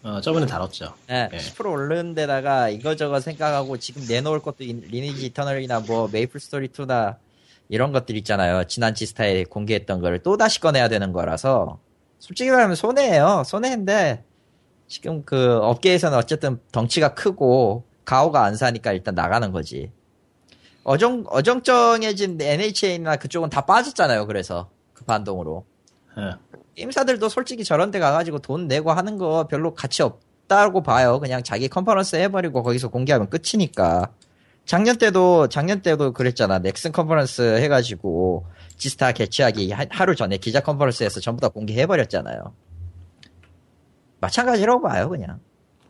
어, 0.03 0.19
저번에 0.19 0.47
다뤘죠. 0.47 0.95
네, 1.07 1.29
예. 1.31 1.37
10% 1.37 1.71
오른 1.71 2.15
데다가 2.15 2.69
이거저거 2.69 3.19
생각하고 3.19 3.77
지금 3.77 4.03
내놓을 4.07 4.39
것도 4.39 4.63
인- 4.63 4.81
리니지 4.89 5.27
이터널이나 5.27 5.81
뭐 5.81 6.09
메이플 6.11 6.39
스토리 6.39 6.69
2나 6.69 7.17
이런 7.69 7.91
것들 7.91 8.17
있잖아요. 8.17 8.63
지난 8.63 8.95
지스타에 8.95 9.43
공개했던 9.43 10.01
거를 10.01 10.19
또 10.23 10.37
다시 10.37 10.59
꺼내야 10.59 10.87
되는 10.89 11.11
거라서 11.13 11.77
솔직히 12.19 12.49
말하면 12.49 12.75
손해예요. 12.75 13.43
손해인데 13.45 14.23
지금 14.87 15.23
그 15.23 15.57
업계에서는 15.59 16.17
어쨌든 16.17 16.59
덩치가 16.71 17.13
크고 17.13 17.83
가오가 18.03 18.43
안 18.43 18.55
사니까 18.55 18.93
일단 18.93 19.13
나가는 19.13 19.51
거지. 19.51 19.91
어정 20.83 21.25
어정쩡해진 21.27 22.39
NHA나 22.41 23.17
그쪽은 23.17 23.49
다 23.49 23.61
빠졌잖아요. 23.61 24.25
그래서 24.27 24.69
그 24.93 25.03
반동으로. 25.05 25.65
어, 26.15 26.31
게임사들도 26.75 27.29
솔직히 27.29 27.63
저런 27.63 27.91
데 27.91 27.99
가가지고 27.99 28.39
돈 28.39 28.67
내고 28.67 28.91
하는 28.91 29.17
거 29.17 29.47
별로 29.47 29.73
가치 29.73 30.01
없다고 30.01 30.81
봐요. 30.83 31.19
그냥 31.19 31.43
자기 31.43 31.67
컨퍼런스 31.67 32.15
해버리고 32.17 32.63
거기서 32.63 32.89
공개하면 32.89 33.29
끝이니까. 33.29 34.11
작년 34.65 34.97
때도, 34.97 35.47
작년 35.49 35.81
때도 35.81 36.13
그랬잖아. 36.13 36.59
넥슨 36.59 36.91
컨퍼런스 36.91 37.57
해가지고, 37.61 38.45
지스타 38.77 39.11
개최하기 39.11 39.71
하- 39.71 39.87
하루 39.89 40.15
전에 40.15 40.37
기자 40.37 40.59
컨퍼런스에서 40.61 41.19
전부 41.19 41.41
다 41.41 41.49
공개해버렸잖아요. 41.49 42.53
마찬가지라고 44.19 44.81
봐요, 44.81 45.09
그냥. 45.09 45.39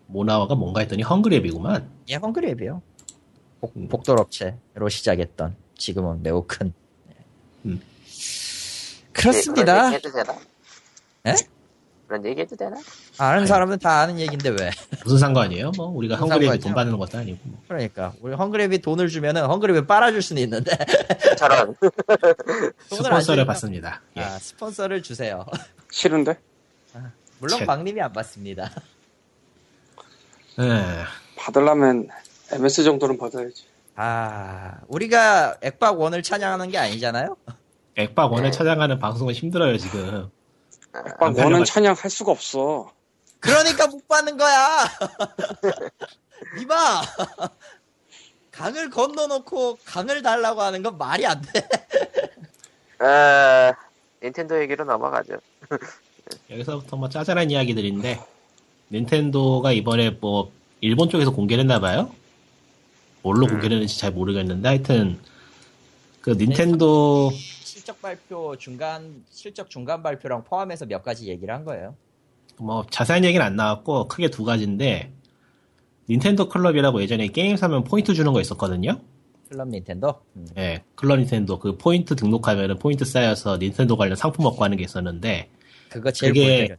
모나와가 0.08 0.56
뭔가 0.56 0.80
했더니 0.82 1.04
헝그랩이구만. 1.04 1.86
예, 2.10 2.18
헝그랩이요. 2.18 2.82
복, 3.62 3.74
복돌업체로 3.90 4.90
시작했던, 4.90 5.56
지금은 5.78 6.24
매우 6.24 6.44
큰. 6.48 6.74
음. 7.66 7.80
그렇습니다. 9.14 9.90
그런 9.90 9.94
얘기 9.94 9.96
해도 10.08 10.12
되나? 10.12 10.40
예? 11.28 11.36
그런 12.08 12.26
얘기 12.26 12.42
해도 12.42 12.56
되나? 12.56 12.76
아는 13.18 13.46
사람은 13.46 13.80
다 13.80 14.00
아는 14.02 14.20
얘기인데 14.20 14.50
왜? 14.50 14.72
무슨 15.04 15.20
상관이에요? 15.20 15.72
뭐 15.78 15.88
우리가 15.88 16.18
헝그랩이? 16.18 16.62
돈 16.62 16.74
받는 16.74 16.98
것도 16.98 17.20
아니고. 17.20 17.40
뭐. 17.44 17.62
그러니까 17.68 18.14
우리 18.22 18.34
헝그랩이 18.36 18.82
돈을 18.82 19.08
주면은 19.10 19.44
헝그랩이 19.44 19.88
빨아줄 19.88 20.22
수는 20.22 20.42
있는데 20.44 20.72
저런. 21.38 21.76
스폰서를 22.90 23.46
받습니다. 23.46 24.02
예. 24.18 24.22
아, 24.22 24.40
스폰서를 24.40 25.04
주세요. 25.04 25.46
싫은데? 25.92 26.38
물론 27.40 27.60
切. 27.60 27.66
광림이 27.66 28.02
안 28.02 28.12
받습니다. 28.12 28.72
예. 30.60 31.04
받으려면 31.38 32.08
MS 32.52 32.84
정도는 32.84 33.18
받아야지. 33.18 33.66
아 33.96 34.80
우리가 34.88 35.58
액박 35.62 36.00
원을 36.00 36.24
찬양하는 36.24 36.70
게 36.70 36.78
아니잖아요. 36.78 37.36
액박 37.96 38.32
원을 38.32 38.52
찾아가는 38.52 38.98
방송은 39.00 39.34
힘들어요 39.34 39.78
지금. 39.78 40.30
막안 40.94 41.20
원은 41.22 41.36
팔려가지고. 41.36 41.66
찬양할 41.66 42.10
수가 42.10 42.32
없어. 42.32 42.92
그러니까 43.40 43.88
못 43.88 44.08
받는 44.08 44.38
거야. 44.38 44.86
이봐 46.62 47.02
강을 48.52 48.90
건너놓고 48.90 49.80
강을 49.86 50.22
달라고 50.22 50.62
하는 50.62 50.84
건 50.84 50.98
말이 50.98 51.26
안 51.26 51.42
돼. 51.42 51.68
어, 53.04 53.74
닌텐도 54.24 54.62
얘기로 54.62 54.86
넘어가죠. 54.86 55.38
여기서부터 56.50 56.98
뭐 56.98 57.10
짜잘한 57.10 57.50
이야기들인데 57.50 58.20
닌텐도가 58.92 59.72
이번에 59.72 60.12
뭐 60.12 60.52
일본 60.82 61.10
쪽에서 61.10 61.32
공개를 61.32 61.64
했나봐요. 61.64 62.14
뭘로 63.22 63.46
음. 63.46 63.52
공개를 63.52 63.78
했는지 63.78 64.00
잘 64.00 64.12
모르겠는데 64.12 64.68
하여튼 64.68 65.20
그 66.22 66.32
닌텐도 66.32 67.32
실적 67.32 68.02
발표 68.02 68.56
중간 68.58 69.24
실적 69.30 69.70
중간 69.70 70.04
발표랑 70.04 70.44
포함해서 70.44 70.86
몇 70.86 71.04
가지 71.04 71.28
얘기를 71.28 71.54
한 71.54 71.66
거예요. 71.66 71.96
뭐 72.58 72.86
자세한 72.90 73.24
얘기는 73.26 73.44
안 73.44 73.56
나왔고 73.56 74.08
크게 74.08 74.30
두 74.30 74.44
가지인데 74.44 75.12
닌텐도 76.10 76.50
클럽이라고 76.50 77.02
예전에 77.02 77.28
게임 77.28 77.56
사면 77.58 77.84
포인트 77.84 78.14
주는 78.14 78.32
거 78.34 78.42
있었거든요. 78.42 79.00
클럽 79.50 79.68
닌텐도. 79.68 80.14
음. 80.36 80.48
예, 80.58 80.84
클럽 80.96 81.18
닌텐도 81.20 81.60
그 81.60 81.78
포인트 81.78 82.16
등록하면은 82.16 82.78
포인트 82.80 83.04
쌓여서 83.06 83.58
닌텐도 83.58 83.98
관련 83.98 84.16
상품 84.16 84.46
얻고 84.46 84.64
하는 84.64 84.78
게 84.78 84.84
있었는데 84.84 85.50
그거 85.90 86.12
제일 86.12 86.34
그게- 86.34 86.58
골때려. 86.60 86.76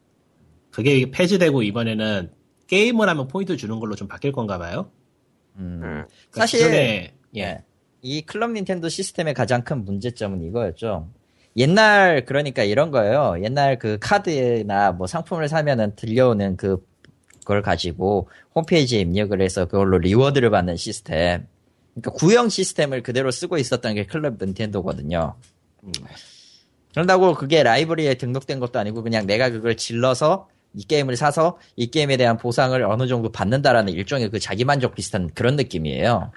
그게 0.71 1.11
폐지되고 1.11 1.63
이번에는 1.63 2.31
게임을 2.67 3.09
하면 3.09 3.29
포인트 3.29 3.57
주는 3.59 3.79
걸로 3.79 3.95
좀 3.95 4.09
바뀔 4.09 4.33
건가 4.33 4.57
봐요. 4.59 4.89
음. 5.57 5.61
음. 5.61 5.81
그러니까 5.81 6.07
사실 6.33 6.59
기존에 6.61 7.13
예. 7.37 7.41
예. 7.41 7.63
이 8.03 8.23
클럽 8.23 8.51
닌텐도 8.51 8.89
시스템의 8.89 9.35
가장 9.35 9.63
큰 9.63 9.85
문제점은 9.85 10.43
이거였죠. 10.43 11.09
옛날 11.57 12.25
그러니까 12.25 12.65
이런 12.65 12.91
거예요. 12.91 13.37
옛날 13.43 13.79
그 13.79 13.99
카드나 14.01 14.93
뭐 14.93 15.07
상품을 15.07 15.49
사면은 15.49 15.95
딸려오는 15.97 16.57
그 16.57 16.85
그걸 17.41 17.63
가지고 17.63 18.29
홈페이지에 18.55 19.01
입력을 19.01 19.41
해서 19.41 19.67
그걸로 19.67 19.99
reward를 19.99 20.51
받는 20.51 20.77
시스템. 20.77 21.47
그러니까 21.95 22.11
구형 22.13 22.49
시스템을 22.49 23.03
그대로 23.03 23.31
쓰고 23.31 23.59
있었던 23.59 23.95
게 23.95 24.07
클럽 24.07 24.43
닌텐도거든요. 24.43 25.35
음. 25.85 25.93
그런다고 26.93 27.35
그게 27.35 27.63
라이브러리에 27.63 28.15
등록된 28.15 28.61
것도 28.61 28.79
아니고 28.79 29.03
그냥 29.03 29.27
내가 29.27 29.51
그걸 29.51 29.77
질러서 29.77 30.49
이 30.75 30.85
게임을 30.85 31.17
사서 31.17 31.59
이 31.77 31.91
게임에 31.91 32.17
대한 32.17 32.37
보상을 32.37 32.83
어느 32.85 33.07
정도 33.07 33.31
받는다라는 33.31 33.93
일종의 33.93 34.31
그 34.31 34.39
자기만족 34.39 34.95
비슷한 34.95 35.29
그런 35.35 35.57
느낌이에요. 35.57 36.33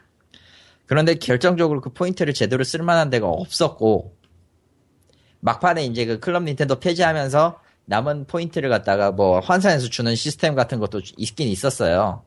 그런데 0.85 1.15
결정적으로 1.15 1.81
그 1.81 1.91
포인트를 1.91 2.33
제대로 2.33 2.63
쓸만한 2.63 3.09
데가 3.09 3.27
없었고 3.27 4.15
막판에 5.39 5.85
이제 5.85 6.05
그 6.05 6.19
클럽 6.19 6.43
닌텐도 6.43 6.79
폐지하면서 6.79 7.59
남은 7.85 8.25
포인트를 8.25 8.69
갖다가 8.69 9.11
뭐 9.11 9.39
환산해서 9.39 9.89
주는 9.89 10.15
시스템 10.15 10.55
같은 10.55 10.79
것도 10.79 11.01
있긴 11.17 11.47
있었어요. 11.47 12.23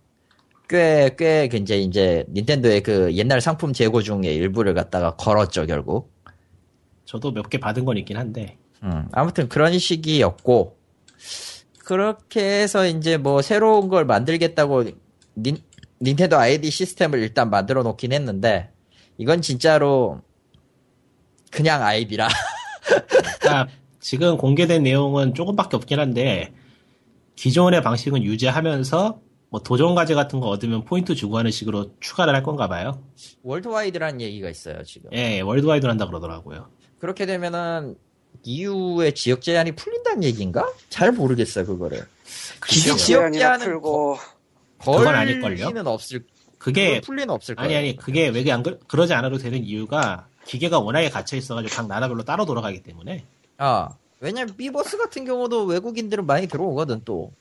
꽤, 0.69 1.17
꽤, 1.19 1.49
이제, 1.53 1.79
이제, 1.79 2.25
닌텐도의 2.29 2.83
그 2.83 3.13
옛날 3.15 3.41
상품 3.41 3.73
재고 3.73 4.03
중에 4.03 4.33
일부를 4.35 4.75
갖다가 4.75 5.17
걸었죠, 5.17 5.65
결국. 5.67 6.13
저도 7.07 7.33
몇 7.33 7.49
개 7.49 7.59
받은 7.59 7.87
건 7.87 7.97
있긴 7.97 8.19
한데 8.19 8.59
음, 8.83 9.09
아무튼 9.13 9.49
그런 9.49 9.79
시기였고, 9.79 10.77
그렇게 11.89 12.43
해서 12.43 12.87
이제 12.87 13.17
뭐 13.17 13.41
새로운 13.41 13.89
걸 13.89 14.05
만들겠다고 14.05 14.85
닌, 15.37 15.57
닌텐도 16.03 16.37
아이디 16.37 16.71
시스템을 16.71 17.19
일단 17.19 17.49
만들어 17.49 17.83
놓긴 17.83 18.13
했는데, 18.13 18.71
이건 19.17 19.41
진짜로 19.41 20.21
그냥 21.51 21.83
아이디라. 21.83 22.29
그러니까 23.41 23.73
지금 24.01 24.37
공개된 24.37 24.83
내용은 24.83 25.33
조금밖에 25.33 25.77
없긴 25.77 25.99
한데 25.99 26.53
기존의 27.37 27.83
방식은 27.83 28.23
유지하면서 28.23 29.23
뭐 29.49 29.61
도전 29.63 29.95
과제 29.95 30.13
같은 30.13 30.41
거 30.41 30.49
얻으면 30.49 30.85
포인트 30.85 31.15
주고 31.15 31.39
하는 31.39 31.51
식으로 31.51 31.93
추가를 32.01 32.35
할 32.35 32.43
건가 32.43 32.69
봐요. 32.69 33.03
worldwide라는 33.45 34.21
얘기가 34.21 34.51
있어요, 34.51 34.83
지금. 34.83 35.09
예, 35.15 35.41
worldwide 35.41 35.87
한다 35.87 36.07
그러더라고요. 36.07 36.69
그렇게 36.99 37.25
되면은 37.25 37.97
이후에 38.43 39.13
지역 39.13 39.43
제한이 39.43 39.73
풀린다는 39.73 40.25
얘기인가? 40.25 40.71
잘 40.89 41.13
모르겠어요, 41.13 41.67
그거를. 41.67 42.07
글쎄요. 42.61 42.97
지역 42.97 43.33
제한은 43.33 43.67
풀고 43.67 44.19
그건 44.83 45.09
아닐걸요? 45.09 45.73
없을 45.87 46.25
그게 46.59 47.01
풀리는 47.01 47.31
없을 47.31 47.55
거예요. 47.55 47.67
아니 47.67 47.77
아니 47.77 47.97
그게 47.97 48.29
왜 48.29 48.49
안 48.51 48.63
그러지 48.63 49.13
않아도 49.15 49.39
되는 49.39 49.63
이유가 49.65 50.27
기계가 50.45 50.79
워낙에 50.79 51.11
갇혀 51.11 51.37
있어가지고 51.37 51.75
각 51.75 51.87
나라별로 51.87 52.25
따로 52.25 52.45
돌아가기 52.47 52.83
때문에 52.83 53.25
아, 53.59 53.91
왜냐면 54.21 54.57
비버스 54.57 54.97
같은 54.99 55.25
경우도 55.25 55.65
외국인들은 55.67 56.27
많이 56.27 56.47
들어오거든 56.47 57.03
또. 57.05 57.33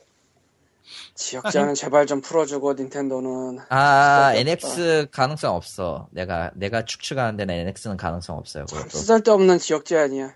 지역 1.16 1.50
제한은 1.52 1.74
제발 1.74 2.06
좀 2.06 2.22
풀어주고 2.22 2.74
닌텐도는 2.74 3.60
아, 3.70 4.32
NX 4.36 5.08
가능성 5.12 5.54
없어. 5.56 6.08
내가 6.12 6.52
내가 6.56 6.86
추측하는 6.86 7.36
데는 7.38 7.56
NX는 7.56 7.98
가능성 7.98 8.38
없어요. 8.38 8.66
참 8.66 8.80
그것도. 8.80 8.98
쓰잘데없는 8.98 9.60
지역 9.60 9.84
제한이야. 9.86 10.34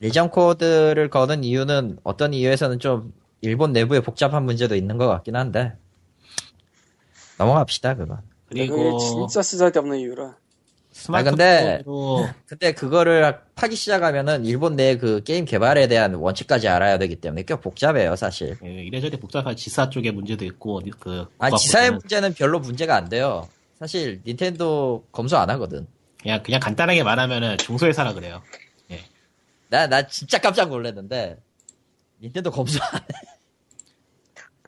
리전 0.00 0.30
코드를 0.30 1.10
거는 1.10 1.42
이유는 1.44 1.98
어떤 2.04 2.32
이유에서는 2.34 2.78
좀 2.78 3.12
일본 3.40 3.72
내부에 3.72 4.00
복잡한 4.00 4.44
문제도 4.44 4.74
있는 4.76 4.96
것 4.96 5.06
같긴 5.08 5.36
한데 5.36 5.72
넘어갑시다 7.38 7.94
그건. 7.96 8.18
그리고 8.48 8.98
진짜 8.98 9.42
쓰잘데없는 9.42 9.98
이유라. 9.98 10.36
스마트폰으로 10.90 12.26
근데 12.46 12.72
그거를 12.72 13.38
파기 13.54 13.76
시작하면은 13.76 14.44
일본 14.46 14.74
내 14.74 14.96
그 14.96 15.22
게임 15.22 15.44
개발에 15.44 15.86
대한 15.86 16.14
원칙까지 16.14 16.66
알아야 16.66 16.98
되기 16.98 17.16
때문에 17.16 17.42
꽤 17.44 17.54
복잡해요 17.56 18.16
사실. 18.16 18.56
예, 18.64 18.68
이래저래 18.84 19.16
복잡한 19.18 19.54
지사 19.54 19.90
쪽의 19.90 20.12
문제도 20.12 20.44
있고 20.44 20.80
그 20.98 21.26
아 21.38 21.50
지사의 21.50 21.92
문제는 21.92 22.34
별로 22.34 22.58
문제가 22.58 22.96
안 22.96 23.08
돼요. 23.08 23.46
사실 23.78 24.20
닌텐도 24.26 25.04
검수 25.12 25.36
안 25.36 25.50
하거든. 25.50 25.86
그냥 26.28 26.42
그냥 26.42 26.60
간단하게 26.60 27.02
말하면은 27.02 27.56
중소회사라 27.56 28.12
그래요. 28.12 28.42
나나 29.68 30.06
진짜 30.06 30.38
깜짝 30.38 30.68
놀랐는데 30.68 31.38
닌텐도 32.22 32.50
검수 32.50 32.78
안 32.82 33.00
해. 33.00 33.06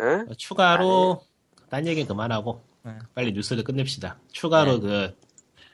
응? 0.03 0.27
추가로 0.37 1.23
딴 1.69 1.87
얘기 1.87 2.05
그만하고 2.05 2.63
네. 2.83 2.93
빨리 3.15 3.33
뉴스를 3.33 3.65
끝냅시다. 3.65 4.19
추가로 4.33 4.75
네. 4.75 4.81
그 4.81 5.17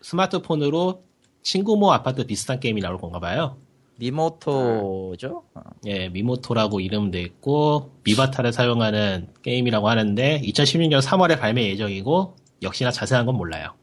스마트폰으로 0.03 1.05
친구 1.43 1.76
모 1.76 1.93
아파트 1.93 2.26
비슷한 2.26 2.59
게임이 2.59 2.80
나올 2.80 2.99
건가 2.99 3.20
봐요. 3.20 3.59
미모토죠? 3.99 5.45
어. 5.55 5.61
예, 5.87 6.09
미모토라고 6.09 6.80
이름도 6.80 7.18
있고 7.18 7.93
미바타를 8.05 8.53
사용하는 8.53 9.32
게임이라고 9.43 9.89
하는데 9.89 10.41
2016년 10.43 11.01
3월에 11.01 11.39
발매 11.39 11.66
예정이고 11.68 12.37
역시나 12.62 12.91
자세한 12.91 13.26
건 13.26 13.37
몰라요. 13.37 13.74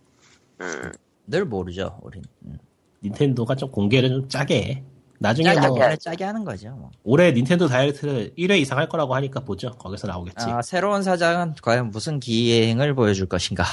음. 0.62 0.92
늘 1.28 1.46
모르죠 1.46 2.00
우린. 2.02 2.24
음. 2.46 2.58
닌텐도가 3.04 3.56
좀 3.56 3.70
공개를 3.72 4.10
좀 4.10 4.30
짜게 4.30 4.64
해. 4.64 4.84
나중에 5.20 5.54
짜게, 5.54 5.68
뭐 5.68 5.96
짜게, 5.96 6.24
하는 6.24 6.44
거죠. 6.44 6.72
뭐. 6.72 6.92
올해 7.04 7.32
닌텐도 7.32 7.68
다이렉트를 7.68 8.34
1회 8.38 8.60
이상 8.60 8.78
할 8.78 8.90
거라고 8.90 9.16
하니까 9.16 9.40
보죠. 9.42 9.72
거기서 9.72 10.08
나오겠지. 10.08 10.46
아, 10.50 10.62
새로운 10.62 11.02
사장은 11.02 11.56
과연 11.62 11.92
무슨 11.92 12.20
기행을 12.20 12.94
보여줄 12.94 13.28
것인가? 13.28 13.64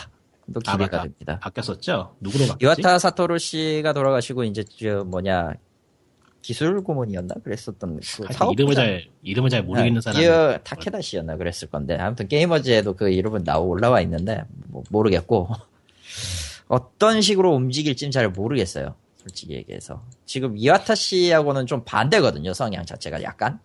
또 0.52 0.60
아, 0.66 0.72
기대가 0.72 0.96
맞다. 0.96 1.02
됩니다. 1.02 1.38
바뀌었었죠? 1.40 2.16
누구로 2.20 2.46
바뀌었지? 2.46 2.64
이와타 2.82 2.98
사토루 2.98 3.38
씨가 3.38 3.92
돌아가시고 3.92 4.44
이제 4.44 4.64
저 4.64 5.04
뭐냐 5.04 5.54
기술 6.42 6.82
고문이었나 6.82 7.34
그랬었던 7.44 8.00
그. 8.00 8.52
이름을 8.52 8.74
잘 8.74 9.04
이름을 9.22 9.50
잘 9.50 9.62
모르겠는 9.62 9.94
네, 9.96 10.00
사람이 10.00 10.24
이어 10.24 10.58
타케다 10.64 11.00
씨였나 11.00 11.36
그랬을 11.36 11.68
건데 11.68 11.96
아무튼 11.96 12.28
게이머즈에도 12.28 12.94
그 12.94 13.10
이름은 13.10 13.44
나오 13.44 13.68
올라와 13.68 14.00
있는데 14.00 14.44
뭐 14.68 14.82
모르겠고 14.90 15.50
어떤 16.70 17.20
식으로 17.20 17.52
움직일지는 17.52 18.10
잘 18.12 18.28
모르겠어요 18.30 18.94
솔직히 19.16 19.54
얘기해서 19.54 20.02
지금 20.24 20.56
이와타 20.56 20.94
씨하고는 20.94 21.66
좀 21.66 21.84
반대거든요 21.84 22.54
성향 22.54 22.86
자체가 22.86 23.22
약간 23.22 23.58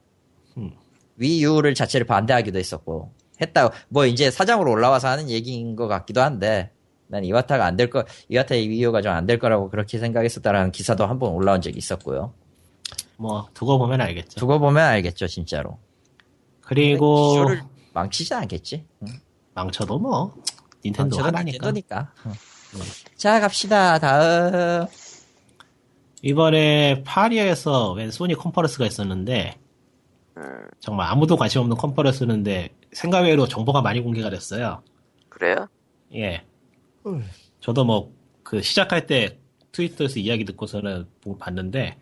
음. 0.57 0.71
위유를 1.17 1.75
자체를 1.75 2.07
반대하기도 2.07 2.57
했었고 2.57 3.11
했다 3.39 3.69
뭐 3.89 4.05
이제 4.05 4.31
사장으로 4.31 4.71
올라와서 4.71 5.07
하는 5.07 5.29
얘기인 5.29 5.75
것 5.75 5.87
같기도 5.87 6.21
한데 6.21 6.71
난 7.07 7.23
이와타가 7.23 7.63
안 7.65 7.77
될 7.77 7.89
거 7.91 8.03
이와타의 8.29 8.67
위유가 8.69 9.01
좀 9.03 9.13
안 9.13 9.25
될 9.27 9.37
거라고 9.39 9.69
그렇게 9.69 9.99
생각했었다라는 9.99 10.71
기사도 10.71 11.05
한 11.05 11.19
번 11.19 11.31
올라온 11.33 11.61
적이 11.61 11.77
있었고요 11.77 12.33
뭐 13.17 13.47
두고 13.53 13.77
보면 13.77 14.01
알겠죠. 14.01 14.39
두고 14.39 14.59
보면 14.59 14.83
알겠죠 14.83 15.27
진짜로 15.27 15.77
그리고 16.61 17.45
기술을 17.45 17.61
망치지 17.93 18.33
않겠지 18.33 18.83
응. 19.03 19.07
망쳐도 19.53 19.99
뭐 19.99 20.33
닌텐도 20.83 21.17
하나니까 21.17 21.43
닌텐도니까. 21.43 22.11
응. 22.73 22.81
자 23.15 23.39
갑시다 23.39 23.99
다음 23.99 24.87
이번에 26.21 27.03
파리에서 27.03 27.93
웬 27.93 28.11
소니 28.11 28.35
컨퍼런스가 28.35 28.85
있었는데 28.85 29.57
음. 30.37 30.67
정말 30.79 31.07
아무도 31.09 31.37
관심 31.37 31.61
없는 31.61 31.77
컨퍼런스였는데 31.77 32.69
생각외로 32.91 33.47
정보가 33.47 33.81
많이 33.81 34.01
공개가 34.01 34.29
됐어요. 34.29 34.81
그래요? 35.29 35.67
예. 36.13 36.43
저도 37.59 37.85
뭐 37.85 38.15
그 38.45 38.61
시작할 38.61 39.07
때 39.07 39.39
트위터에서 39.73 40.19
이야기 40.19 40.45
듣고서는 40.45 41.07
봤는데 41.39 41.97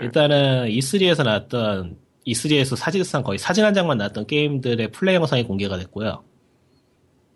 일단은 0.00 0.68
E3에서 0.68 1.24
나왔던 1.24 1.98
E3에서 2.26 2.76
사진상 2.76 3.22
거의 3.22 3.38
사진 3.38 3.64
한 3.64 3.74
장만 3.74 3.98
나왔던 3.98 4.26
게임들의 4.26 4.92
플레이 4.92 5.16
영상이 5.16 5.44
공개가 5.44 5.76
됐고요. 5.76 6.24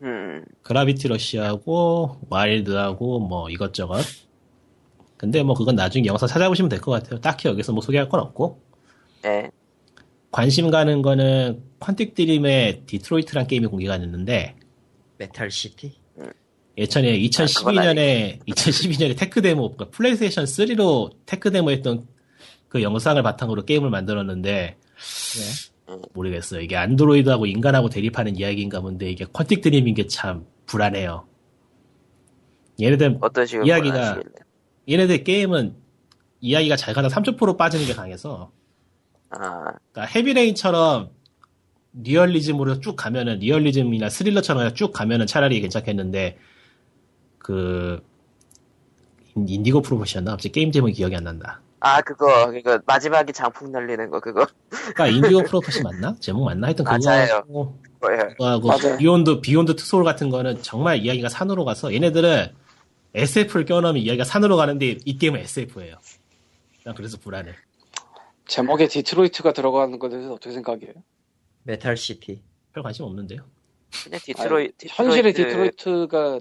음. 0.03 0.45
그라비티 0.63 1.09
러시하고 1.09 2.21
와일드하고 2.29 3.21
뭐 3.21 3.51
이것저것. 3.51 4.03
근데 5.17 5.43
뭐 5.43 5.55
그건 5.55 5.75
나중에 5.75 6.07
영상 6.07 6.29
찾아보시면 6.29 6.69
될 6.69 6.81
것 6.81 6.93
같아요. 6.93 7.21
딱히 7.21 7.49
여기서 7.49 7.73
뭐 7.73 7.83
소개할 7.83 8.09
건 8.09 8.21
없고 8.21 8.61
네. 9.23 9.51
관심 10.31 10.71
가는 10.71 11.03
거는 11.03 11.63
퀀틱 11.81 12.15
드림의 12.15 12.83
디트로이트란 12.87 13.47
게임이 13.49 13.67
공개가 13.67 13.99
됐는데 13.99 14.55
메탈 15.17 15.51
시티 15.51 15.95
예전에 16.77 17.11
그건 17.19 17.45
2012년에 17.47 18.39
2012년에 18.47 19.19
tech 19.19 19.43
demo 19.43 19.73
그러니까 19.75 19.97
플레이스테이션 19.97 20.45
3로 20.45 21.11
tech 21.27 21.51
demo 21.51 21.73
했던 21.73 22.07
그 22.69 22.83
영상을 22.83 23.21
바탕으로 23.21 23.65
게임을 23.65 23.91
만들었는데 23.91 24.77
네. 24.77 25.68
모르겠어요. 26.13 26.61
이게 26.61 26.77
안드로이드하고 26.77 27.47
인간하고 27.47 27.89
대립하는 27.89 28.37
이야기인가 28.37 28.81
본데 28.81 29.11
이게 29.11 29.25
퀀틱 29.25 29.63
드림인 29.63 29.95
게 29.95 30.07
참 30.07 30.47
불안해요. 30.67 31.27
얘네들 32.81 33.19
이야기가- 33.65 33.95
원하시길래. 33.95 34.33
얘네들 34.91 35.25
게임은 35.25 35.75
이야기가 36.41 36.77
잘 36.77 36.95
가다 36.95 37.09
30% 37.09 37.57
빠지는 37.57 37.87
게 37.87 37.95
강해서 37.95 38.53
아, 39.31 39.39
그러니까 39.93 40.05
헤비레인처럼 40.05 41.11
리얼리즘으로 41.95 42.81
쭉 42.81 42.95
가면은 42.97 43.41
리얼리즘이나 43.41 44.09
스릴러처럼 44.09 44.73
쭉 44.75 44.93
가면은 44.93 45.27
차라리 45.27 45.61
괜찮겠는데 45.61 46.39
그 47.39 48.01
인- 49.37 49.49
인디고 49.49 49.83
프로모션나 49.83 50.33
갑자기 50.33 50.53
게임 50.53 50.71
제목이 50.71 50.93
기억이 50.95 51.17
안 51.17 51.25
난다. 51.25 51.61
아 51.81 52.01
그거 52.01 52.51
그거 52.51 52.81
마지막에 52.87 53.33
장풍 53.33 53.71
날리는 53.71 54.11
거 54.11 54.21
그거 54.21 54.47
그러니까 54.71 55.07
인디고 55.09 55.45
프로모션 55.45 55.83
맞나? 55.85 56.15
제목 56.19 56.45
맞나? 56.45 56.67
하여튼 56.69 56.85
맞아요. 56.85 57.43
그거 57.47 57.75
뭐예요? 58.01 58.29
그거 58.31 58.47
하고 58.49 58.69
맞아요. 58.69 58.97
비욘드 58.99 59.41
비욘드 59.41 59.77
투소울 59.77 60.05
같은 60.05 60.29
거는 60.31 60.63
정말 60.63 60.99
이야기가 60.99 61.29
산으로 61.29 61.65
가서 61.65 61.95
얘네들은 61.95 62.53
SF를 63.15 63.65
껴넣으면 63.65 64.03
이야기가 64.03 64.25
산으로 64.25 64.57
가는데 64.57 64.99
이 65.05 65.19
게임은 65.19 65.41
SF예요. 65.41 65.97
난 66.85 66.95
그래서 66.95 67.17
불안해. 67.19 67.53
제목에 68.47 68.89
디트로이트가 68.89 69.53
들어가는 69.53 69.99
것에 69.99 70.17
대해서 70.17 70.35
어떻게 70.35 70.53
생각해요? 70.53 70.93
메탈 71.65 71.97
시티. 71.97 72.43
별 72.73 72.83
관심 72.83 73.05
없는데요. 73.05 73.43
그냥 74.05 74.21
디트로이, 74.23 74.65
아니, 74.65 74.73
현실의 74.89 75.33
디트로이트 75.35 75.77
디트로이트가 75.77 76.41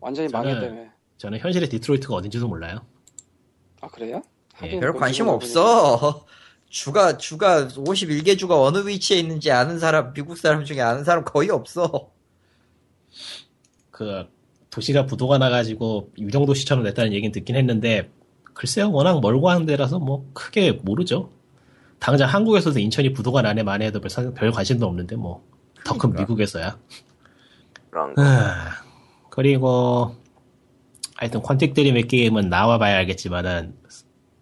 완전히 0.00 0.28
저는- 0.28 0.32
망했다며. 0.32 0.84
저는 1.18 1.38
현실의 1.40 1.68
디트로이트가 1.68 2.14
어딘지도 2.14 2.46
몰라요. 2.48 2.80
아 3.80 3.88
그래요? 3.88 4.22
예. 4.64 4.78
별 4.80 4.92
관심 4.94 5.28
없어. 5.28 6.24
주가 6.68 7.16
주가 7.16 7.66
51개 7.66 8.38
주가 8.38 8.60
어느 8.62 8.86
위치에 8.86 9.18
있는지 9.18 9.50
아는 9.50 9.78
사람 9.80 10.12
미국 10.12 10.38
사람 10.38 10.64
중에 10.64 10.80
아는 10.80 11.02
사람 11.04 11.24
거의 11.24 11.50
없어. 11.50 12.10
그 13.90 14.24
도시가 14.70 15.06
부도가 15.06 15.38
나가지고 15.38 16.10
유정도시처럼 16.16 16.84
됐다는 16.84 17.12
얘기는 17.12 17.32
듣긴 17.32 17.56
했는데 17.56 18.08
글쎄요 18.54 18.90
워낙 18.92 19.20
멀고 19.20 19.50
하는 19.50 19.66
데라서 19.66 19.98
뭐 19.98 20.30
크게 20.32 20.72
모르죠. 20.82 21.30
당장 21.98 22.28
한국에서도 22.28 22.78
인천이 22.78 23.12
부도가 23.12 23.42
나네 23.42 23.62
만에 23.62 23.86
해도 23.86 24.00
별, 24.00 24.08
상- 24.08 24.32
별 24.32 24.52
관심도 24.52 24.86
없는데 24.86 25.16
뭐 25.16 25.44
더큰 25.84 25.98
그러니까. 25.98 26.22
미국에서야. 26.22 26.78
아, 28.16 28.70
그리고 29.28 30.14
하여튼 31.16 31.42
퀀틱 31.42 31.74
드림의 31.74 32.06
게임은 32.06 32.48
나와봐야 32.48 32.96
알겠지만은 32.98 33.74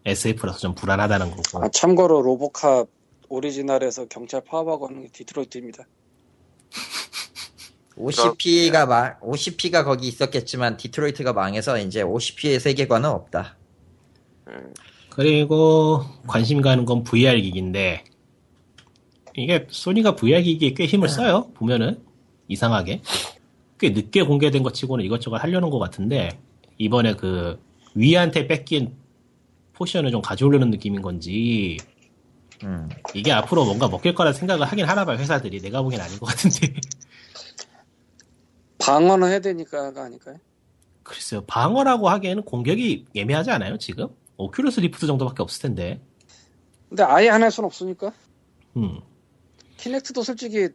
SF라서 0.08 0.58
좀 0.58 0.74
불안하다는 0.74 1.30
거고 1.30 1.64
아, 1.64 1.68
참고로 1.68 2.22
로보캅 2.22 2.88
오리지널에서 3.28 4.06
경찰 4.06 4.42
파업하고 4.42 4.88
하는 4.88 5.02
게 5.02 5.08
디트로이트입니다. 5.08 5.86
50P가 7.98 8.86
망 8.86 9.18
50P가 9.20 9.84
거기 9.84 10.06
있었겠지만 10.08 10.76
디트로이트가 10.76 11.32
망해서 11.32 11.78
이제 11.78 12.02
50P의 12.02 12.60
세계관은 12.60 13.10
없다. 13.10 13.56
음, 14.48 14.72
그리고 15.10 16.02
관심 16.26 16.60
가는 16.60 16.84
건 16.84 17.02
VR 17.02 17.40
기기인데 17.40 18.04
이게 19.34 19.66
소니가 19.68 20.14
VR 20.14 20.42
기기에 20.42 20.74
꽤 20.74 20.86
힘을 20.86 21.08
써요 21.08 21.50
보면은 21.54 22.00
이상하게 22.46 23.02
꽤 23.78 23.90
늦게 23.90 24.22
공개된 24.22 24.62
것 24.62 24.74
치고는 24.74 25.04
이것저것 25.04 25.36
하려는 25.36 25.70
것 25.70 25.78
같은데 25.78 26.40
이번에 26.78 27.14
그 27.14 27.60
Wii한테 27.94 28.46
뺏긴 28.46 28.94
포션을 29.78 30.10
좀 30.10 30.20
가져오려는 30.20 30.70
느낌인 30.70 31.00
건지 31.00 31.78
음. 32.64 32.88
이게 33.14 33.30
앞으로 33.30 33.64
뭔가 33.64 33.88
먹힐 33.88 34.14
거라 34.14 34.32
생각을 34.32 34.66
하긴 34.66 34.84
하나 34.84 35.04
봐요 35.04 35.16
회사들이 35.16 35.60
내가 35.60 35.82
보기엔 35.82 36.02
아닌 36.02 36.18
것 36.18 36.26
같은데 36.26 36.74
방어는 38.78 39.28
해야 39.28 39.38
되니까가 39.38 40.04
아닐까요? 40.04 40.38
글쎄요 41.04 41.44
방어라고 41.46 42.08
하기에는 42.08 42.42
공격이 42.42 43.06
애매하지 43.14 43.52
않아요 43.52 43.78
지금 43.78 44.08
오큘러스 44.36 44.80
리프트 44.80 45.06
정도밖에 45.06 45.42
없을 45.42 45.62
텐데 45.62 46.00
근데 46.88 47.02
아예 47.02 47.28
안할순 47.28 47.64
없으니까. 47.64 48.12
음 48.76 49.00
키넥트도 49.76 50.22
솔직히 50.22 50.68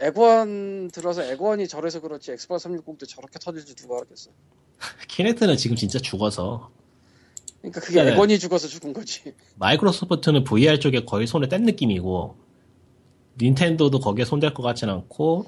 엑원 0.00 0.90
들어서 0.90 1.22
엑원이 1.22 1.68
저래서 1.68 2.00
그렇지 2.00 2.32
엑스박 2.32 2.58
360도 2.58 3.08
저렇게 3.08 3.38
터질지 3.38 3.74
누가 3.74 3.98
알겠어. 3.98 4.30
키넥트는 5.08 5.56
지금 5.56 5.76
진짜 5.76 5.98
죽어서 5.98 6.70
그러니까 7.70 7.80
그게 7.80 8.02
네. 8.02 8.12
엑원이 8.12 8.38
죽어서 8.38 8.68
죽은 8.68 8.92
거지. 8.92 9.34
마이크로소프트는 9.56 10.44
VR 10.44 10.78
쪽에 10.78 11.04
거의 11.04 11.26
손에 11.26 11.48
뗀 11.48 11.64
느낌이고 11.64 12.36
닌텐도도 13.40 13.98
거기에 14.00 14.24
손댈 14.24 14.54
것 14.54 14.62
같진 14.62 14.88
않고 14.88 15.46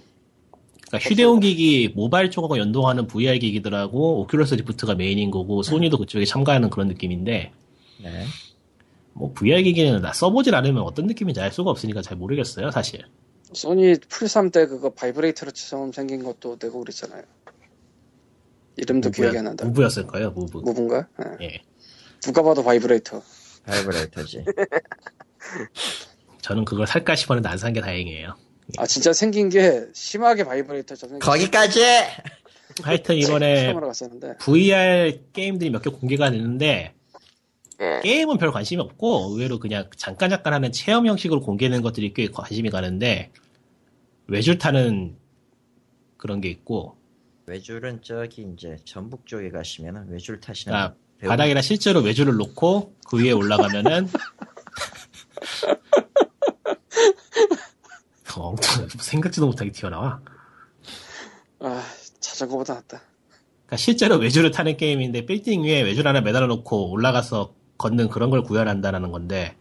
그러니까 0.89 1.09
휴대용 1.09 1.41
기기 1.41 1.93
모바일 1.95 2.31
쪽하고 2.31 2.59
연동하는 2.59 3.07
VR 3.07 3.39
기기들하고 3.39 4.27
오큘러스 4.27 4.57
리프트가 4.57 4.95
메인인 4.95 5.31
거고 5.31 5.63
소니도 5.63 5.99
그쪽에 5.99 6.25
참가하는 6.25 6.71
그런 6.71 6.89
느낌인데 6.89 7.53
네. 8.03 8.25
뭐 9.13 9.33
VR 9.35 9.63
기기는 9.63 10.01
나 10.01 10.13
써보질 10.13 10.55
않으면 10.55 10.83
어떤 10.83 11.07
느낌인지 11.07 11.41
알 11.41 11.53
수가 11.53 11.71
없으니까 11.71 12.03
잘 12.03 12.17
모르겠어요 12.17 12.71
사실 12.71 13.05
소니 13.53 13.95
풀3 13.95 14.53
때 14.53 14.67
그거 14.67 14.91
바이브레이터처럼 14.91 15.93
생긴 15.93 16.23
것도 16.23 16.59
내고 16.61 16.81
그랬잖아요. 16.81 17.23
이름도 18.77 19.11
기억이 19.11 19.39
안 19.39 19.45
난다. 19.45 19.65
무브였을까요 19.67 20.31
무브 20.31 20.59
무분가? 20.59 21.09
예. 21.41 21.47
예 21.47 21.63
누가 22.21 22.43
봐도 22.43 22.63
바이브레이터. 22.65 23.23
바이브레이터지. 23.67 24.45
저는 26.43 26.65
그걸 26.65 26.87
살까 26.87 27.15
싶었는데 27.17 27.49
안 27.49 27.59
산 27.59 27.73
게 27.73 27.81
다행이에요 27.81 28.35
아 28.77 28.87
진짜 28.87 29.13
생긴 29.13 29.49
게 29.49 29.87
심하게 29.95 30.45
바이브레이터처럼. 30.45 31.19
거기까지. 31.21 31.81
하여튼 32.83 33.17
이번에. 33.17 33.75
VR 34.39 35.21
게임들이 35.33 35.71
몇 35.71 35.83
개 35.83 35.91
공개가 35.91 36.31
됐는데 36.31 36.95
예. 37.81 38.01
게임은 38.03 38.39
별 38.39 38.53
관심이 38.53 38.81
없고 38.83 39.31
의외로 39.33 39.59
그냥 39.59 39.89
잠깐 39.97 40.31
잠깐 40.31 40.53
하는 40.53 40.71
체험 40.73 41.07
형식으로 41.07 41.41
공개되는 41.41 41.81
것들이 41.83 42.13
꽤 42.13 42.29
관심이 42.29 42.71
가는데 42.71 43.31
외줄 44.27 44.59
타는 44.59 45.17
그런 46.17 46.41
게 46.41 46.49
있고 46.51 46.97
외줄은 47.47 48.03
저기 48.03 48.47
이제 48.53 48.77
전북 48.85 49.27
쪽에 49.27 49.51
가시면은 49.51 50.11
외줄 50.11 50.41
타시는 50.41 50.77
배우- 50.77 50.93
바닥에다 51.27 51.61
실제로 51.63 52.01
외줄을 52.01 52.37
놓고 52.37 52.95
그 53.09 53.19
위에 53.23 53.33
올라가면은 53.33 54.09
엉뚱 58.37 58.89
생각지도 59.01 59.47
못하게 59.47 59.73
튀어나와. 59.73 60.21
아 61.61 61.83
자전거보다 62.21 62.75
낫다. 62.75 63.01
그러니까 63.67 63.77
실제로 63.77 64.17
외줄을 64.17 64.51
타는 64.53 64.77
게임인데 64.77 65.27
빌딩 65.27 65.65
위에 65.65 65.83
외줄 65.83 66.07
하나 66.07 66.21
매달아 66.21 66.47
놓고 66.47 66.91
올라가서 66.93 67.55
걷는 67.79 68.09
그런 68.11 68.31
걸 68.31 68.43
구현한다는 68.43 69.11
건데 69.11 69.57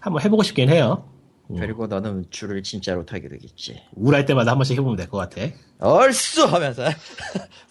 한번 0.00 0.22
해보고 0.22 0.42
싶긴 0.44 0.68
해요. 0.70 1.08
음. 1.50 1.56
그리고 1.58 1.88
너는 1.88 2.26
줄을 2.30 2.62
진짜로 2.62 3.04
타게 3.04 3.28
되겠지. 3.28 3.82
우울할 3.96 4.26
때마다 4.26 4.52
한 4.52 4.58
번씩 4.58 4.76
해보면 4.78 4.96
될 4.96 5.08
것 5.08 5.18
같아. 5.18 5.40
얼쑤 5.80 6.44
하면서 6.46 6.84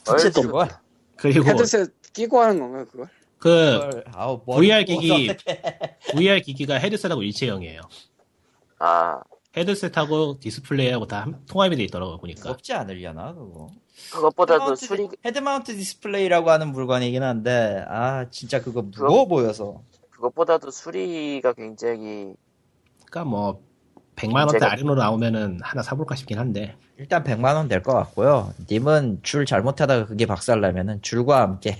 부채 0.03 0.27
얼쑤. 0.27 0.41
그리고 1.15 1.45
헤드셋 1.45 1.93
끼고 2.13 2.39
하는 2.41 2.59
건가 2.59 2.85
그걸? 2.91 3.07
그 3.39 4.03
아우 4.13 4.41
머리 4.45 4.67
VR 4.67 4.83
기기. 4.85 5.29
VR 6.11 6.41
기기가 6.41 6.75
헤드셋하고 6.75 7.23
일체형이에요. 7.23 7.81
아, 8.79 9.21
헤드셋하고 9.55 10.39
디스플레이하고 10.39 11.07
다 11.07 11.21
함- 11.21 11.45
통합이 11.47 11.75
돼 11.75 11.83
있더라고 11.85 12.17
보니까. 12.17 12.41
무겁지 12.49 12.73
않으려나 12.73 13.33
그거. 13.33 13.67
그것보다도 14.11 14.61
헤드마운트, 14.63 14.85
수리, 14.85 15.07
헤드마운트 15.25 15.75
디스플레이라고 15.75 16.49
하는 16.51 16.71
물건이긴 16.71 17.23
한데 17.23 17.83
아 17.87 18.29
진짜 18.29 18.61
그거 18.61 18.81
무거워 18.81 19.25
보여서 19.27 19.81
그것보다도 20.11 20.71
수리가 20.71 21.53
굉장히, 21.53 22.33
그러니까 23.05 23.23
뭐 23.25 23.61
100만 24.19 24.47
원대 24.47 24.65
아래로 24.65 24.95
나오면은 24.95 25.59
하나 25.61 25.81
사볼까 25.83 26.15
싶긴 26.15 26.39
한데. 26.39 26.75
일단 26.97 27.23
100만 27.23 27.55
원 27.55 27.67
될 27.67 27.81
것 27.81 27.93
같고요. 27.93 28.53
님은 28.69 29.19
줄 29.23 29.45
잘못하다가 29.45 30.05
그게 30.05 30.25
박살나면은 30.25 31.01
줄과 31.01 31.41
함께 31.41 31.79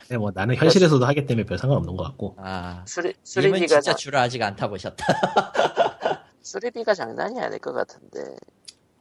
근데 0.00 0.16
뭐 0.18 0.30
나는 0.34 0.54
현실에서도 0.56 1.04
하기 1.06 1.26
때문에 1.26 1.44
별 1.46 1.58
상관없는 1.58 1.96
것 1.96 2.04
같고. 2.04 2.36
아 2.38 2.82
수리, 2.86 3.08
님은 3.08 3.18
수리비가, 3.24 3.66
진짜 3.66 3.80
장- 3.80 3.96
줄을 3.96 4.18
아직 4.18 4.42
안 4.42 4.54
타보셨다. 4.56 5.04
수리비가 6.42 6.94
장난이 6.94 7.40
아닐 7.40 7.58
것 7.58 7.72
같은데. 7.72 8.36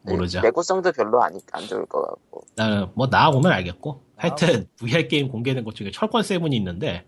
네, 0.05 0.11
모르죠. 0.13 0.41
내구성도 0.41 0.91
별로 0.91 1.21
안, 1.23 1.39
안 1.53 1.65
좋을 1.67 1.85
것 1.85 2.01
같고. 2.01 2.43
나는 2.55 2.87
뭐 2.93 3.07
나와보면 3.07 3.51
알겠고. 3.51 4.03
하여튼 4.17 4.67
VR 4.77 5.07
게임 5.07 5.29
공개된 5.29 5.63
것 5.63 5.75
중에 5.75 5.91
철권 5.91 6.23
세븐이 6.23 6.55
있는데 6.57 7.05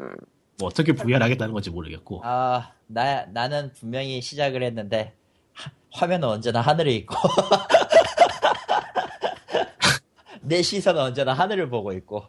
음, 0.00 0.08
뭐 0.58 0.68
어떻게 0.68 0.92
VR 0.92 1.22
하겠다는 1.22 1.52
건지 1.52 1.70
모르겠고. 1.70 2.20
아, 2.24 2.70
나, 2.86 3.24
나는 3.32 3.72
분명히 3.72 4.20
시작을 4.20 4.62
했는데, 4.62 5.12
하- 5.54 5.70
화면은 5.92 6.28
언제나 6.28 6.60
하늘에 6.60 6.92
있고, 6.92 7.16
내 10.42 10.62
시선은 10.62 11.00
언제나 11.00 11.32
하늘을 11.32 11.68
보고 11.70 11.92
있고, 11.92 12.24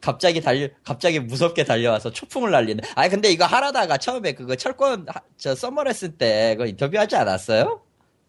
갑자기 0.00 0.40
달려, 0.40 0.68
갑자기 0.84 1.20
무섭게 1.20 1.64
달려와서 1.64 2.10
초풍을 2.10 2.50
날리는. 2.50 2.82
아, 2.96 3.08
근데 3.08 3.30
이거 3.30 3.44
하라다가 3.44 3.98
처음에 3.98 4.32
그거 4.32 4.56
철권, 4.56 5.06
하- 5.08 5.20
저 5.36 5.54
서머레슨 5.54 6.16
때 6.18 6.54
그거 6.56 6.66
인터뷰하지 6.66 7.16
않았어요? 7.16 7.80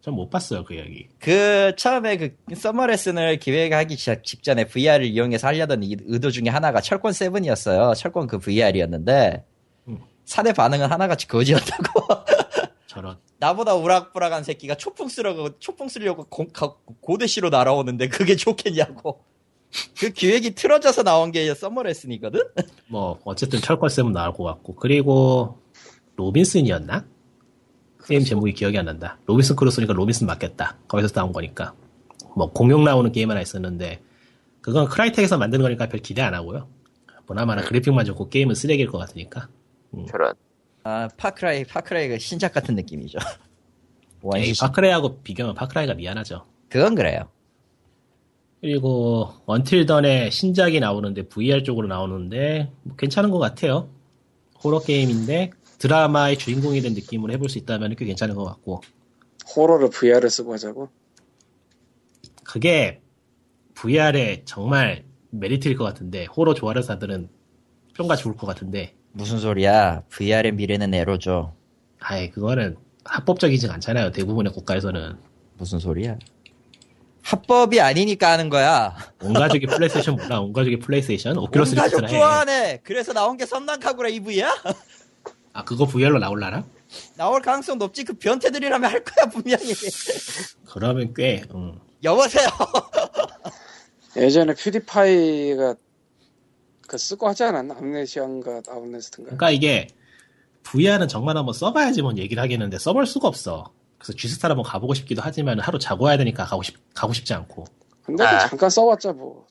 전 0.01 0.13
못 0.15 0.29
봤어요 0.29 0.65
그 0.65 0.75
얘기. 0.75 1.07
그 1.17 1.73
처음에 1.77 2.17
그 2.17 2.35
서머레슨을 2.53 3.37
기획하기 3.39 3.95
시- 3.95 4.21
직전에 4.21 4.65
VR을 4.65 5.05
이용해서 5.05 5.47
하려던 5.47 5.81
이- 5.83 5.95
의도 6.05 6.29
중에 6.29 6.49
하나가 6.49 6.81
철권 6.81 7.13
세븐이었어요. 7.13 7.93
철권 7.95 8.27
그 8.27 8.37
VR이었는데 8.37 9.43
음. 9.47 9.52
사내 10.25 10.53
반응은 10.53 10.89
하나같이 10.91 11.27
거지였다고. 11.27 12.07
저런. 12.87 13.17
나보다 13.39 13.73
우락부락한 13.75 14.43
새끼가 14.43 14.75
초풍 14.75 15.09
쓰려고 15.09 15.57
초풍 15.59 15.89
쓰려고 15.89 16.25
고, 16.25 16.47
가- 16.49 16.75
고대시로 17.01 17.49
날아오는데 17.49 18.07
그게 18.09 18.35
좋겠냐고. 18.35 19.23
그 19.99 20.11
기획이 20.11 20.53
틀어져서 20.53 21.03
나온 21.03 21.31
게 21.31 21.51
서머레슨이거든. 21.53 22.39
뭐 22.87 23.19
어쨌든 23.25 23.59
철권 23.59 23.89
세븐 23.89 24.13
나올 24.13 24.33
것 24.33 24.43
같고. 24.43 24.75
그리고 24.75 25.59
로빈슨이었나? 26.15 27.05
게임 28.05 28.23
제목이 28.23 28.53
기억이 28.53 28.77
안 28.77 28.85
난다. 28.85 29.17
로빈슨 29.25 29.55
크루소니까 29.55 29.93
로빈슨 29.93 30.27
맞겠다. 30.27 30.77
거기서 30.87 31.13
나온 31.13 31.33
거니까. 31.33 31.73
뭐 32.35 32.51
공룡 32.51 32.83
나오는 32.83 33.11
게임 33.11 33.31
하나 33.31 33.41
있었는데 33.41 34.01
그건 34.61 34.87
크라이텍에서 34.87 35.37
만든 35.37 35.61
거니까 35.61 35.87
별 35.87 35.99
기대 36.01 36.21
안 36.21 36.33
하고요. 36.33 36.67
보나마나 37.25 37.63
그래픽만 37.63 38.05
좋고 38.05 38.29
게임은 38.29 38.53
쓰레기일 38.55 38.89
것 38.89 38.97
같으니까. 38.99 39.47
저런. 40.09 40.33
아, 40.83 41.07
파크라이, 41.17 41.63
파크라이가 41.65 42.17
신작 42.17 42.53
같은 42.53 42.75
느낌이죠. 42.75 43.17
에이. 44.35 44.53
파크라이하고 44.59 45.21
비교하면 45.21 45.55
파크라이가 45.55 45.93
미안하죠. 45.95 46.45
그건 46.69 46.95
그래요. 46.95 47.29
그리고 48.61 49.29
언틸던의 49.45 50.31
신작이 50.31 50.79
나오는데 50.79 51.23
VR 51.23 51.63
쪽으로 51.63 51.87
나오는데 51.87 52.71
뭐 52.83 52.95
괜찮은 52.95 53.29
것 53.29 53.37
같아요. 53.37 53.89
호러 54.63 54.79
게임인데 54.79 55.51
드라마의 55.79 56.37
주인공이 56.37 56.79
된 56.79 56.93
느낌으로 56.93 57.33
해볼 57.33 57.49
수 57.49 57.57
있다면 57.57 57.95
꽤 57.97 58.05
괜찮은 58.05 58.35
것 58.35 58.45
같고 58.45 58.81
호러를 59.53 59.89
VR을 59.89 60.29
쓰고 60.29 60.53
하자고. 60.53 60.89
그게 62.45 63.01
VR에 63.75 64.43
정말 64.45 65.03
메리트일 65.31 65.75
것 65.75 65.83
같은데 65.83 66.25
호러 66.25 66.53
좋아하는 66.53 66.83
사람들은 66.83 67.29
평가 67.95 68.15
좋을 68.15 68.37
것 68.37 68.47
같은데 68.47 68.95
무슨 69.13 69.39
소리야. 69.39 70.03
VR의 70.09 70.53
미래는 70.53 70.93
에로죠. 70.93 71.53
아이 71.99 72.29
그거는 72.31 72.75
합법적이지 73.05 73.69
않잖아요. 73.69 74.11
대부분의 74.11 74.51
국가에서는 74.53 75.15
무슨 75.57 75.79
소리야. 75.79 76.17
합법이 77.21 77.79
아니니까 77.79 78.31
하는 78.31 78.49
거야. 78.49 78.95
온 79.21 79.33
가족이 79.33 79.67
플레이스테이션 79.67 80.15
몰라 80.15 80.41
온 80.41 80.51
가족이 80.51 80.79
플레이스테이션 80.79 81.37
오큘러스 81.37 81.69
온 81.71 81.75
가족 81.75 82.01
리프트나 82.01 82.07
해. 82.07 82.13
좋아하네. 82.13 82.79
그래서 82.83 83.13
나온 83.13 83.37
게 83.37 83.45
섬란카구라 83.45 84.09
EV야? 84.09 84.51
아 85.53 85.63
그거 85.63 85.85
VR로 85.85 86.19
나올라나? 86.19 86.65
나올 87.15 87.41
가능성 87.41 87.77
높지. 87.77 88.03
그 88.03 88.13
변태들이라면 88.13 88.89
할 88.91 89.03
거야, 89.03 89.25
분명히. 89.27 89.73
그러면 90.65 91.13
꽤 91.15 91.43
음. 91.53 91.79
여보세요. 92.03 92.47
예전에 94.17 94.53
퓨디파이가 94.53 95.75
그 96.93 96.97
쓰고 96.99 97.27
하지 97.27 97.43
않았나? 97.43 97.75
암네시안가 97.75 98.61
아웃라스트인가? 98.69 99.35
그러니까 99.35 99.49
이게 99.49 99.87
VR은 100.61 101.07
정말 101.07 101.35
한번 101.37 101.53
써봐야지 101.53 102.03
뭔 102.03 102.19
얘기를 102.19 102.41
하겠는데 102.41 102.77
써볼 102.77 103.07
수가 103.07 103.27
없어. 103.27 103.73
그래서 103.97 104.13
G스타를 104.13 104.51
한번 104.55 104.63
가보고 104.63 104.93
싶기도 104.93 105.23
하지만 105.23 105.59
하루 105.59 105.79
자고 105.79 106.05
와야 106.05 106.17
되니까 106.17 106.45
가고 106.45 106.61
싶 106.61 106.75
가고 106.93 107.11
싶지 107.11 107.33
않고. 107.33 107.65
근데 108.03 108.23
아. 108.23 108.43
그 108.43 108.49
잠깐 108.49 108.69
써봤자 108.69 109.13
뭐. 109.13 109.47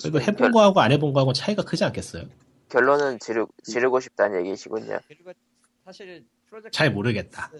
그래도 0.00 0.20
해본 0.20 0.52
거하고 0.52 0.80
안 0.80 0.92
해본 0.92 1.12
거하고 1.12 1.32
차이가 1.32 1.62
크지 1.64 1.82
않겠어요? 1.84 2.24
결론은 2.68 3.18
지르, 3.18 3.46
지르고 3.64 3.98
싶다는 3.98 4.46
얘기시군요. 4.46 5.00
그리고 5.08 5.32
사실 5.84 6.24
프로젝트 6.48 6.70
잘 6.70 6.92
모르겠다. 6.92 7.50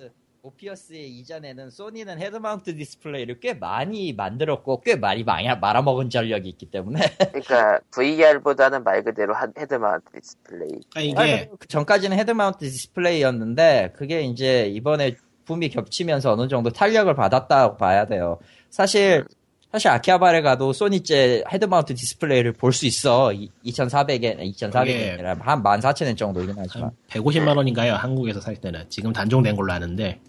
모피어스의 0.42 1.08
이전에는 1.18 1.70
소니는 1.70 2.18
헤드마운트 2.20 2.74
디스플레이를 2.76 3.38
꽤 3.38 3.54
많이 3.54 4.12
만들었고 4.12 4.80
꽤 4.80 4.96
많이 4.96 5.22
망야, 5.22 5.56
말아먹은 5.56 6.10
전력이 6.10 6.48
있기 6.48 6.66
때문에 6.66 7.00
그러니까 7.30 7.78
VR보다는 7.92 8.82
말 8.82 9.04
그대로 9.04 9.34
한 9.34 9.52
헤드마운트 9.56 10.10
디스플레이. 10.20 10.80
그러니까 10.92 11.26
이게 11.26 11.50
그 11.58 11.68
전까지는 11.68 12.18
헤드마운트 12.18 12.58
디스플레이였는데 12.58 13.92
그게 13.94 14.22
이제 14.22 14.66
이번에 14.66 15.14
붐이 15.44 15.68
겹치면서 15.68 16.32
어느 16.32 16.48
정도 16.48 16.70
탄력을 16.70 17.12
받았다고 17.14 17.76
봐야 17.76 18.06
돼요. 18.06 18.38
사실 18.68 19.24
사실 19.70 19.88
아키하바라 19.88 20.42
가도 20.42 20.72
소니제 20.72 21.44
헤드마운트 21.50 21.94
디스플레이를 21.94 22.52
볼 22.52 22.72
수 22.72 22.84
있어. 22.86 23.30
2,400엔, 23.64 24.38
2,400엔 24.40 24.72
그게 24.72 25.10
아니라 25.12 25.36
한 25.40 25.62
14,000엔 25.62 26.16
정도이긴 26.16 26.56
하지만. 26.58 26.90
한 26.90 27.22
150만 27.22 27.56
원인가요? 27.56 27.94
한국에서 27.94 28.40
살 28.40 28.56
때는 28.56 28.84
지금 28.90 29.12
단종된 29.12 29.54
걸로 29.56 29.72
아는데 29.72 30.20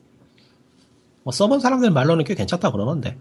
뭐 1.23 1.31
써본 1.31 1.59
사람들 1.59 1.91
말로는 1.91 2.25
꽤 2.25 2.35
괜찮다 2.35 2.71
그러는데 2.71 3.17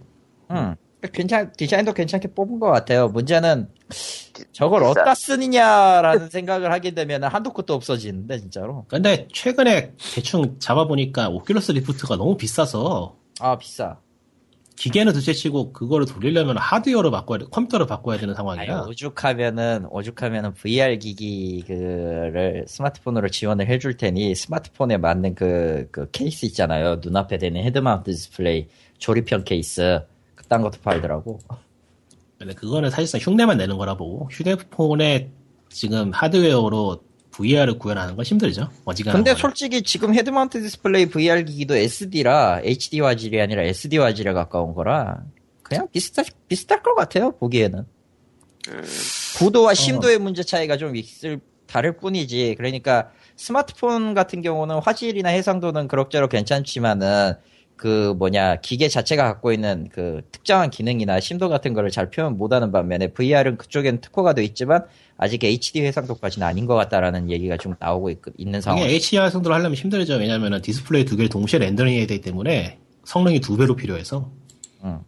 음. 0.50 0.76
괜찮, 1.12 1.52
디자인도 1.56 1.94
괜찮게 1.94 2.28
뽑은 2.34 2.60
것 2.60 2.70
같아요. 2.70 3.08
문제는 3.08 3.68
저걸. 4.52 4.84
어디다 4.84 5.14
쓰느냐라는 5.14 6.30
생각을 6.30 6.70
하게 6.70 6.92
되면 6.92 7.24
한도 7.24 7.52
끝도 7.52 7.74
없어지는데, 7.74 8.38
진짜로. 8.38 8.84
근데 8.86 9.26
최근에 9.32 9.94
대충 10.14 10.58
잡아보니까 10.60 11.28
오큘러스 11.30 11.74
리프트가 11.74 12.16
너무 12.16 12.36
비싸서 12.36 13.16
아, 13.40 13.58
비싸. 13.58 13.98
기계는 14.76 15.12
둘째 15.12 15.32
치고 15.32 15.72
그거를 15.72 16.06
돌리려면 16.06 16.56
하드웨어를 16.56 17.10
바꿔야 17.10 17.38
돼, 17.38 17.44
컴퓨터를 17.50 17.86
바꿔야 17.86 18.16
되는 18.16 18.30
아니, 18.30 18.36
상황이야. 18.36 18.86
오죽하면은, 18.88 19.86
오죽하면은 19.90 20.54
VR 20.54 20.98
기기를 20.98 22.64
스마트폰으로 22.66 23.28
지원을 23.28 23.68
해줄 23.68 23.96
테니 23.96 24.34
스마트폰에 24.34 24.96
맞는 24.96 25.34
그, 25.34 25.88
그 25.90 26.10
케이스 26.10 26.46
있잖아요. 26.46 27.00
눈앞에 27.02 27.38
대는 27.38 27.62
헤드마운트 27.62 28.10
디스플레이 28.10 28.68
조립형 28.98 29.44
케이스. 29.44 30.00
그딴 30.34 30.62
것도 30.62 30.80
팔더라고. 30.82 31.38
근데 32.38 32.54
그거는 32.54 32.90
사실상 32.90 33.20
흉내만 33.20 33.58
내는 33.58 33.78
거라 33.78 33.96
보고 33.96 34.28
휴대폰에 34.30 35.30
지금 35.68 36.10
하드웨어로 36.12 37.02
VR을 37.32 37.78
구현하는 37.78 38.14
건 38.14 38.24
힘들죠. 38.24 38.68
어지간한 38.84 39.18
근데 39.18 39.30
거는. 39.32 39.40
솔직히 39.40 39.82
지금 39.82 40.14
헤드마운트 40.14 40.60
디스플레이 40.60 41.06
VR 41.06 41.44
기기도 41.44 41.74
SD라 41.74 42.60
HD 42.62 43.00
화질이 43.00 43.40
아니라 43.40 43.62
SD 43.62 43.98
화질에 43.98 44.32
가까운 44.32 44.74
거라 44.74 45.22
그냥 45.62 45.88
비슷할 45.90 46.26
비슷할 46.48 46.82
것 46.82 46.94
같아요 46.94 47.32
보기에는 47.38 47.84
구도와 49.38 49.74
심도의 49.74 50.18
문제 50.18 50.42
차이가 50.42 50.76
좀 50.76 50.94
있을 50.94 51.40
다를 51.66 51.96
뿐이지 51.96 52.54
그러니까 52.58 53.10
스마트폰 53.36 54.12
같은 54.14 54.42
경우는 54.42 54.80
화질이나 54.80 55.30
해상도는 55.30 55.88
그럭저럭 55.88 56.30
괜찮지만은 56.30 57.34
그 57.76 58.14
뭐냐 58.16 58.56
기계 58.56 58.88
자체가 58.88 59.24
갖고 59.24 59.52
있는 59.52 59.88
그 59.90 60.20
특정한 60.30 60.70
기능이나 60.70 61.18
심도 61.18 61.48
같은 61.48 61.72
거를 61.72 61.90
잘 61.90 62.10
표현 62.10 62.36
못하는 62.36 62.70
반면에 62.70 63.08
VR은 63.08 63.56
그쪽엔 63.56 64.00
특화가 64.00 64.34
돼 64.34 64.44
있지만 64.44 64.84
아직 65.16 65.44
HD 65.44 65.82
해상도까지는 65.82 66.46
아닌 66.46 66.66
것 66.66 66.74
같다라는 66.74 67.30
얘기가 67.30 67.56
좀 67.56 67.74
나오고 67.78 68.10
있, 68.10 68.18
는 68.40 68.60
상황. 68.60 68.82
이게 68.82 68.94
HD 68.94 69.30
해상도를 69.30 69.54
하려면 69.54 69.74
힘들죠. 69.74 70.14
왜냐면은 70.14 70.60
디스플레이 70.62 71.04
두 71.04 71.16
개를 71.16 71.28
동시에 71.28 71.58
렌더링 71.58 71.94
해야 71.94 72.06
되기 72.06 72.20
때문에 72.20 72.78
성능이 73.04 73.40
두 73.40 73.56
배로 73.56 73.76
필요해서. 73.76 74.30
응. 74.84 75.00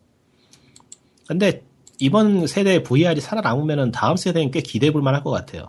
근데 1.26 1.62
이번 1.98 2.46
세대 2.46 2.82
VR이 2.82 3.20
살아남으면은 3.20 3.92
다음 3.92 4.16
세대는 4.16 4.50
꽤 4.50 4.61
기대해 4.61 4.92
볼 4.92 5.02
만할 5.02 5.22
것 5.22 5.30
같아요. 5.30 5.68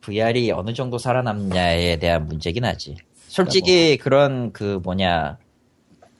VR이 0.00 0.50
어느 0.52 0.72
정도 0.72 0.98
살아남냐에 0.98 1.98
대한 1.98 2.26
문제긴 2.26 2.64
하지. 2.64 2.96
솔직히 3.26 3.98
그런 3.98 4.52
그 4.52 4.80
뭐냐 4.82 5.38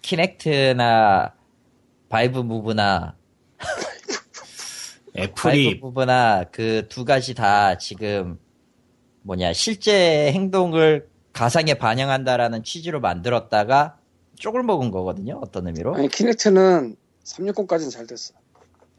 키넥트나 0.03 1.33
바이브 2.09 2.39
무브나 2.41 3.15
애플이 5.17 5.77
무브나 5.77 6.45
그 6.51 6.87
두 6.89 7.05
가지 7.05 7.35
다 7.35 7.77
지금 7.79 8.39
뭐냐 9.23 9.53
실제 9.53 10.33
행동을 10.33 11.09
가상에 11.33 11.75
반영한다라는 11.75 12.63
취지로 12.65 13.01
만들었다가 13.01 13.99
쪽을 14.39 14.63
먹은 14.63 14.91
거거든요. 14.91 15.39
어떤 15.43 15.67
의미로? 15.67 15.95
아니 15.97 16.09
키넥트는 16.09 16.97
360까지는 17.25 17.91
잘 17.91 18.07
됐어. 18.07 18.35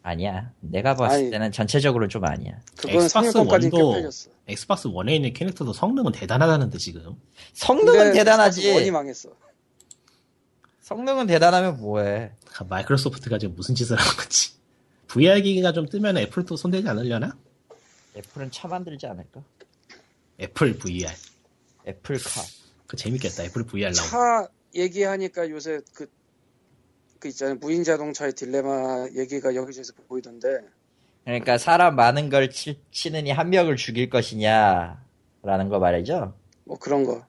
아니야. 0.03 0.51
내가 0.62 0.95
봤을 0.95 1.18
아니. 1.18 1.30
때는 1.30 1.51
전체적으로 1.51 2.07
좀 2.07 2.24
아니야. 2.26 2.60
그거는 2.78 3.03
엑스박스 3.05 3.34
360까지는 3.34 3.72
꽤 3.76 3.82
원도. 3.82 4.10
엑스박스 4.47 4.88
원에 4.91 5.16
있는 5.16 5.34
키넥트도 5.34 5.74
성능은 5.74 6.12
대단하다는데 6.14 6.78
지금. 6.78 7.16
성능은 7.53 8.14
대단하지. 8.14 8.72
원이 8.74 8.91
망했어. 8.91 9.30
성능은 10.82 11.28
대단하면 11.28 11.80
뭐해? 11.80 12.32
아, 12.57 12.64
마이크로소프트가 12.64 13.38
지금 13.38 13.55
무슨 13.55 13.76
짓을 13.76 13.97
하는 13.97 14.12
건지. 14.18 14.51
VR 15.10 15.41
기기가 15.41 15.72
좀 15.74 15.88
뜨면 15.88 16.18
애플도 16.18 16.55
손대지 16.55 16.88
않으려나? 16.88 17.36
애플은 18.16 18.51
차 18.51 18.68
만들지 18.68 19.07
않을까? 19.07 19.41
애플 20.39 20.78
VR. 20.78 21.14
애플카. 21.88 22.41
그 22.88 22.95
재밌겠다. 22.95 23.43
애플 23.43 23.64
VR 23.66 23.91
나오고. 23.95 24.10
차 24.10 24.47
얘기하니까 24.76 25.49
요새 25.49 25.82
그, 25.93 26.10
그 27.20 27.28
있잖아요. 27.30 27.55
무인 27.55 27.84
자동차의 27.84 28.34
딜레마 28.34 29.07
얘기가 29.16 29.55
여기저기서 29.55 29.93
보이던데. 30.07 30.47
그러니까 31.26 31.57
사람 31.57 31.95
많은 31.95 32.30
걸 32.30 32.49
치, 32.49 32.80
치느니 32.91 33.32
한 33.32 33.49
명을 33.49 33.76
죽일 33.76 34.10
것이냐 34.10 35.03
라는 35.43 35.70
거 35.70 35.80
말이죠. 35.80 36.36
뭐 36.66 36.78
그런 36.78 37.03
거. 37.03 37.26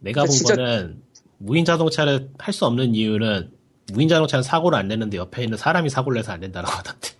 내가 0.00 0.22
본 0.22 0.30
진짜- 0.30 0.56
거는 0.56 1.02
무인 1.38 1.64
자동차를 1.64 2.30
할 2.38 2.52
수 2.54 2.64
없는 2.66 2.94
이유는 2.94 3.52
무인 3.92 4.08
자동차는 4.08 4.42
사고를 4.42 4.78
안 4.78 4.88
내는데 4.88 5.18
옆에 5.18 5.44
있는 5.44 5.56
사람이 5.58 5.90
사고를 5.90 6.16
내서 6.16 6.32
안 6.32 6.40
된다고 6.40 6.66
하던데. 6.68 7.10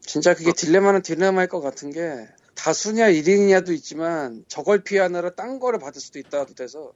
진짜 0.00 0.34
그게 0.34 0.52
딜레마는 0.52 1.02
딜레마일 1.02 1.48
것 1.48 1.60
같은 1.60 1.90
게 1.90 2.26
다수냐 2.54 3.10
1인이냐도 3.10 3.70
있지만 3.74 4.44
저걸 4.48 4.82
피하느라 4.82 5.30
딴 5.30 5.58
거를 5.60 5.78
받을 5.78 6.00
수도 6.00 6.18
있다도 6.18 6.54
돼서 6.54 6.92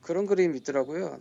그런 0.00 0.26
그림이 0.26 0.58
있더라고요. 0.58 1.18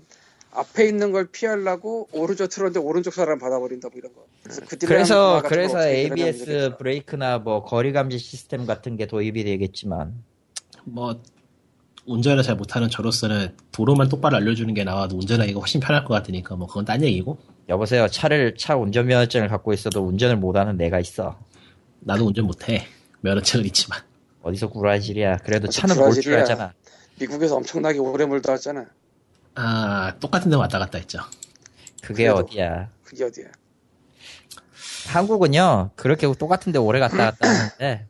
앞에 0.51 0.87
있는 0.87 1.11
걸 1.11 1.25
피하려고 1.25 2.07
오른쪽 2.13 2.47
틀었는데 2.47 2.79
오른쪽 2.79 3.13
사람 3.13 3.39
받아버린다 3.39 3.89
뭐 3.89 3.97
이런 3.97 4.13
거. 4.13 4.25
그래서 4.43 4.61
그 4.67 4.77
그래서 4.77 5.41
걸 5.41 5.49
그래서 5.49 5.85
ABS. 5.85 6.77
브레이크나 6.77 7.39
뭐 7.39 7.63
거리 7.63 7.91
감지 7.91 8.17
시스템 8.17 8.65
같은 8.65 8.95
게 8.95 9.05
도입이 9.05 9.43
되겠지만 9.43 10.13
뭐 10.85 11.21
운전을 12.05 12.43
잘 12.43 12.55
못하는 12.55 12.89
저로서는 12.89 13.55
도로만 13.71 14.09
똑바로 14.09 14.37
알려주는 14.37 14.73
게 14.73 14.83
나와도 14.83 15.17
운전하기가 15.17 15.59
훨씬 15.59 15.79
편할 15.79 16.05
것 16.05 16.13
같으니까 16.13 16.55
뭐 16.55 16.67
그건 16.67 16.85
딴 16.85 17.03
얘기고. 17.03 17.37
여보세요 17.67 18.07
차를 18.07 18.55
차 18.57 18.75
운전면허증을 18.75 19.47
갖고 19.47 19.73
있어도 19.73 20.05
운전을 20.05 20.37
못하는 20.37 20.77
내가 20.77 20.99
있어. 20.99 21.39
나도 22.01 22.27
운전 22.27 22.45
못해. 22.45 22.85
면허증은 23.21 23.65
있지만. 23.65 23.99
어디서 24.43 24.69
구라질이야. 24.69 25.37
그래도 25.37 25.67
차는 25.67 25.95
몰줄 25.95 26.21
구라질이야. 26.21 26.39
알잖아. 26.41 26.73
미국에서 27.19 27.55
엄청나게 27.55 27.97
오래 27.97 28.25
물다 28.25 28.51
왔잖아. 28.51 28.85
아, 29.55 30.13
똑같은 30.19 30.51
데 30.51 30.57
왔다 30.57 30.77
갔다 30.77 30.99
했죠. 30.99 31.19
그게 32.03 32.25
그래도. 32.25 32.41
어디야. 32.41 32.89
그게 33.03 33.23
어디야? 33.23 33.47
한국은요, 35.07 35.91
그렇게 35.95 36.27
똑같은 36.37 36.71
데 36.71 36.77
오래 36.77 36.99
갔다 36.99 37.31
갔다 37.31 37.47
하는데, 37.49 38.07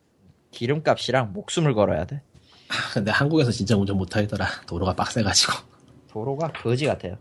기름값이랑 0.51 1.33
목숨을 1.33 1.73
걸어야 1.73 2.05
돼. 2.05 2.21
근데 2.93 3.11
한국에서 3.11 3.51
진짜 3.51 3.75
운전 3.75 3.97
못하겠더라. 3.97 4.47
도로가 4.67 4.95
빡세가지고. 4.95 5.53
도로가 6.09 6.51
거지 6.53 6.85
같아요. 6.85 7.17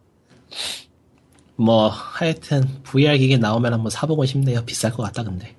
뭐, 1.56 1.88
하여튼, 1.88 2.62
VR 2.84 3.16
기계 3.18 3.36
나오면 3.36 3.72
한번 3.72 3.90
사보고 3.90 4.24
싶네요. 4.24 4.64
비쌀 4.64 4.92
것 4.92 5.02
같다, 5.04 5.22
근데. 5.22 5.54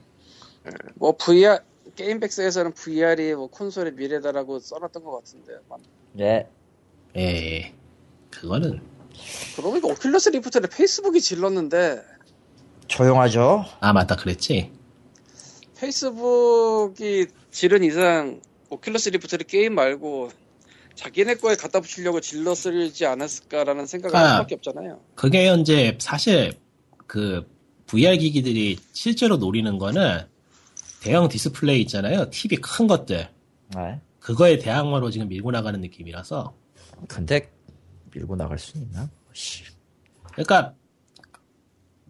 뭐 0.95 1.15
VR 1.15 1.59
게임백스에서는 1.95 2.73
VR이 2.73 3.35
뭐 3.35 3.47
콘솔의 3.47 3.93
미래다라고 3.93 4.59
써놨던 4.59 5.03
것 5.03 5.11
같은데. 5.17 5.53
맞- 5.69 5.79
예. 6.19 6.47
예. 7.15 7.73
그거는, 8.31 8.81
그러고 9.55 9.71
보니까 9.71 9.87
오큘러스 9.87 10.31
리프트를 10.33 10.69
페이스북이 10.69 11.21
질렀는데 11.21 12.03
조용하죠? 12.87 13.63
아, 13.79 13.93
맞다, 13.93 14.15
그랬지? 14.17 14.71
페이스북이 15.77 17.27
지른 17.51 17.83
이상 17.83 18.41
오큘러스 18.75 19.11
리프트를 19.11 19.45
게임 19.45 19.75
말고 19.75 20.31
자기네 20.95 21.35
거에 21.35 21.55
갖다 21.55 21.81
붙이려고 21.81 22.21
질렀을지 22.21 23.05
않았을까라는 23.05 23.85
생각을 23.85 24.15
할 24.15 24.25
아. 24.25 24.31
수밖에 24.33 24.55
없잖아요. 24.55 25.01
그게 25.15 25.47
현재, 25.47 25.97
사실, 25.99 26.53
그, 27.05 27.45
VR 27.87 28.17
기기들이 28.17 28.79
실제로 28.93 29.37
노리는 29.37 29.77
거는, 29.77 30.21
대형 31.01 31.27
디스플레이 31.27 31.81
있잖아요. 31.81 32.29
TV 32.29 32.57
큰 32.57 32.87
것들. 32.87 33.29
네. 33.75 34.01
그거에 34.19 34.57
대항마로 34.57 35.11
지금 35.11 35.27
밀고 35.27 35.51
나가는 35.51 35.79
느낌이라서, 35.81 36.55
근데, 37.07 37.51
밀고 38.13 38.35
나갈 38.37 38.57
수 38.57 38.77
있나? 38.77 39.09
씨. 39.33 39.63
그러니까 40.31 40.73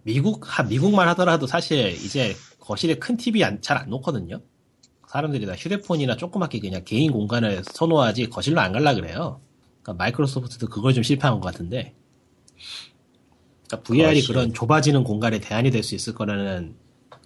미국 0.04 0.44
하 0.46 0.64
미국만 0.64 1.08
하더라도 1.10 1.48
사실 1.48 1.92
이제 1.94 2.36
거실에 2.60 2.96
큰 2.96 3.18
TV 3.18 3.42
잘 3.62 3.78
안 3.78 3.90
놓거든요. 3.90 4.40
사람들이 5.16 5.46
다 5.46 5.54
휴대폰이나 5.56 6.18
조그맣게 6.18 6.60
그냥 6.60 6.82
개인 6.84 7.12
공간을 7.14 7.64
선호하지 7.72 8.30
거실로 8.30 8.60
안 8.60 8.74
갈라 8.74 8.94
그래요. 8.96 9.40
그러니까 9.82 10.04
마이크로소프트도 10.04 10.68
그걸 10.68 10.94
좀 10.94 11.04
실패한 11.04 11.40
것 11.40 11.46
같은데. 11.46 11.94
그러니까 13.68 13.88
VR이 13.88 14.16
거실. 14.20 14.28
그런 14.36 14.54
좁아지는 14.54 15.06
공간에 15.06 15.40
대안이 15.40 15.72
될 15.72 15.84
수 15.84 15.96
있을 15.96 16.14
거라는 16.14 16.76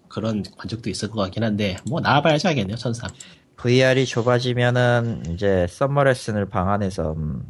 그런 0.08 0.44
관측도 0.58 0.90
있을 0.92 1.10
것 1.10 1.20
같긴 1.22 1.44
한데 1.44 1.78
뭐 1.90 2.00
나와봐야지 2.00 2.48
알겠네요 2.48 2.78
천상. 2.78 3.10
VR이 3.58 4.06
좁아지면은, 4.06 5.34
이제, 5.34 5.66
썸머레슨을 5.70 6.46
방 6.48 6.70
안에서, 6.70 7.14
음, 7.14 7.44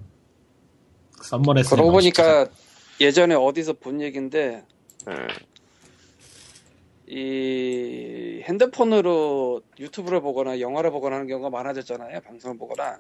썸머레스. 1.22 1.70
그러고 1.70 1.92
보니까 1.92 2.48
예전에 3.02 3.36
어디서 3.36 3.74
본 3.74 4.02
얘기인데 4.02 4.64
음, 5.08 5.28
이 7.10 8.42
핸드폰으로 8.44 9.62
유튜브를 9.80 10.22
보거나 10.22 10.60
영화를 10.60 10.92
보거나 10.92 11.16
하는 11.16 11.28
경우가 11.28 11.50
많아졌잖아요. 11.50 12.22
방송을 12.22 12.58
보거나 12.58 13.00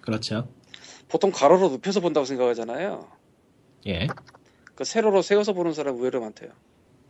그렇죠. 0.00 0.48
보통 1.08 1.32
가로로 1.32 1.68
눕혀서 1.68 2.00
본다고 2.00 2.24
생각하잖아요. 2.24 3.08
예. 3.88 4.06
그 4.76 4.84
세로로 4.84 5.20
세워서 5.20 5.52
보는 5.52 5.72
사람 5.74 5.96
의외로 5.96 6.20
많대요. 6.20 6.50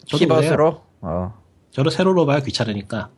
피벗으로, 0.06 0.82
어, 1.03 1.34
저도 1.70 1.90
세로로 1.90 2.24
봐야 2.26 2.40
귀찮으니까. 2.40 3.11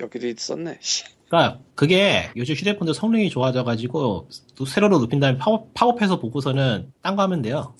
여기도 0.00 0.26
있었네. 0.26 0.78
씨. 0.80 1.04
그러니까 1.28 1.60
그게 1.74 2.30
요즘 2.36 2.54
휴대폰도 2.54 2.94
성능이 2.94 3.28
좋아져가지고 3.30 4.28
또 4.56 4.64
세로로 4.64 4.98
눕힌 4.98 5.20
다음에 5.20 5.38
팝업, 5.38 5.68
팝업해서 5.74 6.20
보고서는 6.20 6.92
딴 7.02 7.16
거 7.16 7.22
하면 7.22 7.42
돼요. 7.42 7.74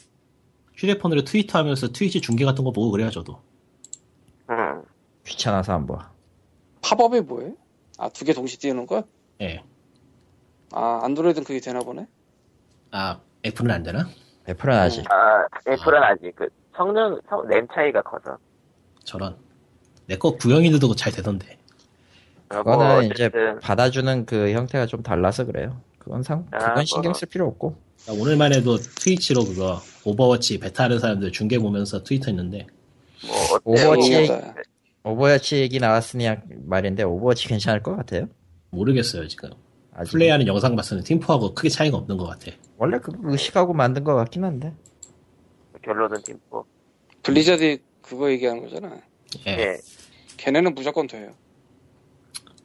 휴대폰으로 0.76 1.24
트위터 1.24 1.58
하면서 1.58 1.88
트위치 1.92 2.20
중계 2.20 2.44
같은 2.44 2.62
거 2.64 2.72
보고 2.72 2.90
그래요 2.90 3.10
저도. 3.10 3.40
음. 5.24 5.26
귀찮아서 5.26 5.72
안 5.74 5.86
봐. 5.86 6.10
팝업이 6.82 7.20
뭐예요? 7.22 7.54
아, 7.98 8.08
두 8.10 8.24
개 8.24 8.32
동시에 8.34 8.58
띄우는 8.58 8.86
거? 8.86 9.04
예. 9.40 9.62
아, 10.72 11.00
안드로이드는 11.04 11.44
그게 11.44 11.60
되나 11.60 11.80
보네? 11.80 12.06
아 12.90 13.18
애플은 13.44 13.70
안 13.70 13.82
되나? 13.82 14.06
애플은 14.48 14.74
아직. 14.76 15.04
아, 15.10 15.46
애플은 15.68 16.02
아직 16.02 16.34
그 16.36 16.48
성능, 16.76 17.18
성, 17.28 17.46
램 17.48 17.66
차이가 17.74 18.02
커서. 18.02 18.36
저런. 19.04 19.36
내 20.06 20.16
거 20.16 20.36
구형인데도 20.36 20.94
잘 20.94 21.12
되던데. 21.12 21.58
어, 22.50 22.56
그거는 22.58 22.86
뭐 22.86 23.02
이제 23.02 23.30
받아주는 23.62 24.26
그 24.26 24.52
형태가 24.52 24.86
좀 24.86 25.02
달라서 25.02 25.44
그래요. 25.46 25.80
그건 25.98 26.22
상, 26.22 26.46
아, 26.50 26.58
그건 26.58 26.84
신경 26.84 27.10
뭐. 27.10 27.14
쓸 27.14 27.28
필요 27.28 27.46
없고. 27.46 27.76
오늘만 28.08 28.52
해도 28.52 28.76
트위치로 28.76 29.44
그거 29.44 29.80
오버워치 30.04 30.58
베타 30.60 30.84
하는 30.84 30.98
사람들 30.98 31.32
중계 31.32 31.58
보면서 31.58 32.02
트위터 32.02 32.26
했는데 32.26 32.66
뭐? 33.26 33.60
오버워치. 33.64 34.28
오버워치 35.14 35.56
얘기 35.60 35.78
나왔으니 35.78 36.26
말인데, 36.64 37.02
오버워치 37.02 37.46
괜찮을 37.48 37.82
것 37.82 37.94
같아요. 37.94 38.26
모르겠어요 38.70 39.28
지금. 39.28 39.50
아직. 39.92 40.10
플레이하는 40.12 40.46
영상 40.46 40.74
봤을 40.74 40.98
때 40.98 41.04
팀포하고 41.04 41.54
크게 41.54 41.68
차이가 41.68 41.98
없는 41.98 42.16
것 42.16 42.24
같아. 42.26 42.50
원래 42.78 42.98
그거 42.98 43.16
의식하고 43.22 43.74
만든 43.74 44.02
것 44.02 44.14
같긴 44.16 44.42
한데. 44.44 44.74
결론은 45.84 46.22
팀포. 46.22 46.64
블리자드 47.22 47.78
그거 48.02 48.30
얘기하는 48.30 48.62
거잖아. 48.62 49.00
예. 49.46 49.50
예. 49.50 49.76
걔네는 50.38 50.74
무조건 50.74 51.06
돼요. 51.06 51.32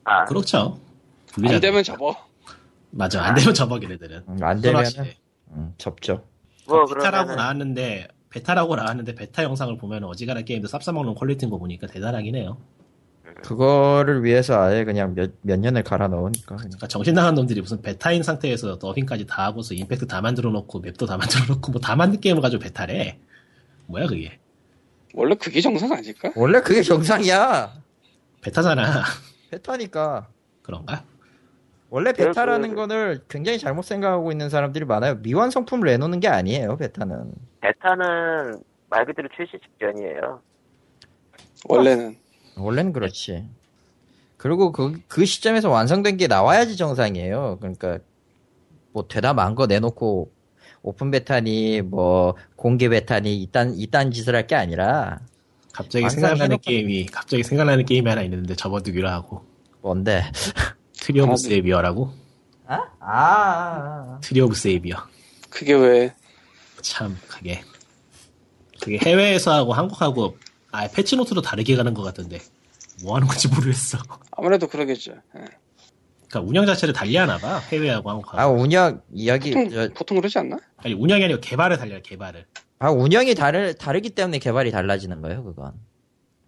아, 0.05 0.25
그렇죠. 0.25 0.79
안 1.37 1.43
블리자- 1.43 1.61
되면 1.61 1.83
접어. 1.83 2.15
맞아 2.91 3.21
안 3.21 3.35
되면 3.35 3.53
접어 3.53 3.77
걔네들은. 3.79 4.23
음, 4.29 4.37
안 4.41 4.59
되면은, 4.61 4.89
선호하시네. 4.89 5.17
음, 5.51 5.73
접죠. 5.77 6.25
뭐 6.67 6.85
베타라고 6.85 7.11
그러면은 7.11 7.35
나왔는데 7.35 8.07
베타라고 8.30 8.75
나왔는데 8.75 9.15
베타 9.15 9.43
영상을 9.43 9.75
보면 9.77 10.03
어지간한 10.03 10.45
게임도 10.45 10.67
쌈싸먹는 10.67 11.15
퀄리티인 11.15 11.49
거 11.49 11.57
보니까 11.57 11.88
대단하긴 11.88 12.36
해요. 12.36 12.57
그거를 13.43 14.23
위해서 14.23 14.61
아예 14.61 14.84
그냥 14.84 15.15
몇, 15.15 15.32
몇 15.41 15.59
년을 15.59 15.84
갈아 15.84 16.07
넣으니까. 16.07 16.57
그러니까 16.57 16.88
정신 16.88 17.13
나간 17.13 17.36
놈들이 17.36 17.61
무슨 17.61 17.82
베타인 17.82 18.21
상태에서 18.21 18.77
더빙까지 18.80 19.25
다 19.27 19.45
하고서 19.45 19.73
임팩트 19.73 20.07
다 20.07 20.21
만들어 20.21 20.49
놓고 20.51 20.80
맵도 20.82 21.05
다 21.05 21.17
만들어 21.17 21.45
놓고 21.47 21.71
뭐 21.71 21.82
다 21.82 21.95
만든 21.95 22.19
게임을 22.19 22.41
가지고 22.41 22.61
베타래. 22.63 23.17
뭐야 23.88 24.07
그게? 24.07 24.39
원래 25.13 25.36
그게 25.36 25.61
정상 25.61 25.91
아닐까? 25.93 26.32
원래 26.36 26.59
그게 26.61 26.84
정상이야. 26.84 27.73
베타잖아. 28.41 29.03
베타니까. 29.51 30.27
그런가? 30.61 31.03
원래 31.89 32.11
그- 32.11 32.25
베타라는 32.25 32.70
그- 32.70 32.75
거를 32.75 33.21
굉장히 33.28 33.57
잘못 33.57 33.83
생각하고 33.83 34.32
있는 34.32 34.49
사람들이 34.49 34.86
많아요. 34.86 35.16
미완 35.21 35.49
성품을 35.49 35.87
내놓는 35.89 36.20
게 36.20 36.28
아니에요, 36.28 36.78
베타는. 36.78 37.32
베타는 37.61 38.61
말 38.89 39.05
그대로 39.05 39.28
출시 39.36 39.53
직전이에요. 39.63 40.41
원래는. 41.67 42.16
원래는 42.57 42.93
그렇지. 42.93 43.45
그리고 44.37 44.71
그, 44.71 44.99
그 45.07 45.25
시점에서 45.25 45.70
완성된 45.70 46.17
게 46.17 46.28
나와야지 46.28 46.78
정상이에요. 46.78 47.57
그러니까, 47.59 47.99
뭐, 48.93 49.07
되다 49.07 49.33
만 49.33 49.55
거 49.55 49.66
내놓고, 49.67 50.32
오픈 50.82 51.11
베타니, 51.11 51.82
뭐, 51.82 52.36
공개 52.55 52.87
베타니, 52.87 53.36
이딴, 53.43 53.74
이딴 53.75 54.11
짓을 54.11 54.36
할 54.36 54.47
게 54.47 54.55
아니라, 54.55 55.20
갑자기 55.74 56.09
생각나는 56.09 56.55
해놓고- 56.57 56.61
게임이 56.61 57.05
갑자기 57.07 57.43
생각나는 57.43 57.86
게임이 57.86 58.07
하나 58.09 58.21
있는데 58.24 58.55
접어두기로 58.55 59.07
하고 59.09 59.43
뭔데? 59.82 60.24
트리 61.01 61.20
오브 61.21 61.32
아, 61.34 61.36
세이비어라고 61.36 62.13
아? 62.67 62.76
아, 62.76 62.89
아. 63.00 64.20
트리 64.21 64.42
오브 64.42 64.55
세이비어 64.55 64.97
그게 65.50 65.74
왜 65.74 66.13
참 66.82 67.17
그게 67.28 67.62
그게 68.82 68.97
해외에서 69.00 69.51
하고 69.54 69.74
한국하고 69.74 70.38
아 70.71 70.88
patch 70.87 71.12
note도 71.12 71.41
다르게 71.42 71.76
가는 71.76 71.93
것 71.93 72.04
같던데 72.04 72.39
뭐 73.04 73.16
하는 73.16 73.28
건지 73.28 73.47
모르겠어. 73.50 73.97
아무래도 74.32 74.67
그러겠죠. 74.67 75.12
예. 75.12 75.46
그러니까 76.30 76.42
운영 76.50 76.66
자체를 76.66 76.93
달리하나 76.93 77.38
봐 77.38 77.59
해외하고 77.59 78.09
한국하고 78.09 78.39
아, 78.39 78.47
운영, 78.47 79.01
여기, 79.26 79.51
보통 79.51 79.70
저, 79.70 79.89
보통 79.93 80.17
그러지 80.17 80.38
않나? 80.39 80.58
아니 80.78 80.93
운영이 80.93 81.24
아니고 81.26 81.42
개발을 81.42 81.78
달려요 81.78 82.01
개발을. 82.04 82.46
아, 82.80 82.92
운영이 82.92 83.36
다르, 83.36 83.74
다르기 83.76 84.12
때문에 84.12 84.39
개발이 84.39 84.71
달라지는 84.71 85.21
거예요, 85.21 85.43
그건. 85.43 85.74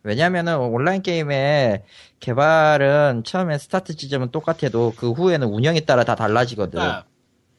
왜냐면은 0.03 0.57
온라인 0.57 1.02
게임의 1.02 1.84
개발은 2.19 3.23
처음에 3.23 3.57
스타트 3.57 3.95
지점은 3.95 4.32
똑같아도 4.32 4.94
그 4.95 5.11
후에는 5.11 5.48
운영에 5.48 5.82
따라 5.82 6.03
다 6.03 6.15
달라지거든. 6.15 6.72
그러니까 6.80 7.06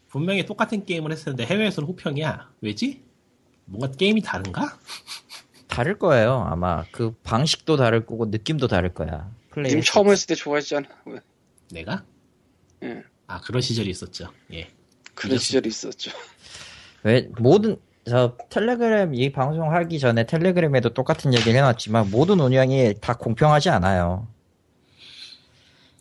분명히 0.09 0.45
똑같은 0.45 0.85
게임을 0.85 1.13
했었는데 1.13 1.47
해외에서는 1.47 1.89
호평이야. 1.89 2.51
왜지? 2.61 3.03
뭔가 3.65 3.91
게임이 3.97 4.23
다른가? 4.23 4.77
다를 5.69 5.99
거예요, 5.99 6.45
아마. 6.49 6.85
그 6.93 7.15
방식도 7.23 7.77
다를 7.77 8.05
거고 8.05 8.27
느낌도 8.27 8.67
다를 8.67 8.93
거야. 8.93 9.31
플레이. 9.51 9.73
님 9.73 9.83
처음 9.83 10.11
했을 10.11 10.27
때 10.27 10.35
좋아했잖아. 10.35 10.87
왜? 11.07 11.21
내가? 11.71 12.05
예. 12.83 13.03
아 13.27 13.41
그런 13.41 13.63
시절이 13.63 13.89
있었죠. 13.89 14.31
예. 14.53 14.71
그런. 15.15 15.39
시절이 15.39 15.69
있었죠. 15.69 16.11
왜 17.05 17.29
모든 17.39 17.77
저 18.05 18.37
텔레그램 18.49 19.15
이 19.15 19.31
방송 19.31 19.73
하기 19.73 19.99
전에 19.99 20.27
텔레그램에도 20.27 20.91
똑같은 20.91 21.35
얘기를 21.35 21.55
해놨지만 21.55 22.11
모든 22.11 22.41
운영이 22.41 22.95
다 23.01 23.15
공평하지 23.15 23.71
않아요. 23.71 24.27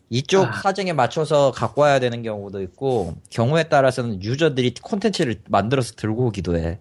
이쪽 0.10 0.48
아. 0.48 0.52
사정에 0.52 0.94
맞춰서 0.94 1.52
갖고 1.52 1.82
와야 1.82 2.00
되는 2.00 2.22
경우도 2.22 2.62
있고 2.64 3.16
경우에 3.30 3.64
따라서는 3.64 4.22
유저들이 4.22 4.74
콘텐츠를 4.82 5.42
만들어서 5.48 5.94
들고 5.96 6.26
오기도 6.26 6.58
해. 6.58 6.80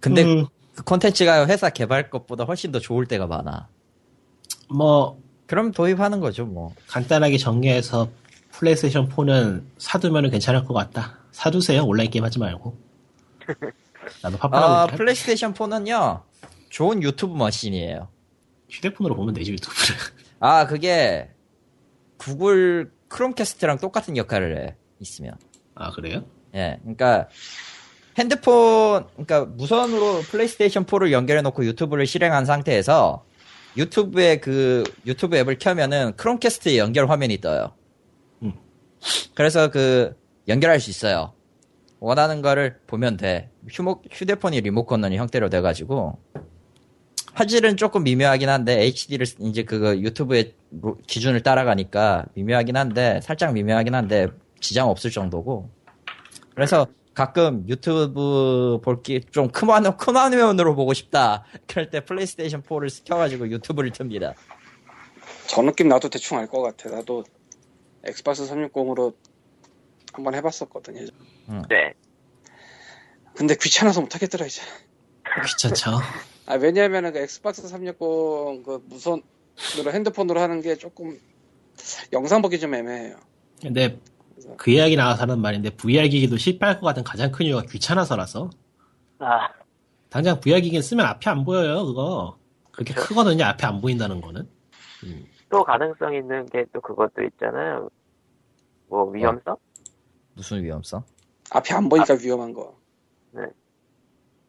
근데 0.00 0.22
음, 0.22 0.46
그 0.74 0.84
콘텐츠가 0.84 1.46
회사 1.46 1.70
개발 1.70 2.08
것보다 2.10 2.44
훨씬 2.44 2.72
더 2.72 2.78
좋을 2.78 3.06
때가 3.06 3.26
많아. 3.26 3.68
뭐 4.70 5.18
그럼 5.46 5.72
도입하는 5.72 6.20
거죠, 6.20 6.46
뭐. 6.46 6.72
간단하게 6.88 7.36
정리해서 7.36 8.08
플레이스테이션 8.52 9.08
4는 9.08 9.64
사두면 9.78 10.30
괜찮을 10.30 10.64
것 10.64 10.72
같다. 10.72 11.18
사두세요. 11.32 11.84
온라인 11.84 12.10
게임 12.10 12.24
하지 12.24 12.38
말고. 12.38 12.83
나도 14.22 14.38
팝팝하고 14.38 14.74
아. 14.74 14.86
플레이스테이션 14.86 15.54
4는요, 15.54 16.22
좋은 16.68 17.02
유튜브 17.02 17.36
머신이에요. 17.36 18.08
휴대폰으로 18.68 19.14
보면 19.16 19.34
되지 19.34 19.52
유튜브를. 19.52 19.96
아, 20.40 20.66
그게 20.66 21.30
구글 22.16 22.92
크롬캐스트랑 23.08 23.78
똑같은 23.78 24.16
역할을 24.16 24.56
해, 24.58 24.76
있으면. 24.98 25.34
아 25.74 25.90
그래요? 25.90 26.24
예, 26.54 26.78
그러니까 26.82 27.28
핸드폰, 28.18 29.06
그러니까 29.12 29.44
무선으로 29.44 30.20
플레이스테이션 30.22 30.86
4를 30.86 31.10
연결해 31.12 31.42
놓고 31.42 31.64
유튜브를 31.64 32.06
실행한 32.06 32.44
상태에서 32.44 33.24
유튜브에 33.76 34.38
그 34.38 34.84
유튜브 35.04 35.36
앱을 35.36 35.58
켜면은 35.58 36.14
크롬캐스트에 36.16 36.78
연결 36.78 37.10
화면이 37.10 37.40
떠요. 37.40 37.72
음. 38.42 38.52
그래서 39.34 39.70
그 39.70 40.16
연결할 40.46 40.78
수 40.80 40.90
있어요. 40.90 41.34
원하는 42.04 42.42
거를 42.42 42.78
보면 42.86 43.16
돼. 43.16 43.50
휴, 43.70 44.02
휴대폰이 44.10 44.60
리모컨 44.60 45.02
형태로 45.10 45.48
돼가지고 45.48 46.18
화질은 47.32 47.78
조금 47.78 48.04
미묘하긴 48.04 48.48
한데 48.48 48.82
HD를 48.82 49.26
이제 49.40 49.62
그거 49.64 49.96
유튜브의 49.96 50.54
로- 50.82 50.98
기준을 51.06 51.42
따라가니까 51.42 52.26
미묘하긴 52.34 52.76
한데 52.76 53.20
살짝 53.22 53.54
미묘하긴 53.54 53.94
한데 53.94 54.28
지장 54.60 54.88
없을 54.90 55.10
정도고 55.10 55.70
그래서 56.54 56.86
가끔 57.14 57.64
유튜브 57.68 58.80
볼기 58.84 59.22
좀 59.30 59.47
큰 59.47 59.70
화면 59.70 59.96
큰 59.96 60.14
화면으로 60.14 60.74
보고 60.74 60.92
싶다 60.92 61.44
그럴 61.66 61.88
때 61.88 62.04
플레이스테이션 62.04 62.62
4를 62.62 63.04
켜가지고 63.04 63.50
유튜브를 63.50 63.90
틉니다. 63.92 64.34
저 65.46 65.62
느낌 65.62 65.88
나도 65.88 66.10
대충 66.10 66.36
알 66.38 66.46
것 66.48 66.60
같아. 66.60 66.90
나도 66.90 67.24
엑스박스 68.04 68.44
360으로 68.44 69.14
한번 70.14 70.34
해봤었거든. 70.34 70.96
예전. 70.96 71.14
네. 71.68 71.92
근데 73.34 73.56
귀찮아서 73.60 74.00
못하겠더라 74.00 74.46
이제. 74.46 74.62
귀찮죠. 75.46 75.90
아 76.46 76.54
왜냐하면은 76.54 77.12
그 77.12 77.18
엑스박스 77.18 77.66
360 77.66 77.98
그 78.64 78.82
무선으로 78.86 79.92
핸드폰으로 79.92 80.40
하는 80.40 80.60
게 80.60 80.76
조금 80.76 81.18
영상 82.12 82.42
보기 82.42 82.60
좀 82.60 82.74
애매해요. 82.74 83.16
근데 83.60 83.98
그 84.56 84.70
이야기 84.70 84.94
나와서 84.94 85.22
하는 85.22 85.40
말인데 85.40 85.70
VR 85.70 86.08
기기도 86.08 86.36
실패할 86.36 86.78
것 86.78 86.86
같은 86.86 87.02
가장 87.02 87.32
큰 87.32 87.46
이유가 87.46 87.62
귀찮아서라서. 87.62 88.50
아, 89.18 89.48
당장 90.10 90.38
VR 90.38 90.60
기기는 90.60 90.82
쓰면 90.82 91.04
앞이 91.06 91.28
안 91.28 91.44
보여요. 91.44 91.84
그거. 91.86 92.38
그렇게 92.70 92.94
크거든요. 92.94 93.44
앞이 93.44 93.64
안 93.66 93.80
보인다는 93.80 94.20
거는. 94.20 94.48
또 95.50 95.64
가능성 95.64 96.14
있는 96.14 96.46
게 96.46 96.64
또 96.72 96.80
그것도 96.80 97.22
있잖아요. 97.22 97.88
뭐 98.88 99.10
위험성? 99.10 99.56
무슨 100.34 100.62
위험성? 100.62 101.02
앞이 101.50 101.72
안 101.74 101.88
보이니까 101.88 102.14
위험한 102.20 102.52
거. 102.52 102.76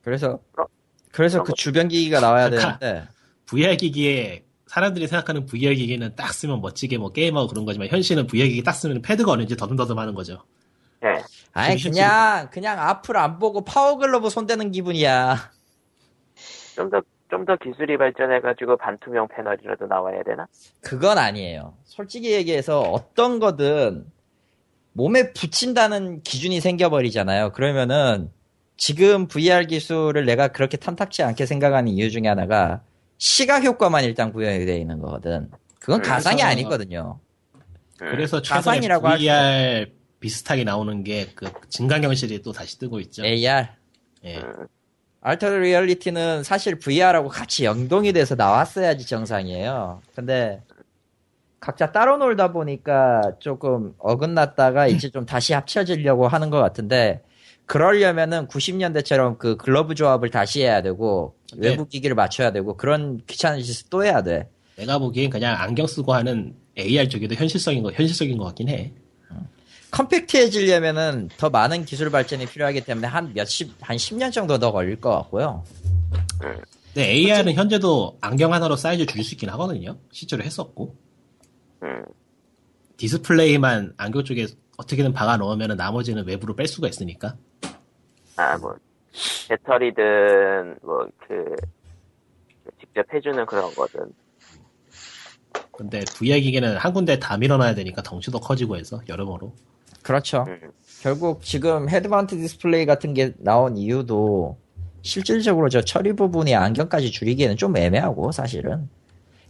그래서 0.01 0.39
그럼- 0.51 0.67
그래서 1.11 1.41
그 1.43 1.49
뭐- 1.49 1.55
주변 1.55 1.87
기기가 1.87 2.19
나와야 2.19 2.49
그러니까 2.49 2.77
되는데 2.79 3.07
VR 3.47 3.75
기기에 3.77 4.45
사람들이 4.67 5.07
생각하는 5.07 5.45
VR 5.45 5.73
기기는 5.75 6.15
딱 6.15 6.33
쓰면 6.33 6.61
멋지게 6.61 6.97
뭐 6.97 7.11
게임하고 7.11 7.47
그런 7.47 7.65
거지만 7.65 7.87
현실은 7.87 8.27
VR 8.27 8.47
기기 8.49 8.63
딱 8.63 8.73
쓰면 8.73 9.01
패드가 9.01 9.31
어딨는지 9.31 9.55
더듬더듬 9.55 9.97
하는 9.97 10.13
거죠. 10.13 10.43
네. 11.01 11.21
아니 11.53 11.81
그냥 11.81 12.49
그냥 12.51 12.79
앞을 12.79 13.17
안 13.17 13.39
보고 13.39 13.63
파워 13.63 13.97
글러브 13.97 14.29
손대는 14.29 14.71
기분이야. 14.71 15.35
좀 16.75 16.89
더, 16.89 17.01
좀 17.29 17.45
더 17.45 17.55
기술이 17.57 17.97
발전해가지고 17.97 18.77
반투명 18.77 19.27
패널이라도 19.29 19.87
나와야 19.87 20.21
되나? 20.23 20.47
그건 20.81 21.17
아니에요. 21.17 21.77
솔직히 21.85 22.31
얘기해서 22.31 22.81
어떤 22.81 23.39
거든 23.39 24.05
몸에 24.97 25.33
붙인다는 25.33 26.21
기준이 26.23 26.61
생겨버리잖아요. 26.61 27.51
그러면은 27.51 28.31
지금 28.77 29.27
VR 29.27 29.65
기술을 29.67 30.25
내가 30.25 30.47
그렇게 30.47 30.77
탐탁치 30.77 31.21
않게 31.21 31.45
생각하는 31.45 31.91
이유 31.91 32.09
중에 32.09 32.27
하나가 32.27 32.81
시각 33.17 33.63
효과만 33.65 34.05
일단 34.05 34.31
구현이 34.31 34.65
되어 34.65 34.77
있는 34.77 34.99
거거든. 34.99 35.51
그건 35.79 35.99
그래서- 36.01 36.13
가상이 36.15 36.43
아니거든요. 36.43 37.19
음. 37.55 37.59
그래서 37.97 38.41
가상이라고 38.41 39.07
할 39.07 39.17
VR 39.17 39.91
비슷하게 40.21 40.63
나오는 40.63 41.03
게 41.03 41.27
그 41.35 41.51
증강현실이 41.69 42.41
또 42.41 42.53
다시 42.53 42.79
뜨고 42.79 42.99
있죠. 43.01 43.25
AR. 43.25 43.67
예. 44.23 44.37
음. 44.37 44.67
알터 45.21 45.49
리얼리티는 45.57 46.43
사실 46.43 46.79
VR하고 46.79 47.27
같이 47.29 47.65
연동이 47.65 48.13
돼서 48.13 48.35
나왔어야지 48.35 49.05
정상이에요. 49.07 50.01
근데 50.15 50.61
각자 51.65 51.91
따로 51.91 52.17
놀다 52.17 52.51
보니까 52.51 53.31
조금 53.39 53.95
어긋났다가 53.97 54.85
이제 54.85 55.09
좀 55.09 55.25
다시 55.25 55.53
합쳐지려고 55.53 56.27
하는 56.27 56.51
것 56.51 56.59
같은데 56.59 57.23
그러려면은 57.65 58.47
90년대처럼 58.47 59.39
그 59.39 59.57
글러브 59.57 59.95
조합을 59.95 60.29
다시 60.29 60.61
해야 60.61 60.83
되고 60.83 61.33
네. 61.57 61.69
외부 61.69 61.87
기기를 61.87 62.15
맞춰야 62.15 62.51
되고 62.51 62.77
그런 62.77 63.19
귀찮은 63.25 63.63
짓을 63.63 63.87
또 63.89 64.05
해야 64.05 64.21
돼. 64.21 64.47
내가 64.75 64.99
보기엔 64.99 65.31
그냥 65.31 65.59
안경 65.59 65.87
쓰고 65.87 66.13
하는 66.13 66.53
AR 66.77 67.09
쪽이 67.09 67.27
더 67.29 67.33
현실적인 67.33 67.81
거 67.81 67.91
현실적인 67.91 68.37
것 68.37 68.43
같긴 68.43 68.69
해. 68.69 68.93
컴팩트해지려면은 69.89 71.29
더 71.35 71.49
많은 71.49 71.85
기술 71.85 72.11
발전이 72.11 72.45
필요하기 72.45 72.81
때문에 72.81 73.07
한 73.07 73.33
몇십, 73.33 73.73
한 73.81 73.97
10년 73.97 74.31
정도 74.31 74.59
더 74.59 74.71
걸릴 74.71 75.01
것 75.01 75.09
같고요. 75.09 75.63
근데 76.93 77.09
AR은 77.09 77.53
현재도 77.53 78.19
안경 78.21 78.53
하나로 78.53 78.75
사이즈 78.75 79.07
줄일 79.07 79.23
수 79.23 79.33
있긴 79.33 79.49
하거든요. 79.49 79.97
실제로 80.11 80.43
했었고 80.43 80.95
음. 80.99 81.04
디스플레이만 82.97 83.93
안경 83.97 84.23
쪽에 84.23 84.47
어떻게든 84.77 85.13
박아 85.13 85.37
넣으면 85.37 85.75
나머지는 85.77 86.25
외부로 86.25 86.55
뺄 86.55 86.67
수가 86.67 86.87
있으니까. 86.87 87.35
아, 88.37 88.57
뭐, 88.57 88.75
배터리든, 89.47 90.77
뭐, 90.81 91.07
그, 91.27 91.55
직접 92.79 93.05
해주는 93.13 93.45
그런 93.45 93.73
거든. 93.73 94.11
근데 95.71 96.01
VR 96.17 96.39
기계는 96.39 96.77
한 96.77 96.93
군데 96.93 97.19
다 97.19 97.37
밀어놔야 97.37 97.75
되니까 97.75 98.01
덩치도 98.01 98.39
커지고 98.39 98.77
해서 98.77 99.01
여러모로. 99.07 99.53
그렇죠. 100.03 100.45
음. 100.47 100.71
결국 101.01 101.43
지금 101.43 101.89
head 101.89 102.10
mount 102.10 102.35
디스플레이 102.37 102.85
같은 102.85 103.13
게 103.13 103.33
나온 103.37 103.77
이유도 103.77 104.57
실질적으로 105.01 105.69
저 105.69 105.81
처리 105.81 106.13
부분이 106.13 106.55
안경까지 106.55 107.11
줄이기에는 107.11 107.57
좀 107.57 107.75
애매하고 107.77 108.31
사실은 108.31 108.89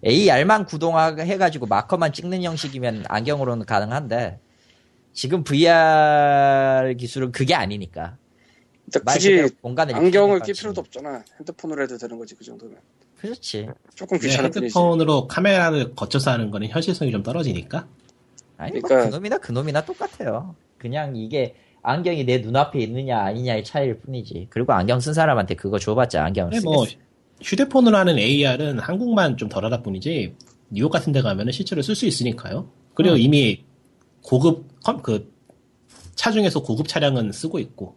AR만 0.04 0.66
구동해가지고 0.66 1.66
marker만 1.68 2.14
찍는 2.14 2.44
형식이면 2.44 3.06
안경으로는 3.08 3.66
가능한데 3.66 4.40
지금 5.14 5.44
VR 5.44 6.94
기술은 6.98 7.32
그게 7.32 7.56
아니니까 7.56 8.18
굳이 9.08 9.48
공간을 9.62 9.96
안경을 9.96 10.42
낄. 10.42 10.54
필요도 10.54 10.82
없잖아. 10.82 11.24
핸드폰으로 11.40 11.84
해도 11.84 11.98
되는 11.98 12.18
거지 12.20 12.36
그 12.36 12.44
정도면. 12.44 12.78
그렇지 13.18 13.68
조금 13.96 14.18
근데 14.20 14.28
귀찮은 14.30 14.52
뿐이지. 14.52 14.78
핸드폰으로 14.78 15.28
카메라를 15.28 15.96
거쳐서 15.96 16.32
하는 16.32 16.52
거는 16.52 16.68
현실성이 16.68 17.12
좀 17.12 17.24
떨어지니까. 17.24 17.88
아니 18.58 18.74
뭐 18.80 18.82
그러니까- 18.88 19.10
그놈이나 19.10 19.38
그놈이나 19.40 19.84
똑같아요 19.86 20.56
그냥 20.78 21.16
이게 21.16 21.56
안경이 21.82 22.26
내 22.26 22.38
눈앞에 22.40 22.80
있느냐 22.80 23.20
아니냐의 23.20 23.64
차이일 23.64 24.00
뿐이지 24.00 24.48
그리고 24.50 24.72
안경 24.74 25.00
쓴 25.00 25.14
사람한테 25.14 25.56
그거 25.56 25.78
줘봤자 25.80 26.24
안경을 26.24 26.52
근데 26.52 26.60
쓰겠어 26.62 26.72
뭐 26.74 26.86
휴대폰으로 27.42 27.98
하는 27.98 28.18
AR은 28.18 28.80
한국만 28.80 29.38
좀 29.38 29.50
덜하다 29.50 29.82
뿐이지 29.84 30.36
뉴욕 30.70 30.90
같은 30.90 31.12
데 31.14 31.22
가면은 31.22 31.52
실제로 31.52 31.82
쓸 31.82 31.96
수 31.96 32.06
있으니까요. 32.06 32.70
그리고 32.94 33.16
음. 33.16 33.20
이미 33.20 33.64
고급 34.24 34.68
컴- 34.84 35.02
그 35.02 35.32
차중에서 36.16 36.64
고급 36.64 36.88
차량은 36.88 37.32
쓰고 37.32 37.60
있고. 37.60 37.96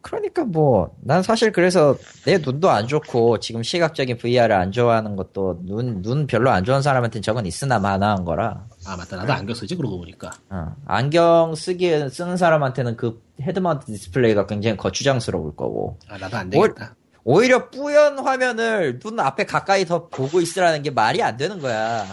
그러니까 0.00 0.44
뭐, 0.44 0.96
난 1.00 1.22
사실 1.22 1.52
그래서 1.52 1.96
내 2.24 2.38
눈도 2.38 2.68
안 2.70 2.88
좋고, 2.88 3.38
지금 3.38 3.62
시각적인 3.62 4.18
VR을 4.18 4.52
안 4.52 4.72
좋아하는 4.72 5.14
것도 5.14 5.60
눈, 5.62 6.02
눈 6.02 6.26
별로 6.26 6.50
안 6.50 6.64
좋은 6.64 6.82
사람한테는 6.82 7.22
저건 7.22 7.46
있으나 7.46 7.78
마나한 7.78 8.24
거라. 8.24 8.66
아 8.84 8.96
맞다 8.96 9.16
나도 9.16 9.32
안경 9.32 9.54
쓰지 9.54 9.76
그러고 9.76 9.98
보니까. 9.98 10.32
어, 10.50 10.74
안경 10.86 11.54
쓰기, 11.54 11.88
쓰는 12.10 12.36
사람한테는 12.36 12.96
그 12.96 13.22
head 13.40 13.60
mount 13.60 13.86
디스플레이가 13.86 14.46
굉장히 14.46 14.76
거추장스러울 14.76 15.54
거고. 15.54 15.98
아 16.08 16.18
나도 16.18 16.36
안 16.36 16.50
되겠다. 16.50 16.96
오히려 17.24 17.70
뿌연 17.70 18.18
화면을 18.18 18.98
눈 18.98 19.20
앞에 19.20 19.44
가까이 19.44 19.84
더 19.84 20.08
보고 20.08 20.40
있으라는 20.40 20.82
게 20.82 20.90
말이 20.90 21.22
안 21.22 21.36
되는 21.36 21.58
거야. 21.60 22.04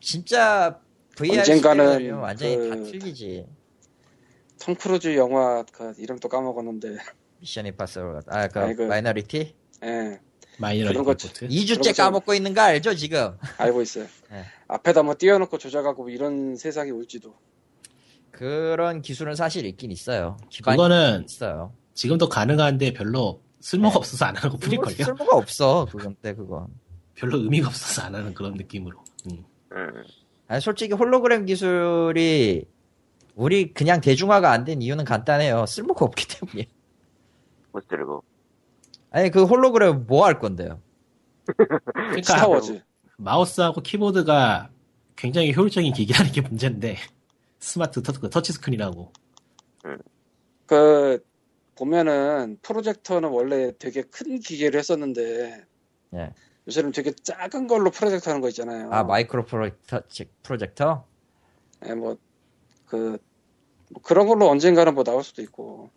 진짜 0.00 0.80
VR 1.16 1.38
언젠가는 1.38 2.12
완전히 2.14 2.56
그- 2.56 2.68
다 2.70 2.76
틀리지. 2.76 3.46
톰 4.60 4.74
크루즈 4.74 5.16
영화 5.16 5.64
그 5.72 5.92
이름 5.98 6.18
또 6.18 6.28
까먹었는데 6.28 6.96
미션 7.40 7.66
임파서블 7.66 8.20
아그 8.26 8.74
그- 8.76 8.82
마이너리티 8.82 9.54
예 9.84 10.20
마이너리티 10.58 10.92
그런 10.92 11.04
거- 11.04 11.12
리포트. 11.12 11.48
2주째 11.48 11.80
그런 11.80 11.82
거 11.94 12.02
까먹고 12.02 12.34
있는 12.34 12.54
거 12.54 12.60
알죠 12.62 12.94
지금 12.94 13.36
알고 13.58 13.82
있어요. 13.82 14.06
네. 14.30 14.44
앞에다 14.68 15.02
뭐 15.02 15.14
띄워놓고 15.18 15.58
조작하고 15.58 16.08
이런 16.08 16.56
세상이 16.56 16.90
올지도. 16.90 17.34
그런 18.30 19.00
기술은 19.02 19.36
사실 19.36 19.64
있긴 19.64 19.92
있어요 19.92 20.36
그거는 20.56 21.24
있어요 21.28 21.72
지금도 21.94 22.28
가능한데 22.28 22.92
별로 22.92 23.40
쓸모가 23.60 23.94
네. 23.94 23.98
없어서 23.98 24.24
안 24.26 24.36
하는 24.36 24.50
거 24.50 24.56
뿐일걸요. 24.58 24.94
쓸모가 25.04 25.36
없어 25.36 25.86
그건 25.90 26.14
때 26.16 26.34
그건 26.34 26.66
별로 27.14 27.38
의미가 27.38 27.68
없어서 27.68 28.02
안 28.02 28.14
하는 28.14 28.34
그런 28.34 28.54
느낌으로. 28.54 28.98
음. 29.30 29.44
음. 29.72 30.04
아니 30.48 30.60
솔직히 30.60 30.92
홀로그램 30.94 31.46
기술이 31.46 32.66
우리 33.36 33.72
그냥 33.72 34.00
대중화가 34.00 34.50
안 34.52 34.64
된 34.64 34.82
이유는 34.82 35.04
간단해요 35.04 35.66
쓸모가 35.66 36.04
없기 36.04 36.26
때문이에요 36.28 36.66
못 37.72 37.88
들고. 37.88 38.22
아니 39.10 39.30
그 39.30 39.44
홀로그램 39.44 40.04
뭐 40.06 40.26
할 40.26 40.38
건데요 40.38 40.80
그러니까 41.94 42.22
스타워즈. 42.22 42.82
마우스하고 43.16 43.80
키보드가 43.80 44.70
굉장히 45.16 45.54
효율적인 45.54 45.92
기기라는 45.92 46.32
게 46.32 46.40
문제인데 46.40 46.96
스마트 47.60 48.02
터, 48.02 48.12
그 48.12 48.28
터치 48.28 48.52
스크린이라고. 48.52 49.12
그 50.66 51.24
보면은 51.74 52.58
프로젝터는 52.62 53.28
원래 53.30 53.72
되게 53.78 54.02
큰 54.02 54.38
기계를 54.38 54.78
했었는데 54.78 55.64
예. 56.14 56.32
요새는 56.66 56.92
되게 56.92 57.12
작은 57.12 57.66
걸로 57.66 57.90
프로젝터 57.90 58.30
하는 58.30 58.40
거 58.40 58.48
있잖아요. 58.48 58.90
아 58.90 59.04
마이크로 59.04 59.44
프로젝터 59.44 60.00
프로젝터 60.42 61.06
예, 61.86 61.94
뭐, 61.94 62.16
그, 62.86 63.18
뭐 63.90 64.02
그런 64.02 64.26
걸로 64.26 64.48
언젠가는 64.48 64.94
뭐 64.94 65.04
나올 65.04 65.22
수도 65.22 65.42
있고. 65.42 65.90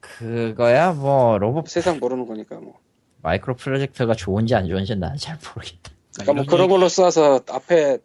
그거야 0.00 0.92
뭐 0.92 1.38
로봇 1.38 1.68
세상 1.68 1.98
모르는 1.98 2.26
거니까 2.26 2.58
뭐. 2.58 2.78
마이크로 3.22 3.56
프로젝터가 3.56 4.14
좋은지 4.14 4.54
안 4.54 4.66
좋은지는 4.66 5.00
나는 5.00 5.16
잘 5.16 5.36
모르겠다 5.36 5.92
그러니까 6.14 6.32
뭐 6.32 6.42
이런 6.42 6.46
그런 6.46 6.68
걸로 6.68 6.86
쏴서 6.86 7.52
앞에 7.52 7.98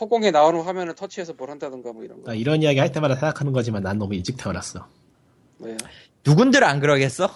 허공에 0.00 0.30
나오는 0.30 0.60
화면을 0.60 0.94
터치해서 0.94 1.34
뭘 1.34 1.50
한다든가 1.50 1.92
뭐 1.92 2.04
이런 2.04 2.22
거. 2.22 2.30
나 2.30 2.34
이런 2.34 2.62
이야기 2.62 2.78
할 2.78 2.90
때마다 2.90 3.14
생각하는 3.14 3.52
거지만 3.52 3.82
난 3.82 3.98
너무 3.98 4.14
일찍 4.14 4.36
태어났어. 4.36 4.88
뭐야. 5.58 5.76
누군들 6.24 6.64
안 6.64 6.80
그러겠어? 6.80 7.28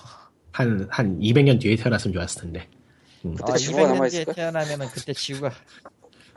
한, 0.53 0.87
한 0.91 1.19
200년 1.21 1.61
뒤에 1.61 1.77
태어났으면 1.77 2.15
좋았을 2.15 2.43
텐데. 2.43 2.69
음. 3.25 3.35
그때 3.35 3.53
아, 3.53 3.57
지구가 3.57 3.83
200년 3.83 3.87
뒤에 3.87 3.95
남아있을까? 3.95 4.33
태어나면은 4.33 4.89
그때 4.89 5.13
지구가 5.13 5.49
아, 5.49 5.53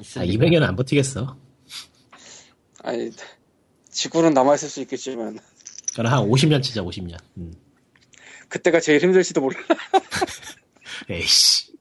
있으니까 0.02 0.34
200년은 0.46 0.64
안 0.64 0.76
버티겠어. 0.76 1.38
아니, 2.84 3.12
지구는 3.90 4.34
남아있을 4.34 4.70
수 4.70 4.82
있겠지만, 4.82 5.38
저는 5.94 6.10
한 6.12 6.20
50년 6.28 6.62
치자, 6.64 6.82
50년. 6.82 7.18
음. 7.38 7.54
그때가 8.48 8.80
제일 8.80 9.02
힘들지도 9.02 9.42
몰라. 9.42 9.58
에이씨. 11.10 11.72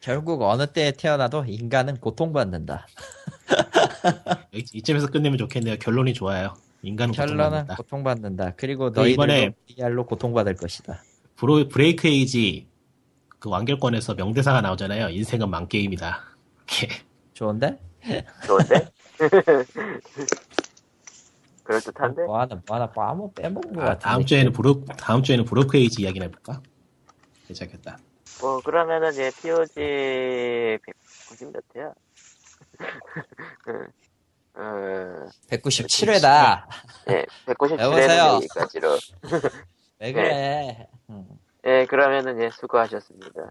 결국 0.00 0.42
어느 0.42 0.66
때에 0.66 0.90
태어나도 0.92 1.44
인간은 1.46 1.98
고통받는다 1.98 2.88
이- 4.52 4.64
이쯤에서 4.72 5.06
끝내면 5.08 5.38
좋겠네요. 5.38 5.76
결론이 5.78 6.12
좋아요. 6.12 6.54
인간은 6.82 7.12
결론은 7.14 7.36
고통받는다. 7.66 7.76
고통받는다 7.76 8.52
그리고 8.56 8.90
그 8.92 8.98
너희들도 9.00 9.22
이번에- 9.32 9.54
VR로 9.76 10.06
고통받을 10.06 10.54
것이다 10.56 11.02
브로, 11.36 11.68
브레이크 11.68 12.08
에이지 12.08 12.68
그 13.38 13.48
완결권에서 13.48 14.14
명대사가 14.14 14.60
나오잖아요. 14.60 15.08
인생은 15.08 15.50
망게임이다. 15.50 16.20
좋은데? 17.34 17.80
좋은데? 18.46 18.88
그럴듯한데? 21.64 22.22
뭐 22.24 22.38
하나 22.40 22.54
뭐 22.66 22.76
하나 22.76 22.90
빠뭐 22.90 23.32
빼먹은 23.32 23.72
것 23.72 23.80
아, 23.82 23.84
같은데 23.86 24.02
다음 24.04 24.24
주에는 24.26 24.52
브로, 24.52 24.84
다음 24.96 25.22
주에는 25.24 25.44
브레이크 25.44 25.76
에이지 25.76 26.02
이야기나 26.02 26.26
해볼까? 26.26 26.60
괜찮겠다. 27.48 27.98
뭐, 28.40 28.60
그러면은, 28.60 29.14
예, 29.16 29.30
POG 29.42 29.74
190몇 31.34 31.62
회야? 31.76 31.92
음, 34.58 35.28
197회다 35.50 36.62
예, 37.10 37.24
여보세요? 37.48 37.78
197회는 37.78 38.34
여기까지로. 38.36 38.98
왜 40.00 40.12
그래 40.12 40.88
응. 41.10 41.26
예, 41.64 41.86
그러면은, 41.86 42.42
예, 42.42 42.50
수고하셨습니다. 42.50 43.50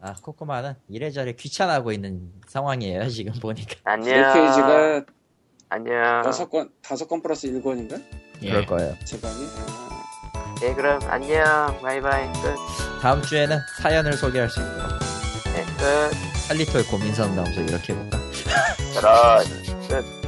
아 0.00 0.14
코코마는 0.22 0.74
이래저래 0.88 1.32
귀찮아하고 1.32 1.90
있는 1.92 2.30
상황이에요 2.48 3.08
지금 3.08 3.32
보니까 3.40 3.76
안녕. 3.84 4.14
LKG가 4.14 5.04
안녕. 5.68 6.22
다섯 6.22 6.48
건, 6.50 6.70
다섯 6.82 7.06
건 7.08 7.22
플러스 7.22 7.46
일권인가 7.46 7.96
예. 8.42 8.50
그럴 8.50 8.66
거예요 8.66 8.94
제방이? 9.04 9.34
아, 9.58 10.54
예, 10.62 10.74
그럼, 10.74 11.00
안녕. 11.08 11.78
바이바이. 11.82 12.32
끝. 12.42 12.54
다음 13.02 13.20
주에는 13.22 13.58
사연을 13.80 14.14
소개할 14.14 14.48
수 14.48 14.60
있도록 14.60 14.90
예, 15.56 15.62
끝. 15.76 16.48
칼리토의 16.48 16.84
고민 16.84 17.14
상담소 17.14 17.60
이렇게 17.62 17.92
해볼까 17.94 18.18
그런. 18.98 19.66
That's 19.88 20.25